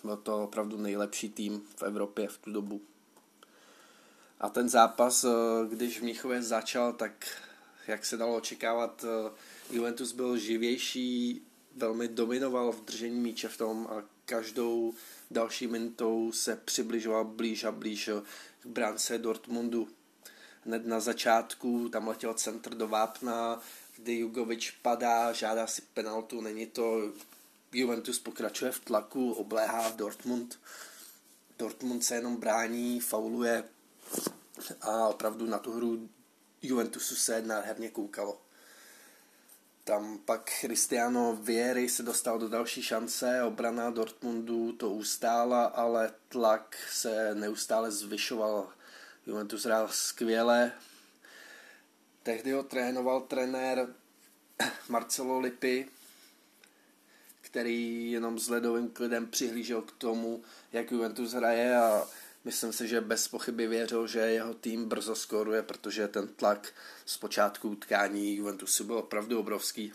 Byl 0.03 0.17
to 0.17 0.43
opravdu 0.43 0.77
nejlepší 0.77 1.29
tým 1.29 1.67
v 1.75 1.83
Evropě 1.83 2.27
v 2.27 2.37
tu 2.37 2.51
dobu. 2.51 2.81
A 4.39 4.49
ten 4.49 4.69
zápas, 4.69 5.23
eh, 5.23 5.29
když 5.69 5.99
v 5.99 6.03
Míchově 6.03 6.41
začal, 6.41 6.93
tak 6.93 7.27
jak 7.87 8.05
se 8.05 8.17
dalo 8.17 8.35
očekávat, 8.35 9.05
eh, 9.07 9.31
Juventus 9.75 10.11
byl 10.11 10.37
živější, 10.37 11.41
velmi 11.75 12.07
dominoval 12.07 12.71
v 12.71 12.81
držení 12.81 13.19
míče 13.19 13.47
v 13.47 13.57
tom 13.57 13.87
a 13.87 14.03
každou 14.29 14.93
další 15.31 15.67
minutou 15.67 16.31
se 16.31 16.55
přibližoval 16.55 17.25
blíž 17.25 17.63
a 17.63 17.71
blíž 17.71 18.09
k 18.59 18.65
bránce 18.65 19.17
Dortmundu. 19.17 19.87
Hned 20.65 20.85
na 20.85 20.99
začátku 20.99 21.89
tam 21.89 22.07
letěl 22.07 22.33
centr 22.33 22.75
do 22.75 22.87
Vápna, 22.87 23.61
kdy 23.95 24.17
Jugovič 24.17 24.71
padá, 24.71 25.33
žádá 25.33 25.67
si 25.67 25.81
penaltu, 25.81 26.41
není 26.41 26.65
to, 26.65 27.13
Juventus 27.71 28.19
pokračuje 28.19 28.71
v 28.71 28.79
tlaku, 28.79 29.31
obléhá 29.31 29.89
Dortmund, 29.89 30.59
Dortmund 31.57 32.03
se 32.03 32.15
jenom 32.15 32.37
brání, 32.37 32.99
fauluje 32.99 33.63
a 34.81 35.07
opravdu 35.07 35.45
na 35.45 35.59
tu 35.59 35.71
hru 35.71 36.09
Juventusu 36.61 37.15
se 37.15 37.41
nádherně 37.41 37.89
koukalo. 37.89 38.41
Tam 39.89 40.17
pak 40.17 40.51
Cristiano 40.59 41.35
Vieri 41.41 41.89
se 41.89 42.03
dostal 42.03 42.39
do 42.39 42.49
další 42.49 42.83
šance, 42.83 43.43
obrana 43.43 43.89
Dortmundu 43.89 44.71
to 44.71 44.89
ustála, 44.89 45.65
ale 45.65 46.11
tlak 46.27 46.77
se 46.91 47.35
neustále 47.35 47.91
zvyšoval. 47.91 48.69
Juventus 49.27 49.65
hrál 49.65 49.87
skvěle, 49.91 50.71
Tehdy 52.23 52.51
ho 52.51 52.63
trénoval 52.63 53.21
trenér 53.21 53.87
Marcelo 54.89 55.39
Lipy, 55.39 55.89
který 57.41 58.11
jenom 58.11 58.39
s 58.39 58.49
ledovým 58.49 58.89
klidem 58.89 59.27
přihlížel 59.27 59.81
k 59.81 59.91
tomu, 59.91 60.43
jak 60.73 60.91
Juventus 60.91 61.33
hraje 61.33 61.77
a 61.77 62.07
myslím 62.45 62.73
si, 62.73 62.87
že 62.87 63.01
bez 63.01 63.27
pochyby 63.27 63.67
věřil, 63.67 64.07
že 64.07 64.19
jeho 64.19 64.53
tým 64.53 64.89
brzo 64.89 65.15
skoruje, 65.15 65.61
protože 65.61 66.07
ten 66.07 66.27
tlak 66.27 66.73
z 67.05 67.17
počátku 67.17 67.69
utkání 67.69 68.35
Juventusu 68.35 68.83
byl 68.83 68.97
opravdu 68.97 69.39
obrovský. 69.39 69.93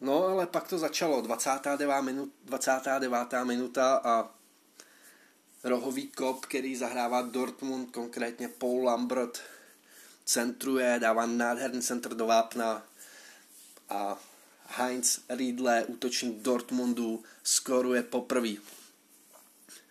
No, 0.00 0.24
ale 0.24 0.46
pak 0.46 0.68
to 0.68 0.78
začalo. 0.78 1.20
29. 1.20 2.02
Minut, 2.02 2.32
29. 2.44 3.44
minuta 3.44 4.00
a 4.04 4.30
rohový 5.64 6.08
kop, 6.08 6.46
který 6.46 6.76
zahrává 6.76 7.22
Dortmund, 7.22 7.90
konkrétně 7.90 8.48
Paul 8.48 8.84
Lambert, 8.84 9.42
centruje, 10.24 10.98
dává 11.00 11.26
nádherný 11.26 11.82
centr 11.82 12.14
do 12.14 12.26
vápna 12.26 12.82
a 13.88 14.18
Heinz 14.66 15.20
Riedle, 15.28 15.84
útočník 15.84 16.42
Dortmundu, 16.42 17.24
skoruje 17.42 18.02
poprvé. 18.02 18.54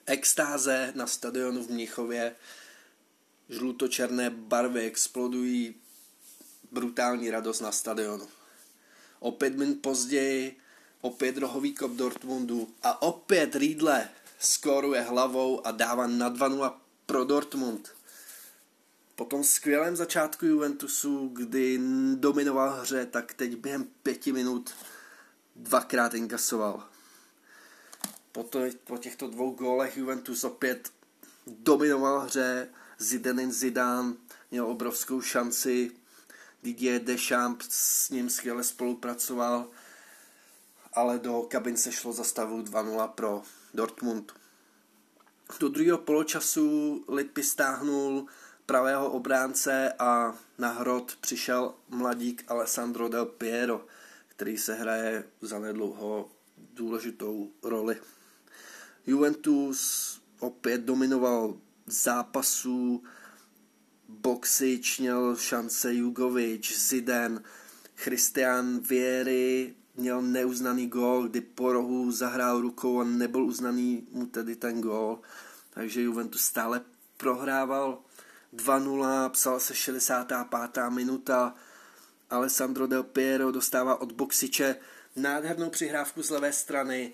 Extáze 0.05 0.91
na 0.95 1.07
stadionu 1.07 1.63
v 1.63 1.69
Mnichově, 1.69 2.35
žlutočerné 3.49 4.29
barvy 4.29 4.85
explodují, 4.85 5.75
brutální 6.71 7.31
radost 7.31 7.59
na 7.59 7.71
stadionu. 7.71 8.27
O 9.19 9.31
pět 9.31 9.55
minut 9.55 9.81
později 9.81 10.59
opět 11.01 11.37
rohový 11.37 11.75
kop 11.75 11.91
Dortmundu 11.91 12.75
a 12.83 13.01
opět 13.01 13.55
Riedle 13.55 14.09
skoruje 14.39 15.01
hlavou 15.01 15.67
a 15.67 15.71
dává 15.71 16.07
na 16.07 16.29
2 16.29 16.81
pro 17.05 17.25
Dortmund. 17.25 17.89
Po 19.15 19.25
tom 19.25 19.43
skvělém 19.43 19.95
začátku 19.95 20.45
Juventusu, 20.45 21.27
kdy 21.33 21.79
dominoval 22.15 22.81
hře, 22.81 23.05
tak 23.05 23.33
teď 23.33 23.55
během 23.55 23.83
pěti 24.03 24.31
minut 24.31 24.73
dvakrát 25.55 26.13
inkasoval. 26.13 26.83
Po, 28.35 28.43
to, 28.43 28.59
po 28.83 28.97
těchto 28.97 29.27
dvou 29.27 29.51
gólech 29.51 29.97
Juventus 29.97 30.43
opět 30.43 30.91
dominoval 31.47 32.19
hře, 32.19 32.69
Zidane 32.97 33.51
Zidane 33.51 34.13
měl 34.51 34.67
obrovskou 34.67 35.21
šanci, 35.21 35.91
Didier 36.63 37.01
Deschamps 37.01 37.67
s 37.69 38.09
ním 38.09 38.29
skvěle 38.29 38.63
spolupracoval, 38.63 39.67
ale 40.93 41.19
do 41.19 41.41
kabin 41.41 41.77
se 41.77 41.91
šlo 41.91 42.13
za 42.13 42.23
stavu 42.23 42.61
2-0 42.61 43.07
pro 43.07 43.43
Dortmund. 43.73 44.33
Do 45.59 45.69
druhého 45.69 45.97
poločasu 45.97 47.05
Lipy 47.07 47.43
stáhnul 47.43 48.27
pravého 48.65 49.11
obránce 49.11 49.93
a 49.99 50.37
na 50.57 50.69
hrot 50.69 51.15
přišel 51.21 51.73
mladík 51.89 52.43
Alessandro 52.47 53.09
Del 53.09 53.25
Piero, 53.25 53.85
který 54.27 54.57
se 54.57 54.73
hraje 54.73 55.23
zanedlouho 55.41 56.29
důležitou 56.57 57.51
roli. 57.63 57.97
Juventus 59.07 60.21
opět 60.39 60.81
dominoval 60.81 61.57
zápasů, 61.87 63.03
Boxič 64.09 64.99
měl 64.99 65.35
šance 65.35 65.93
Jugovič, 65.93 66.79
Zidane, 66.79 67.41
Christian 67.95 68.79
Vieri 68.79 69.75
měl 69.95 70.21
neuznaný 70.21 70.87
gól, 70.87 71.27
kdy 71.27 71.41
po 71.41 71.73
rohu 71.73 72.11
zahrál 72.11 72.61
rukou 72.61 72.99
a 72.99 73.03
nebyl 73.03 73.43
uznaný 73.43 74.07
mu 74.11 74.25
tedy 74.25 74.55
ten 74.55 74.81
gól. 74.81 75.19
Takže 75.69 76.01
Juventus 76.01 76.41
stále 76.41 76.81
prohrával 77.17 77.99
2-0, 78.53 79.29
psala 79.29 79.59
se 79.59 79.75
65. 79.75 80.89
minuta, 80.89 81.55
Alessandro 82.29 82.87
Del 82.87 83.03
Piero 83.03 83.51
dostává 83.51 84.01
od 84.01 84.11
Boxiče 84.11 84.75
nádhernou 85.15 85.69
přihrávku 85.69 86.23
z 86.23 86.29
levé 86.29 86.53
strany 86.53 87.13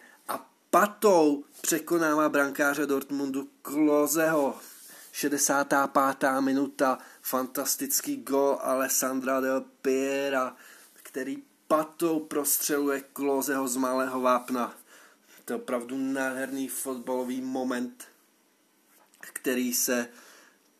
patou 0.71 1.43
překonává 1.61 2.29
brankáře 2.29 2.85
Dortmundu 2.85 3.49
Klozeho. 3.61 4.59
65. 5.11 6.29
minuta, 6.39 6.97
fantastický 7.21 8.17
gol 8.17 8.57
Alessandra 8.61 9.39
Del 9.39 9.61
Piera, 9.81 10.55
který 10.93 11.43
patou 11.67 12.19
prostřeluje 12.19 13.01
Klozeho 13.01 13.67
z 13.67 13.75
malého 13.75 14.21
vápna. 14.21 14.75
To 15.45 15.53
je 15.53 15.57
opravdu 15.57 15.97
nádherný 15.97 16.67
fotbalový 16.67 17.41
moment, 17.41 18.07
který 19.19 19.73
se 19.73 20.07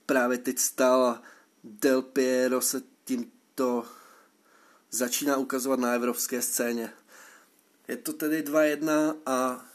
právě 0.06 0.38
teď 0.38 0.60
stal 0.60 1.20
Del 1.64 2.02
Piero 2.02 2.62
se 2.62 2.82
tímto 3.06 3.86
začíná 4.92 5.38
ukazovat 5.38 5.80
na 5.80 5.94
evropské 5.94 6.42
scéně. 6.42 6.94
Je 7.88 7.98
to 7.98 8.14
tedy 8.14 8.42
2-1 8.42 9.16
a 9.26 9.66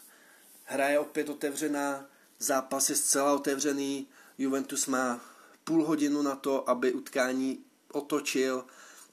hra 0.66 0.88
je 0.88 0.98
opět 0.98 1.28
otevřená, 1.28 2.06
zápas 2.38 2.90
je 2.90 2.96
zcela 2.96 3.34
otevřený, 3.34 4.06
Juventus 4.38 4.86
má 4.86 5.20
půl 5.64 5.84
hodinu 5.84 6.22
na 6.22 6.36
to, 6.36 6.70
aby 6.70 6.92
utkání 6.92 7.64
otočil 7.92 8.64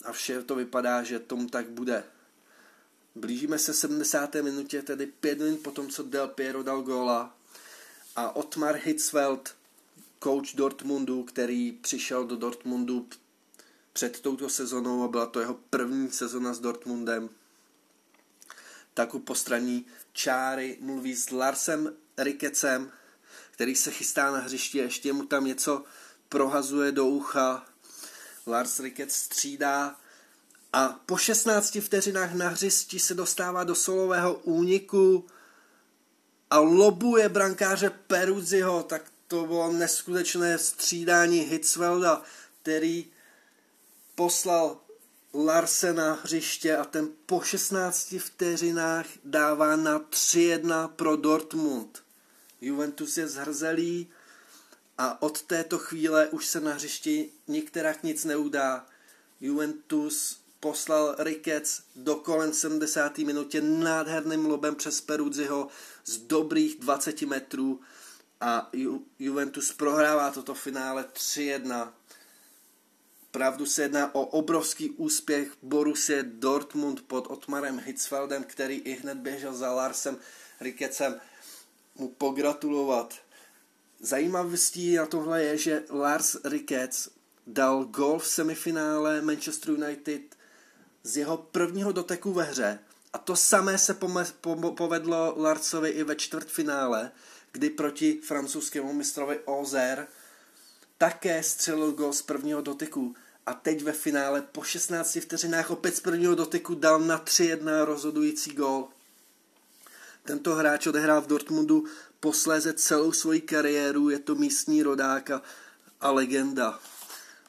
a 0.04 0.12
vše 0.12 0.44
to 0.44 0.56
vypadá, 0.56 1.04
že 1.04 1.20
tomu 1.20 1.50
tak 1.50 1.70
bude. 1.70 2.04
Blížíme 3.16 3.60
se 3.60 3.74
70. 3.74 4.36
minutě, 4.36 4.82
tedy 4.82 5.06
pět 5.06 5.40
minut 5.40 5.60
po 5.60 5.72
tom, 5.72 5.90
co 5.90 6.04
Del 6.04 6.28
Piero 6.28 6.64
dal 6.64 6.82
góla 6.82 7.36
a 8.16 8.36
Otmar 8.36 8.76
Hitzfeld 8.76 9.56
coach 10.24 10.56
Dortmundu, 10.56 11.24
který 11.24 11.72
přišel 11.72 12.26
do 12.26 12.36
Dortmundu 12.36 13.08
před 13.94 14.20
touto 14.20 14.50
sezonou 14.50 15.04
a 15.04 15.08
byla 15.08 15.26
to 15.26 15.40
jeho 15.40 15.60
první 15.70 16.12
sezona 16.12 16.54
s 16.54 16.60
Dortmundem, 16.60 17.30
tak 18.94 19.14
u 19.14 19.20
postraní 19.20 19.86
čáry 20.14 20.78
mluví 20.82 21.16
s 21.16 21.32
Larsem 21.32 21.94
Rikecem, 22.18 22.92
který 23.52 23.76
se 23.76 23.92
chystá 23.92 24.32
na 24.32 24.40
hřišti, 24.40 24.78
ještě 24.78 25.14
mu 25.14 25.26
tam 25.26 25.46
něco 25.46 25.84
prohazuje 26.30 26.92
do 26.92 27.06
ucha. 27.06 27.66
Lars 28.48 28.80
Ricketts 28.80 29.16
střídá 29.16 29.96
a 30.74 30.88
po 31.06 31.18
16 31.18 31.78
vteřinách 31.82 32.34
na 32.34 32.50
hřišti 32.50 33.00
se 33.00 33.14
dostává 33.14 33.64
do 33.64 33.76
solového 33.76 34.34
úniku 34.34 35.28
a 36.50 36.60
lobuje 36.60 37.30
brankáře 37.30 37.90
Peruziho, 37.90 38.84
tak 38.84 39.12
to 39.28 39.46
bylo 39.46 39.72
neskutečné 39.72 40.58
střídání 40.58 41.40
Hitzvelda, 41.40 42.22
který 42.62 43.06
poslal 44.16 44.83
Larsena 45.34 46.20
hřiště 46.24 46.78
a 46.78 46.86
ten 46.86 47.10
po 47.26 47.42
16 47.42 48.16
vteřinách 48.20 49.06
dává 49.26 49.76
na 49.76 50.00
3-1 50.00 50.88
pro 50.88 51.16
Dortmund. 51.16 52.04
Juventus 52.62 53.18
je 53.18 53.28
zhrzelý 53.28 54.08
a 54.98 55.22
od 55.22 55.42
této 55.42 55.78
chvíle 55.78 56.28
už 56.28 56.46
se 56.46 56.60
na 56.60 56.74
hřišti 56.74 57.30
některak 57.48 58.04
nic 58.04 58.26
neudá. 58.26 58.86
Juventus 59.42 60.40
poslal 60.60 61.16
Ricketts 61.20 61.82
do 61.96 62.16
kolen 62.16 62.54
70. 62.54 63.18
minutě 63.18 63.62
nádherným 63.62 64.46
lobem 64.46 64.76
přes 64.76 65.02
Peruzziho 65.02 65.68
z 66.06 66.18
dobrých 66.18 66.80
20 66.80 67.22
metrů 67.22 67.82
a 68.42 68.70
Ju- 68.74 69.02
Juventus 69.20 69.72
prohrává 69.72 70.32
toto 70.32 70.54
finále 70.54 71.06
3-1. 71.14 71.92
Pravdu 73.34 73.66
se 73.66 73.82
jedná 73.82 74.16
o 74.16 74.26
obrovský 74.26 74.90
úspěch 74.90 75.50
Borussia 75.62 76.24
Dortmund 76.26 77.02
pod 77.02 77.28
Otmarem 77.28 77.80
Hitzfeldem, 77.80 78.44
který 78.44 78.76
i 78.76 78.94
hned 78.94 79.18
běžel 79.18 79.54
za 79.54 79.72
Larsem 79.72 80.18
Rickettsem 80.62 81.20
mu 81.96 82.08
pogratulovat. 82.08 83.14
Zajímavostí 84.00 84.96
na 84.96 85.06
tohle 85.06 85.44
je, 85.44 85.58
že 85.58 85.84
Lars 85.90 86.36
Ricketts 86.44 87.10
dal 87.48 87.86
gol 87.86 88.20
v 88.20 88.28
semifinále 88.28 89.22
Manchester 89.22 89.72
United 89.72 90.22
z 91.04 91.18
jeho 91.18 91.38
prvního 91.38 91.92
doteku 91.92 92.34
ve 92.34 92.44
hře. 92.44 92.80
A 93.14 93.18
to 93.18 93.36
samé 93.36 93.78
se 93.78 93.98
povedlo 94.76 95.34
Larsovi 95.38 95.90
i 95.90 96.04
ve 96.04 96.16
čtvrtfinále, 96.16 97.12
kdy 97.52 97.70
proti 97.70 98.22
francouzskému 98.24 98.94
mistrovi 98.94 99.40
Ozer 99.46 100.08
také 100.98 101.44
střelil 101.44 101.92
gol 101.92 102.14
z 102.14 102.22
prvního 102.22 102.62
dotyku 102.62 103.16
a 103.46 103.54
teď 103.54 103.84
ve 103.84 103.92
finále 103.92 104.42
po 104.42 104.64
16 104.64 105.18
vteřinách 105.22 105.72
opět 105.72 105.96
z 105.96 106.00
prvního 106.00 106.36
dotyku 106.36 106.76
dal 106.76 107.00
na 107.00 107.20
3-1 107.20 107.86
rozhodující 107.86 108.52
gol. 108.52 108.88
Tento 110.24 110.56
hráč 110.56 110.88
odehrál 110.88 111.22
v 111.22 111.28
Dortmundu 111.28 111.86
posléze 112.20 112.74
celou 112.74 113.12
svoji 113.12 113.42
kariéru, 113.42 114.10
je 114.10 114.20
to 114.20 114.36
místní 114.36 114.84
rodák 114.84 115.32
a, 115.32 115.42
a 116.02 116.12
legenda. 116.12 116.80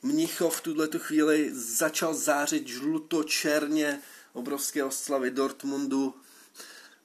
Mnichov 0.02 0.56
v 0.56 0.60
tuto 0.60 0.98
chvíli 0.98 1.50
začal 1.52 2.14
zářit 2.14 2.68
žluto-černě 2.68 4.00
obrovské 4.32 4.84
oslavy 4.84 5.30
Dortmundu 5.30 6.14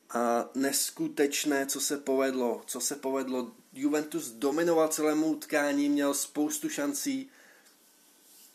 a 0.09 0.49
neskutečné, 0.55 1.65
co 1.65 1.81
se 1.81 1.97
povedlo, 1.97 2.61
co 2.65 2.79
se 2.79 2.95
povedlo. 2.95 3.51
Juventus 3.73 4.29
dominoval 4.29 4.87
celému 4.87 5.27
utkání, 5.27 5.89
měl 5.89 6.13
spoustu 6.13 6.69
šancí, 6.69 7.29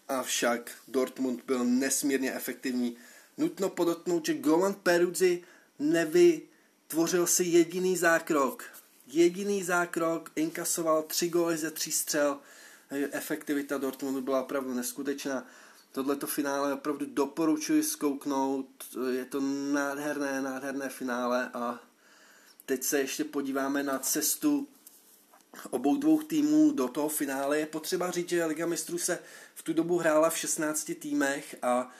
avšak 0.08 0.70
Dortmund 0.88 1.44
byl 1.44 1.64
nesmírně 1.64 2.34
efektivní. 2.34 2.96
Nutno 3.38 3.68
podotknout, 3.68 4.26
že 4.26 4.34
Golan 4.34 4.74
Peruzzi 4.74 5.42
nevytvořil 5.78 7.26
si 7.26 7.44
jediný 7.44 7.96
zákrok. 7.96 8.64
Jediný 9.06 9.64
zákrok, 9.64 10.30
inkasoval 10.36 11.02
tři 11.02 11.28
góly 11.28 11.56
ze 11.56 11.70
tří 11.70 11.92
střel, 11.92 12.40
efektivita 13.10 13.78
Dortmundu 13.78 14.20
byla 14.20 14.42
opravdu 14.42 14.74
neskutečná. 14.74 15.46
Tohleto 15.92 16.26
finále 16.26 16.74
opravdu 16.74 17.06
doporučuji 17.06 17.82
zkouknout, 17.82 18.66
je 19.10 19.24
to 19.24 19.40
nádherné, 19.72 20.42
nádherné 20.42 20.88
finále 20.88 21.50
a 21.54 21.80
teď 22.66 22.84
se 22.84 22.98
ještě 22.98 23.24
podíváme 23.24 23.82
na 23.82 23.98
cestu 23.98 24.68
obou 25.70 25.96
dvou 25.96 26.22
týmů 26.22 26.70
do 26.72 26.88
toho 26.88 27.08
finále. 27.08 27.58
Je 27.58 27.66
potřeba 27.66 28.10
říct, 28.10 28.28
že 28.28 28.44
Liga 28.44 28.66
mistrů 28.66 28.98
se 28.98 29.18
v 29.54 29.62
tu 29.62 29.72
dobu 29.72 29.98
hrála 29.98 30.30
v 30.30 30.38
16 30.38 30.90
týmech 30.98 31.56
a 31.62 31.90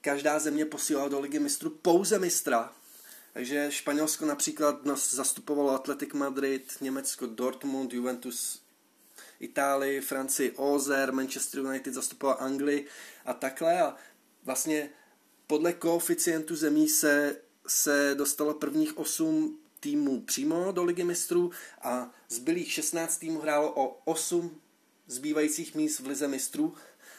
každá 0.00 0.38
země 0.38 0.64
posílala 0.64 1.08
do 1.08 1.20
Ligy 1.20 1.38
mistrů 1.38 1.70
pouze 1.70 2.18
mistra. 2.18 2.72
Takže 3.32 3.66
Španělsko 3.70 4.26
například 4.26 4.84
nás 4.84 5.14
zastupovalo 5.14 5.70
Atletic 5.70 6.12
Madrid, 6.12 6.72
Německo 6.80 7.26
Dortmund, 7.26 7.92
Juventus 7.92 8.62
Itálii, 9.40 10.00
Francii 10.00 10.50
Ozer, 10.50 11.12
Manchester 11.12 11.60
United 11.60 11.94
zastupoval 11.94 12.36
Anglii 12.40 12.86
a 13.24 13.34
takhle 13.34 13.80
a 13.82 13.96
vlastně 14.44 14.90
podle 15.46 15.72
koeficientu 15.72 16.56
zemí 16.56 16.88
se, 16.88 17.36
se 17.66 18.14
dostalo 18.14 18.54
prvních 18.54 18.98
8 18.98 19.58
týmů 19.80 20.20
přímo 20.20 20.72
do 20.72 20.84
ligy 20.84 21.04
mistrů 21.04 21.50
a 21.82 22.10
zbylých 22.28 22.72
16 22.72 23.18
týmů 23.18 23.40
hrálo 23.40 23.72
o 23.74 24.00
8 24.04 24.60
zbývajících 25.06 25.74
míst 25.74 26.00
v 26.00 26.06
lize 26.06 26.28
mistrů. 26.28 26.74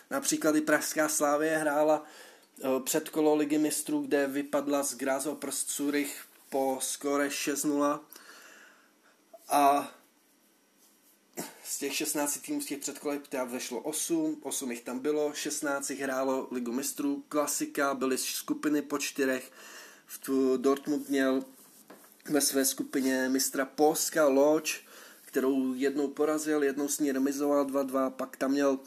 Například 0.09 0.55
i 0.55 0.61
Pražská 0.61 1.09
Slávie 1.09 1.57
hrála 1.57 2.03
e, 2.03 2.79
předkolo 2.79 3.35
ligy 3.35 3.57
mistrů, 3.57 4.01
kde 4.01 4.27
vypadla 4.27 4.83
z 4.83 4.95
Grázo 4.95 5.35
Prst 5.35 5.71
Zurich 5.71 6.25
po 6.49 6.77
skore 6.81 7.27
6-0 7.27 7.99
a 9.49 9.91
z 11.63 11.77
těch 11.77 11.95
16 11.95 12.37
týmů 12.37 12.61
z 12.61 12.65
těch 12.65 12.79
předkolek 12.79 13.33
vešlo 13.45 13.79
8, 13.79 14.37
8 14.43 14.71
jich 14.71 14.81
tam 14.81 14.99
bylo, 14.99 15.33
16 15.33 15.89
jich 15.89 15.99
hrálo 15.99 16.47
ligu 16.51 16.71
mistrů, 16.71 17.23
klasika, 17.29 17.93
byly 17.93 18.17
skupiny 18.17 18.81
po 18.81 18.97
čtyřech, 18.97 19.51
v 20.05 20.17
tu 20.17 20.57
Dortmund 20.57 21.09
měl 21.09 21.43
ve 22.29 22.41
své 22.41 22.65
skupině 22.65 23.29
mistra 23.29 23.65
Polska 23.65 24.27
Loď, 24.27 24.73
kterou 25.25 25.73
jednou 25.73 26.07
porazil, 26.07 26.63
jednou 26.63 26.87
s 26.87 26.99
ní 26.99 27.11
remizoval 27.11 27.65
2-2, 27.65 28.09
pak 28.09 28.37
tam 28.37 28.51
měl 28.51 28.79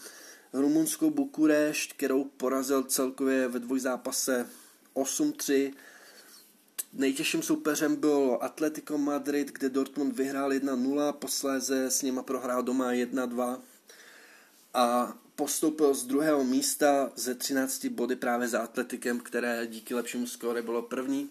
rumunskou 0.52 1.10
Bukurešť, 1.10 1.92
kterou 1.92 2.24
porazil 2.24 2.82
celkově 2.82 3.48
ve 3.48 3.58
dvojzápase 3.58 4.46
8-3, 4.94 5.72
Nejtěžším 6.92 7.42
soupeřem 7.42 7.96
byl 7.96 8.38
Atletico 8.40 8.98
Madrid, 8.98 9.52
kde 9.52 9.68
Dortmund 9.68 10.16
vyhrál 10.16 10.50
1-0, 10.50 11.12
posléze 11.12 11.90
s 11.90 12.02
nima 12.02 12.22
prohrál 12.22 12.62
doma 12.62 12.92
1-2 12.92 13.60
a 14.74 15.14
postoupil 15.36 15.94
z 15.94 16.06
druhého 16.06 16.44
místa 16.44 17.12
ze 17.16 17.34
13 17.34 17.86
body 17.86 18.16
právě 18.16 18.48
za 18.48 18.60
Atletikem, 18.60 19.20
které 19.20 19.66
díky 19.66 19.94
lepšímu 19.94 20.26
skóre 20.26 20.62
bylo 20.62 20.82
první. 20.82 21.30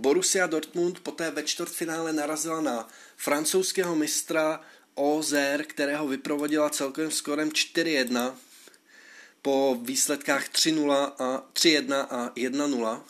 Borussia 0.00 0.46
Dortmund 0.46 1.00
poté 1.00 1.30
ve 1.30 1.42
čtvrtfinále 1.42 2.12
narazila 2.12 2.60
na 2.60 2.88
francouzského 3.16 3.96
mistra 3.96 4.60
Ozer, 4.94 5.64
kterého 5.64 6.08
vyprovodila 6.08 6.70
celkovým 6.70 7.10
skórem 7.10 7.50
4-1 7.50 8.34
po 9.42 9.76
výsledkách 9.82 10.48
3-0 10.48 11.12
a 11.18 11.44
3-1 11.52 12.06
a 12.10 12.32
1-0. 12.32 13.02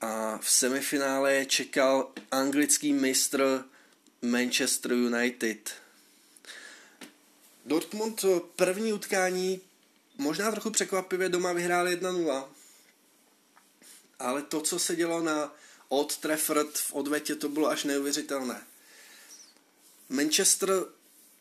A 0.00 0.38
v 0.38 0.50
semifinále 0.50 1.44
čekal 1.46 2.12
anglický 2.30 2.92
mistr 2.92 3.64
Manchester 4.22 4.92
United. 4.92 5.74
Dortmund 7.64 8.24
první 8.56 8.92
utkání 8.92 9.60
možná 10.18 10.50
trochu 10.50 10.70
překvapivě 10.70 11.28
doma 11.28 11.52
vyhrál 11.52 11.86
1-0. 11.86 12.44
Ale 14.22 14.42
to, 14.42 14.60
co 14.60 14.78
se 14.78 14.96
dělo 14.96 15.20
na 15.20 15.54
Old 15.88 16.16
Trafford 16.16 16.78
v 16.78 16.94
odvetě, 16.94 17.34
to 17.34 17.48
bylo 17.48 17.68
až 17.68 17.84
neuvěřitelné. 17.84 18.66
Manchester 20.08 20.70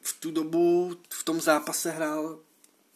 v 0.02 0.20
tu 0.20 0.32
dobu 0.32 0.98
v 1.10 1.24
tom 1.24 1.42
zápase 1.42 1.92
hrál 1.92 2.40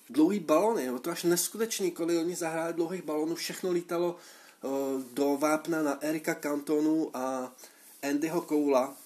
dlouhý 0.09 0.39
balony, 0.39 0.85
jo, 0.85 0.99
to 0.99 1.11
až 1.11 1.23
neskutečný, 1.23 1.91
kolik 1.91 2.19
oni 2.19 2.35
zahráli 2.35 2.73
dlouhých 2.73 3.03
balonů, 3.03 3.35
všechno 3.35 3.71
lítalo 3.71 4.15
uh, 4.61 5.01
do 5.13 5.37
vápna 5.37 5.83
na 5.83 6.01
Erika 6.01 6.35
Cantonu 6.35 7.17
a 7.17 7.53
Andyho 8.01 8.41
Koula. 8.41 8.97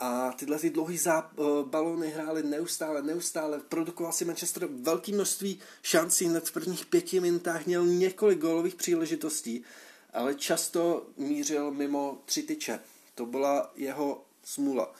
A 0.00 0.32
tyhle 0.32 0.58
ty 0.58 0.70
dlouhý 0.70 0.96
záp- 0.96 1.38
uh, 1.38 1.68
balony 1.68 2.08
hráli 2.08 2.42
neustále, 2.42 3.02
neustále. 3.02 3.60
Produkoval 3.60 4.12
si 4.12 4.24
Manchester 4.24 4.68
velké 4.70 5.12
množství 5.12 5.58
šancí, 5.82 6.24
hned 6.24 6.48
v 6.48 6.52
prvních 6.52 6.86
pěti 6.86 7.20
minutách 7.20 7.66
měl 7.66 7.86
několik 7.86 8.38
gólových 8.38 8.74
příležitostí, 8.74 9.64
ale 10.12 10.34
často 10.34 11.06
mířil 11.16 11.70
mimo 11.70 12.22
tři 12.24 12.42
tyče. 12.42 12.80
To 13.14 13.26
byla 13.26 13.72
jeho 13.76 14.24
smůla 14.44 14.94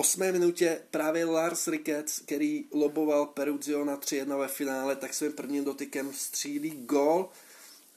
osmé 0.00 0.32
minutě 0.32 0.82
právě 0.90 1.24
Lars 1.24 1.68
Ricketts, 1.68 2.18
který 2.20 2.64
loboval 2.72 3.26
Peruzio 3.26 3.84
na 3.84 3.96
3-1 3.96 4.38
ve 4.38 4.48
finále, 4.48 4.96
tak 4.96 5.14
svým 5.14 5.32
prvním 5.32 5.64
dotykem 5.64 6.12
střílí 6.12 6.70
gol 6.70 7.28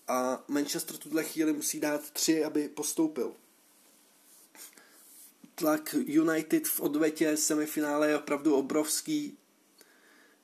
a 0.08 0.44
Manchester 0.48 0.98
tuhle 0.98 1.24
chvíli 1.24 1.54
musí 1.54 1.80
dát 1.80 2.12
3, 2.12 2.44
aby 2.44 2.70
postoupil. 2.70 3.36
Tlak 5.56 5.96
United 6.08 6.68
v 6.68 6.80
odvetě 6.80 7.38
semifinále 7.38 8.10
je 8.10 8.18
opravdu 8.18 8.56
obrovský. 8.56 9.38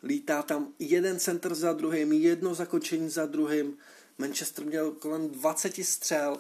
Lítá 0.04 0.44
tam 0.44 0.74
jeden 0.80 1.20
center 1.20 1.56
za 1.56 1.74
druhým, 1.74 2.14
jedno 2.14 2.56
zakončení 2.56 3.10
za 3.10 3.26
druhým. 3.26 3.78
Manchester 4.18 4.66
měl 4.66 4.92
kolem 4.92 5.30
20 5.30 5.76
střel, 5.76 6.40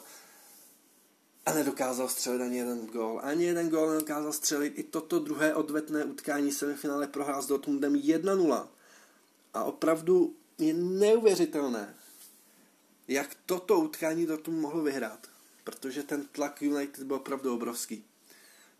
a 1.49 1.53
nedokázal 1.53 2.07
střelit 2.09 2.41
ani 2.41 2.57
jeden 2.57 2.85
gól. 2.85 3.19
Ani 3.23 3.45
jeden 3.45 3.69
gól 3.69 3.89
nedokázal 3.89 4.33
střelit. 4.33 4.79
I 4.79 4.83
toto 4.83 5.19
druhé 5.19 5.55
odvetné 5.55 6.05
utkání 6.05 6.51
semifinále 6.51 7.07
prohrál 7.07 7.41
s 7.41 7.47
Dortmundem 7.47 7.93
1-0. 7.93 8.67
A 9.53 9.63
opravdu 9.63 10.35
je 10.57 10.73
neuvěřitelné, 10.73 11.95
jak 13.07 13.35
toto 13.45 13.79
utkání 13.79 14.25
Dortmund 14.25 14.61
mohl 14.61 14.81
vyhrát. 14.81 15.27
Protože 15.63 16.03
ten 16.03 16.25
tlak 16.25 16.61
United 16.61 17.03
byl 17.03 17.15
opravdu 17.15 17.53
obrovský. 17.53 18.05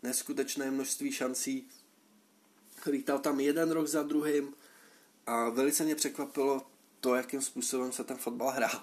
Neskutečné 0.02 0.70
množství 0.70 1.12
šancí. 1.12 1.68
Lítal 2.86 3.18
tam 3.18 3.40
jeden 3.40 3.70
rok 3.70 3.86
za 3.86 4.02
druhým 4.02 4.54
a 5.26 5.48
velice 5.48 5.84
mě 5.84 5.94
překvapilo 5.94 6.66
to, 7.00 7.14
jakým 7.14 7.42
způsobem 7.42 7.92
se 7.92 8.04
ten 8.04 8.16
fotbal 8.16 8.50
hrál 8.50 8.82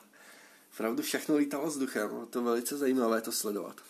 opravdu 0.78 1.04
všechno 1.04 1.36
lítalo 1.36 1.68
vzduchem. 1.68 2.10
Bylo 2.10 2.26
to 2.26 2.44
velice 2.44 2.78
zajímavé 2.78 3.22
to 3.22 3.32
sledovat. 3.32 3.82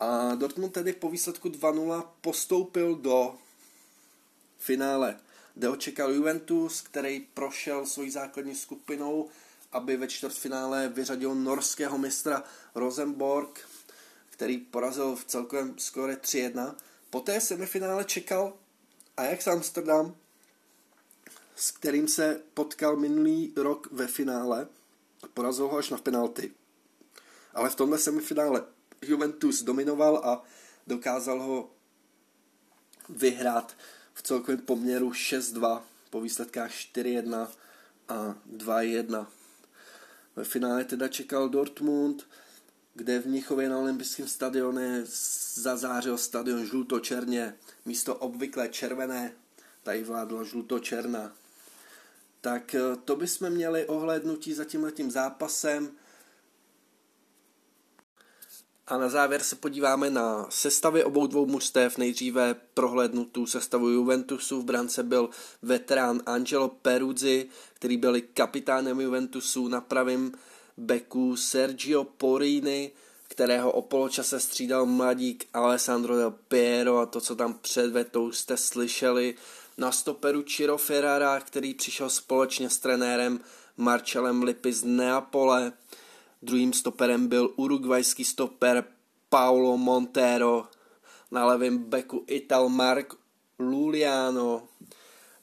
A 0.00 0.34
Dortmund 0.34 0.72
tedy 0.72 0.92
po 0.92 1.10
výsledku 1.10 1.48
2-0 1.48 2.04
postoupil 2.20 2.94
do 2.94 3.34
finále, 4.58 5.20
kde 5.54 5.68
ho 5.68 5.76
čekal 5.76 6.12
Juventus, 6.12 6.80
který 6.80 7.20
prošel 7.20 7.86
svojí 7.86 8.10
základní 8.10 8.54
skupinou, 8.54 9.28
aby 9.72 9.96
ve 9.96 10.08
čtvrtfinále 10.08 10.88
vyřadil 10.88 11.34
norského 11.34 11.98
mistra 11.98 12.44
Rosenborg, 12.74 13.68
který 14.40 14.58
porazil 14.58 15.16
v 15.16 15.24
celkovém 15.24 15.78
skore 15.78 16.14
3-1. 16.14 16.74
Poté 17.10 17.40
semifinále 17.40 18.04
čekal 18.04 18.52
Ajax 19.16 19.46
Amsterdam, 19.46 20.16
s 21.56 21.70
kterým 21.70 22.08
se 22.08 22.40
potkal 22.54 22.96
minulý 22.96 23.52
rok 23.56 23.88
ve 23.92 24.06
finále– 24.06 24.68
Porazil 25.34 25.68
ho 25.68 25.78
až 25.78 25.90
na 25.90 25.98
penalty. 25.98 26.52
Ale 27.54 27.70
v 27.70 27.74
tomhle 27.74 27.98
semifinále 27.98 28.64
Juventus 29.02 29.62
dominoval 29.62 30.16
a 30.16 30.42
dokázal 30.86 31.42
ho 31.42 31.70
vyhrát 33.08 33.76
v 34.14 34.22
celkovém 34.22 34.60
poměru 34.60 35.10
6-2 35.10 35.82
po 36.10 36.20
výsledkách 36.20 36.70
4-1 36.70 37.48
a 38.08 38.34
2-1. 38.56 39.26
Ve 40.36 40.44
finále 40.44 40.84
teda 40.84 41.08
čekal 41.08 41.48
Dortmund, 41.48 42.26
kde 43.00 43.18
v 43.18 43.26
Mnichově 43.26 43.68
na 43.68 43.78
olympijském 43.78 44.28
stadioně 44.28 45.02
zazářil 45.54 46.18
stadion 46.18 46.66
žluto-černě. 46.66 47.54
Místo 47.84 48.14
obvyklé 48.14 48.68
červené 48.68 49.32
tady 49.82 50.04
vládlo 50.04 50.44
žluto-černá 50.44 51.32
tak 52.40 52.74
eh, 52.74 52.80
to 53.04 53.16
bychom 53.16 53.50
měli 53.50 53.86
ohlédnutí 53.86 54.54
za 54.54 54.64
tímhletím 54.64 55.10
zápasem. 55.10 55.90
A 58.86 58.98
na 58.98 59.08
závěr 59.08 59.42
se 59.42 59.56
podíváme 59.56 60.10
na 60.10 60.46
sestavy 60.50 61.04
obou 61.04 61.26
dvou 61.26 61.46
mužstev. 61.46 61.98
Nejdříve 61.98 62.54
prohlédnutou 62.74 63.46
sestavu 63.46 63.88
Juventusu. 63.88 64.60
V 64.60 64.64
brance 64.64 65.02
byl 65.02 65.30
veterán 65.62 66.20
Angelo 66.26 66.68
Peruzzi, 66.68 67.48
který 67.74 67.96
byl 67.96 68.20
kapitánem 68.34 69.00
Juventusu. 69.00 69.68
Na 69.68 69.80
pravém 69.80 70.32
beku 70.80 71.36
Sergio 71.36 72.04
Porini, 72.04 72.92
kterého 73.28 73.72
o 73.72 73.82
poločase 73.82 74.40
střídal 74.40 74.86
mladík 74.86 75.48
Alessandro 75.52 76.16
Del 76.16 76.30
Piero 76.30 76.98
a 76.98 77.06
to, 77.06 77.20
co 77.20 77.36
tam 77.36 77.54
předvedl, 77.54 78.10
to 78.10 78.22
už 78.22 78.38
jste 78.38 78.56
slyšeli 78.56 79.34
na 79.78 79.92
stoperu 79.92 80.42
Ciro 80.42 80.78
Ferrara, 80.78 81.40
který 81.40 81.74
přišel 81.74 82.10
společně 82.10 82.70
s 82.70 82.78
trenérem 82.78 83.40
Marcelem 83.76 84.42
Lipy 84.42 84.72
z 84.72 84.84
Neapole. 84.84 85.72
Druhým 86.42 86.72
stoperem 86.72 87.28
byl 87.28 87.52
urugvajský 87.56 88.24
stoper 88.24 88.84
Paulo 89.28 89.76
Montero. 89.76 90.64
Na 91.30 91.46
levém 91.46 91.78
beku 91.78 92.24
Ital 92.26 92.68
Mark 92.68 93.14
Luliano. 93.58 94.68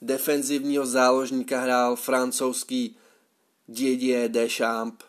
Defenzivního 0.02 0.86
záložníka 0.86 1.60
hrál 1.60 1.96
francouzský 1.96 2.96
Didier 3.68 4.30
Deschamps. 4.30 5.07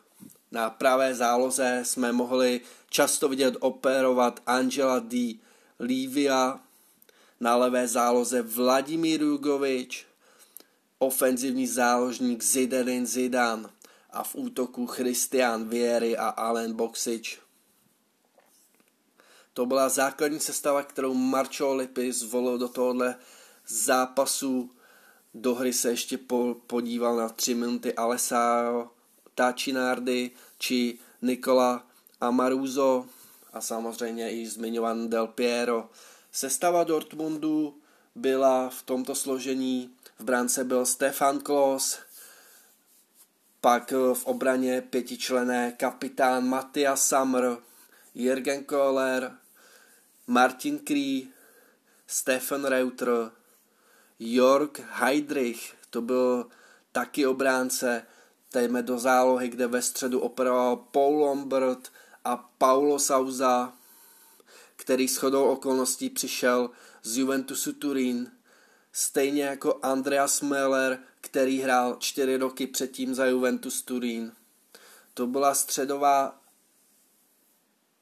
Na 0.52 0.70
pravé 0.70 1.16
záloze 1.16 1.82
jsme 1.84 2.12
mohli 2.12 2.62
často 2.90 3.30
vidět 3.30 3.56
operovat 3.60 4.40
Angela 4.46 5.00
Di 5.00 5.40
Livia, 5.80 6.60
na 7.40 7.56
levé 7.56 7.88
záloze 7.88 8.42
Vladimír 8.42 9.22
Jugovič, 9.22 10.06
ofenzivní 11.00 11.68
záložník 11.68 12.44
Zidanin 12.44 13.06
Zidan 13.06 13.70
a 14.10 14.24
v 14.24 14.36
útoku 14.36 14.88
Christian 14.88 15.70
Vieri 15.70 16.18
a 16.18 16.30
Alen 16.30 16.74
Boxič. 16.74 17.40
To 19.54 19.66
byla 19.66 19.90
základní 19.90 20.40
sestava, 20.40 20.84
kterou 20.84 21.14
Marčo 21.14 21.76
Lipy 21.76 22.12
zvolil 22.12 22.58
do 22.58 22.68
tohohle 22.68 23.16
zápasu. 23.68 24.72
Do 25.34 25.56
hry 25.56 25.74
se 25.74 25.90
ještě 25.90 26.18
po, 26.18 26.56
podíval 26.68 27.16
na 27.16 27.30
tři 27.30 27.56
minuty 27.56 27.94
Alessao 27.94 28.90
Tačinardi 29.40 30.32
či 30.58 31.00
Nikola 31.22 31.88
Amaruzo 32.22 33.06
a 33.54 33.62
samozřejmě 33.62 34.32
i 34.32 34.48
zmiňovaný 34.48 35.10
Del 35.10 35.28
Piero. 35.28 35.90
Sestava 36.32 36.84
Dortmundu 36.84 37.78
byla 38.16 38.70
v 38.70 38.84
tomto 38.84 39.16
složení, 39.16 39.96
v 40.20 40.24
brance 40.24 40.64
byl 40.64 40.86
Stefan 40.86 41.40
Klos, 41.40 42.00
pak 43.62 43.92
v 43.92 44.26
obraně 44.26 44.82
pětičlené 44.82 45.72
kapitán 45.72 46.48
Matthias 46.48 47.08
Samr, 47.08 47.58
Jürgen 48.16 48.64
Kohler, 48.64 49.38
Martin 50.28 50.80
Krie, 50.80 51.28
Stefan 52.08 52.66
Reuter, 52.66 53.32
Jörg 54.20 54.80
Heidrich, 54.92 55.76
to 55.90 56.02
byl 56.02 56.48
taky 56.92 57.28
obránce, 57.28 58.06
jdeme 58.54 58.84
do 58.84 59.00
zálohy, 59.00 59.50
kde 59.50 59.68
ve 59.68 59.82
středu 59.82 60.20
operoval 60.20 60.76
Paul 60.76 61.20
Lombard 61.20 61.92
a 62.26 62.38
Paulo 62.38 63.00
Sauza, 63.00 63.74
který 64.76 65.08
shodou 65.08 65.44
okolností 65.44 66.10
přišel 66.10 66.70
z 67.04 67.18
Juventusu 67.18 67.74
Turín, 67.74 68.32
stejně 68.92 69.44
jako 69.44 69.80
Andreas 69.82 70.42
Meller, 70.42 71.00
který 71.22 71.62
hrál 71.62 71.96
čtyři 72.00 72.38
roky 72.38 72.68
předtím 72.68 73.16
za 73.16 73.26
Juventus 73.26 73.82
Turín. 73.82 74.32
To 75.14 75.28
byla 75.28 75.54
středová, 75.54 76.42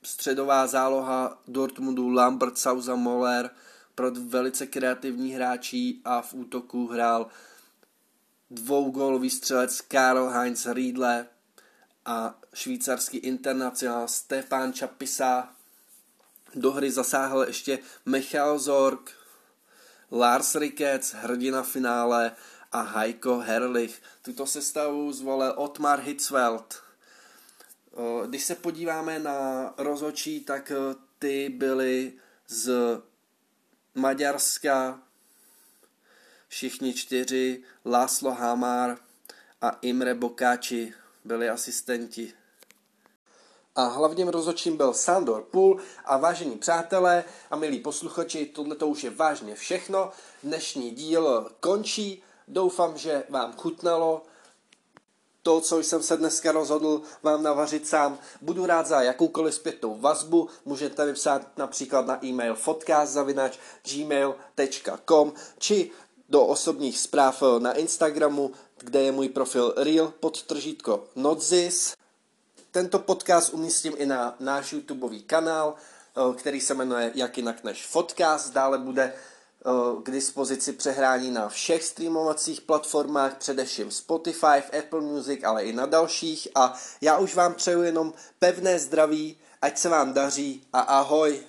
středová 0.04 0.68
záloha 0.68 1.42
Dortmundu 1.48 2.10
Lambert 2.10 2.58
Sauza 2.58 2.96
Moller 2.96 3.50
pro 3.96 4.12
velice 4.12 4.68
kreativní 4.68 5.32
hráčí 5.32 6.02
a 6.06 6.22
v 6.22 6.34
útoku 6.34 6.88
hrál 6.88 7.28
dvougólový 8.50 9.30
střelec 9.30 9.82
Karl 9.82 10.30
Heinz 10.30 10.66
Riedle 10.66 11.28
a 12.06 12.40
švýcarský 12.54 13.18
internacionál 13.18 14.08
Stefan 14.08 14.74
Čapisa 14.74 15.50
do 16.56 16.72
hry 16.72 16.92
zasáhl 16.92 17.44
ještě 17.44 17.80
Michal 18.06 18.60
Zorg, 18.60 19.12
Lars 20.12 20.56
Ricketts, 20.56 21.14
hrdina 21.14 21.64
finále 21.64 22.32
a 22.72 22.82
Heiko 22.82 23.40
Herrlich. 23.40 24.02
Tuto 24.22 24.46
sestavu 24.46 25.14
zvolil 25.14 25.54
Otmar 25.56 26.00
Hitzfeld. 26.00 26.84
Když 28.26 28.44
se 28.44 28.56
podíváme 28.56 29.20
na 29.20 29.74
rozočí, 29.78 30.40
tak 30.40 30.72
ty 31.20 31.50
byly 31.50 32.14
z 32.48 32.72
Maďarska, 33.96 35.02
všichni 36.48 36.94
čtyři, 36.94 37.64
Laszlo 37.86 38.32
Hamar 38.32 38.98
a 39.62 39.70
Imre 39.82 40.16
Bokáči 40.16 40.94
byli 41.24 41.50
asistenti 41.50 42.34
a 43.78 43.84
hlavním 43.84 44.28
rozhodčím 44.28 44.78
byl 44.78 44.94
Sandor 44.94 45.44
Půl 45.44 45.80
a 46.06 46.18
vážení 46.18 46.58
přátelé 46.58 47.24
a 47.52 47.56
milí 47.56 47.80
posluchači, 47.80 48.46
tohle 48.46 48.76
to 48.76 48.88
už 48.88 49.04
je 49.04 49.10
vážně 49.10 49.56
všechno. 49.56 50.12
Dnešní 50.44 50.92
díl 50.92 51.50
končí, 51.60 52.24
doufám, 52.48 52.98
že 52.98 53.24
vám 53.30 53.54
chutnalo 53.54 54.24
to, 55.44 55.62
co 55.62 55.80
jsem 55.80 56.04
se 56.04 56.18
dneska 56.18 56.52
rozhodl 56.52 57.02
vám 57.24 57.44
navařit 57.44 57.88
sám. 57.88 58.20
Budu 58.42 58.66
rád 58.66 58.88
za 58.88 59.02
jakoukoliv 59.02 59.54
zpětnou 59.54 60.00
vazbu, 60.00 60.50
můžete 60.66 61.06
mi 61.06 61.14
psát 61.14 61.58
například 61.58 62.06
na 62.06 62.26
e-mail 62.26 62.58
podcast.gmail.com 62.66 65.34
či 65.60 65.92
do 66.30 66.46
osobních 66.46 67.00
zpráv 67.00 67.44
na 67.60 67.74
Instagramu, 67.74 68.52
kde 68.78 69.02
je 69.02 69.12
můj 69.12 69.30
profil 69.30 69.74
real 69.78 70.14
podtržítko 70.20 71.04
notzis. 71.16 71.94
Tento 72.72 73.00
podcast 73.00 73.54
umístím 73.54 73.94
i 73.98 74.06
na 74.06 74.36
náš 74.40 74.74
YouTubeový 74.74 75.24
kanál, 75.24 75.76
který 76.36 76.62
se 76.62 76.74
jmenuje 76.74 77.12
Jak 77.16 77.38
jinak 77.38 77.64
než 77.64 77.88
Podcast. 77.88 78.54
Dále 78.54 78.78
bude 78.78 79.14
k 80.04 80.12
dispozici 80.12 80.74
přehrání 80.74 81.32
na 81.32 81.50
všech 81.50 81.84
streamovacích 81.84 82.62
platformách, 82.62 83.38
především 83.38 83.92
Spotify, 83.92 84.78
Apple 84.80 85.02
Music, 85.02 85.44
ale 85.44 85.64
i 85.64 85.74
na 85.74 85.86
dalších. 85.86 86.48
A 86.56 86.80
já 87.02 87.18
už 87.18 87.36
vám 87.36 87.54
přeju 87.54 87.82
jenom 87.82 88.14
pevné 88.40 88.80
zdraví, 88.80 89.38
ať 89.62 89.78
se 89.78 89.90
vám 89.90 90.14
daří 90.14 90.68
a 90.74 90.80
ahoj. 90.80 91.44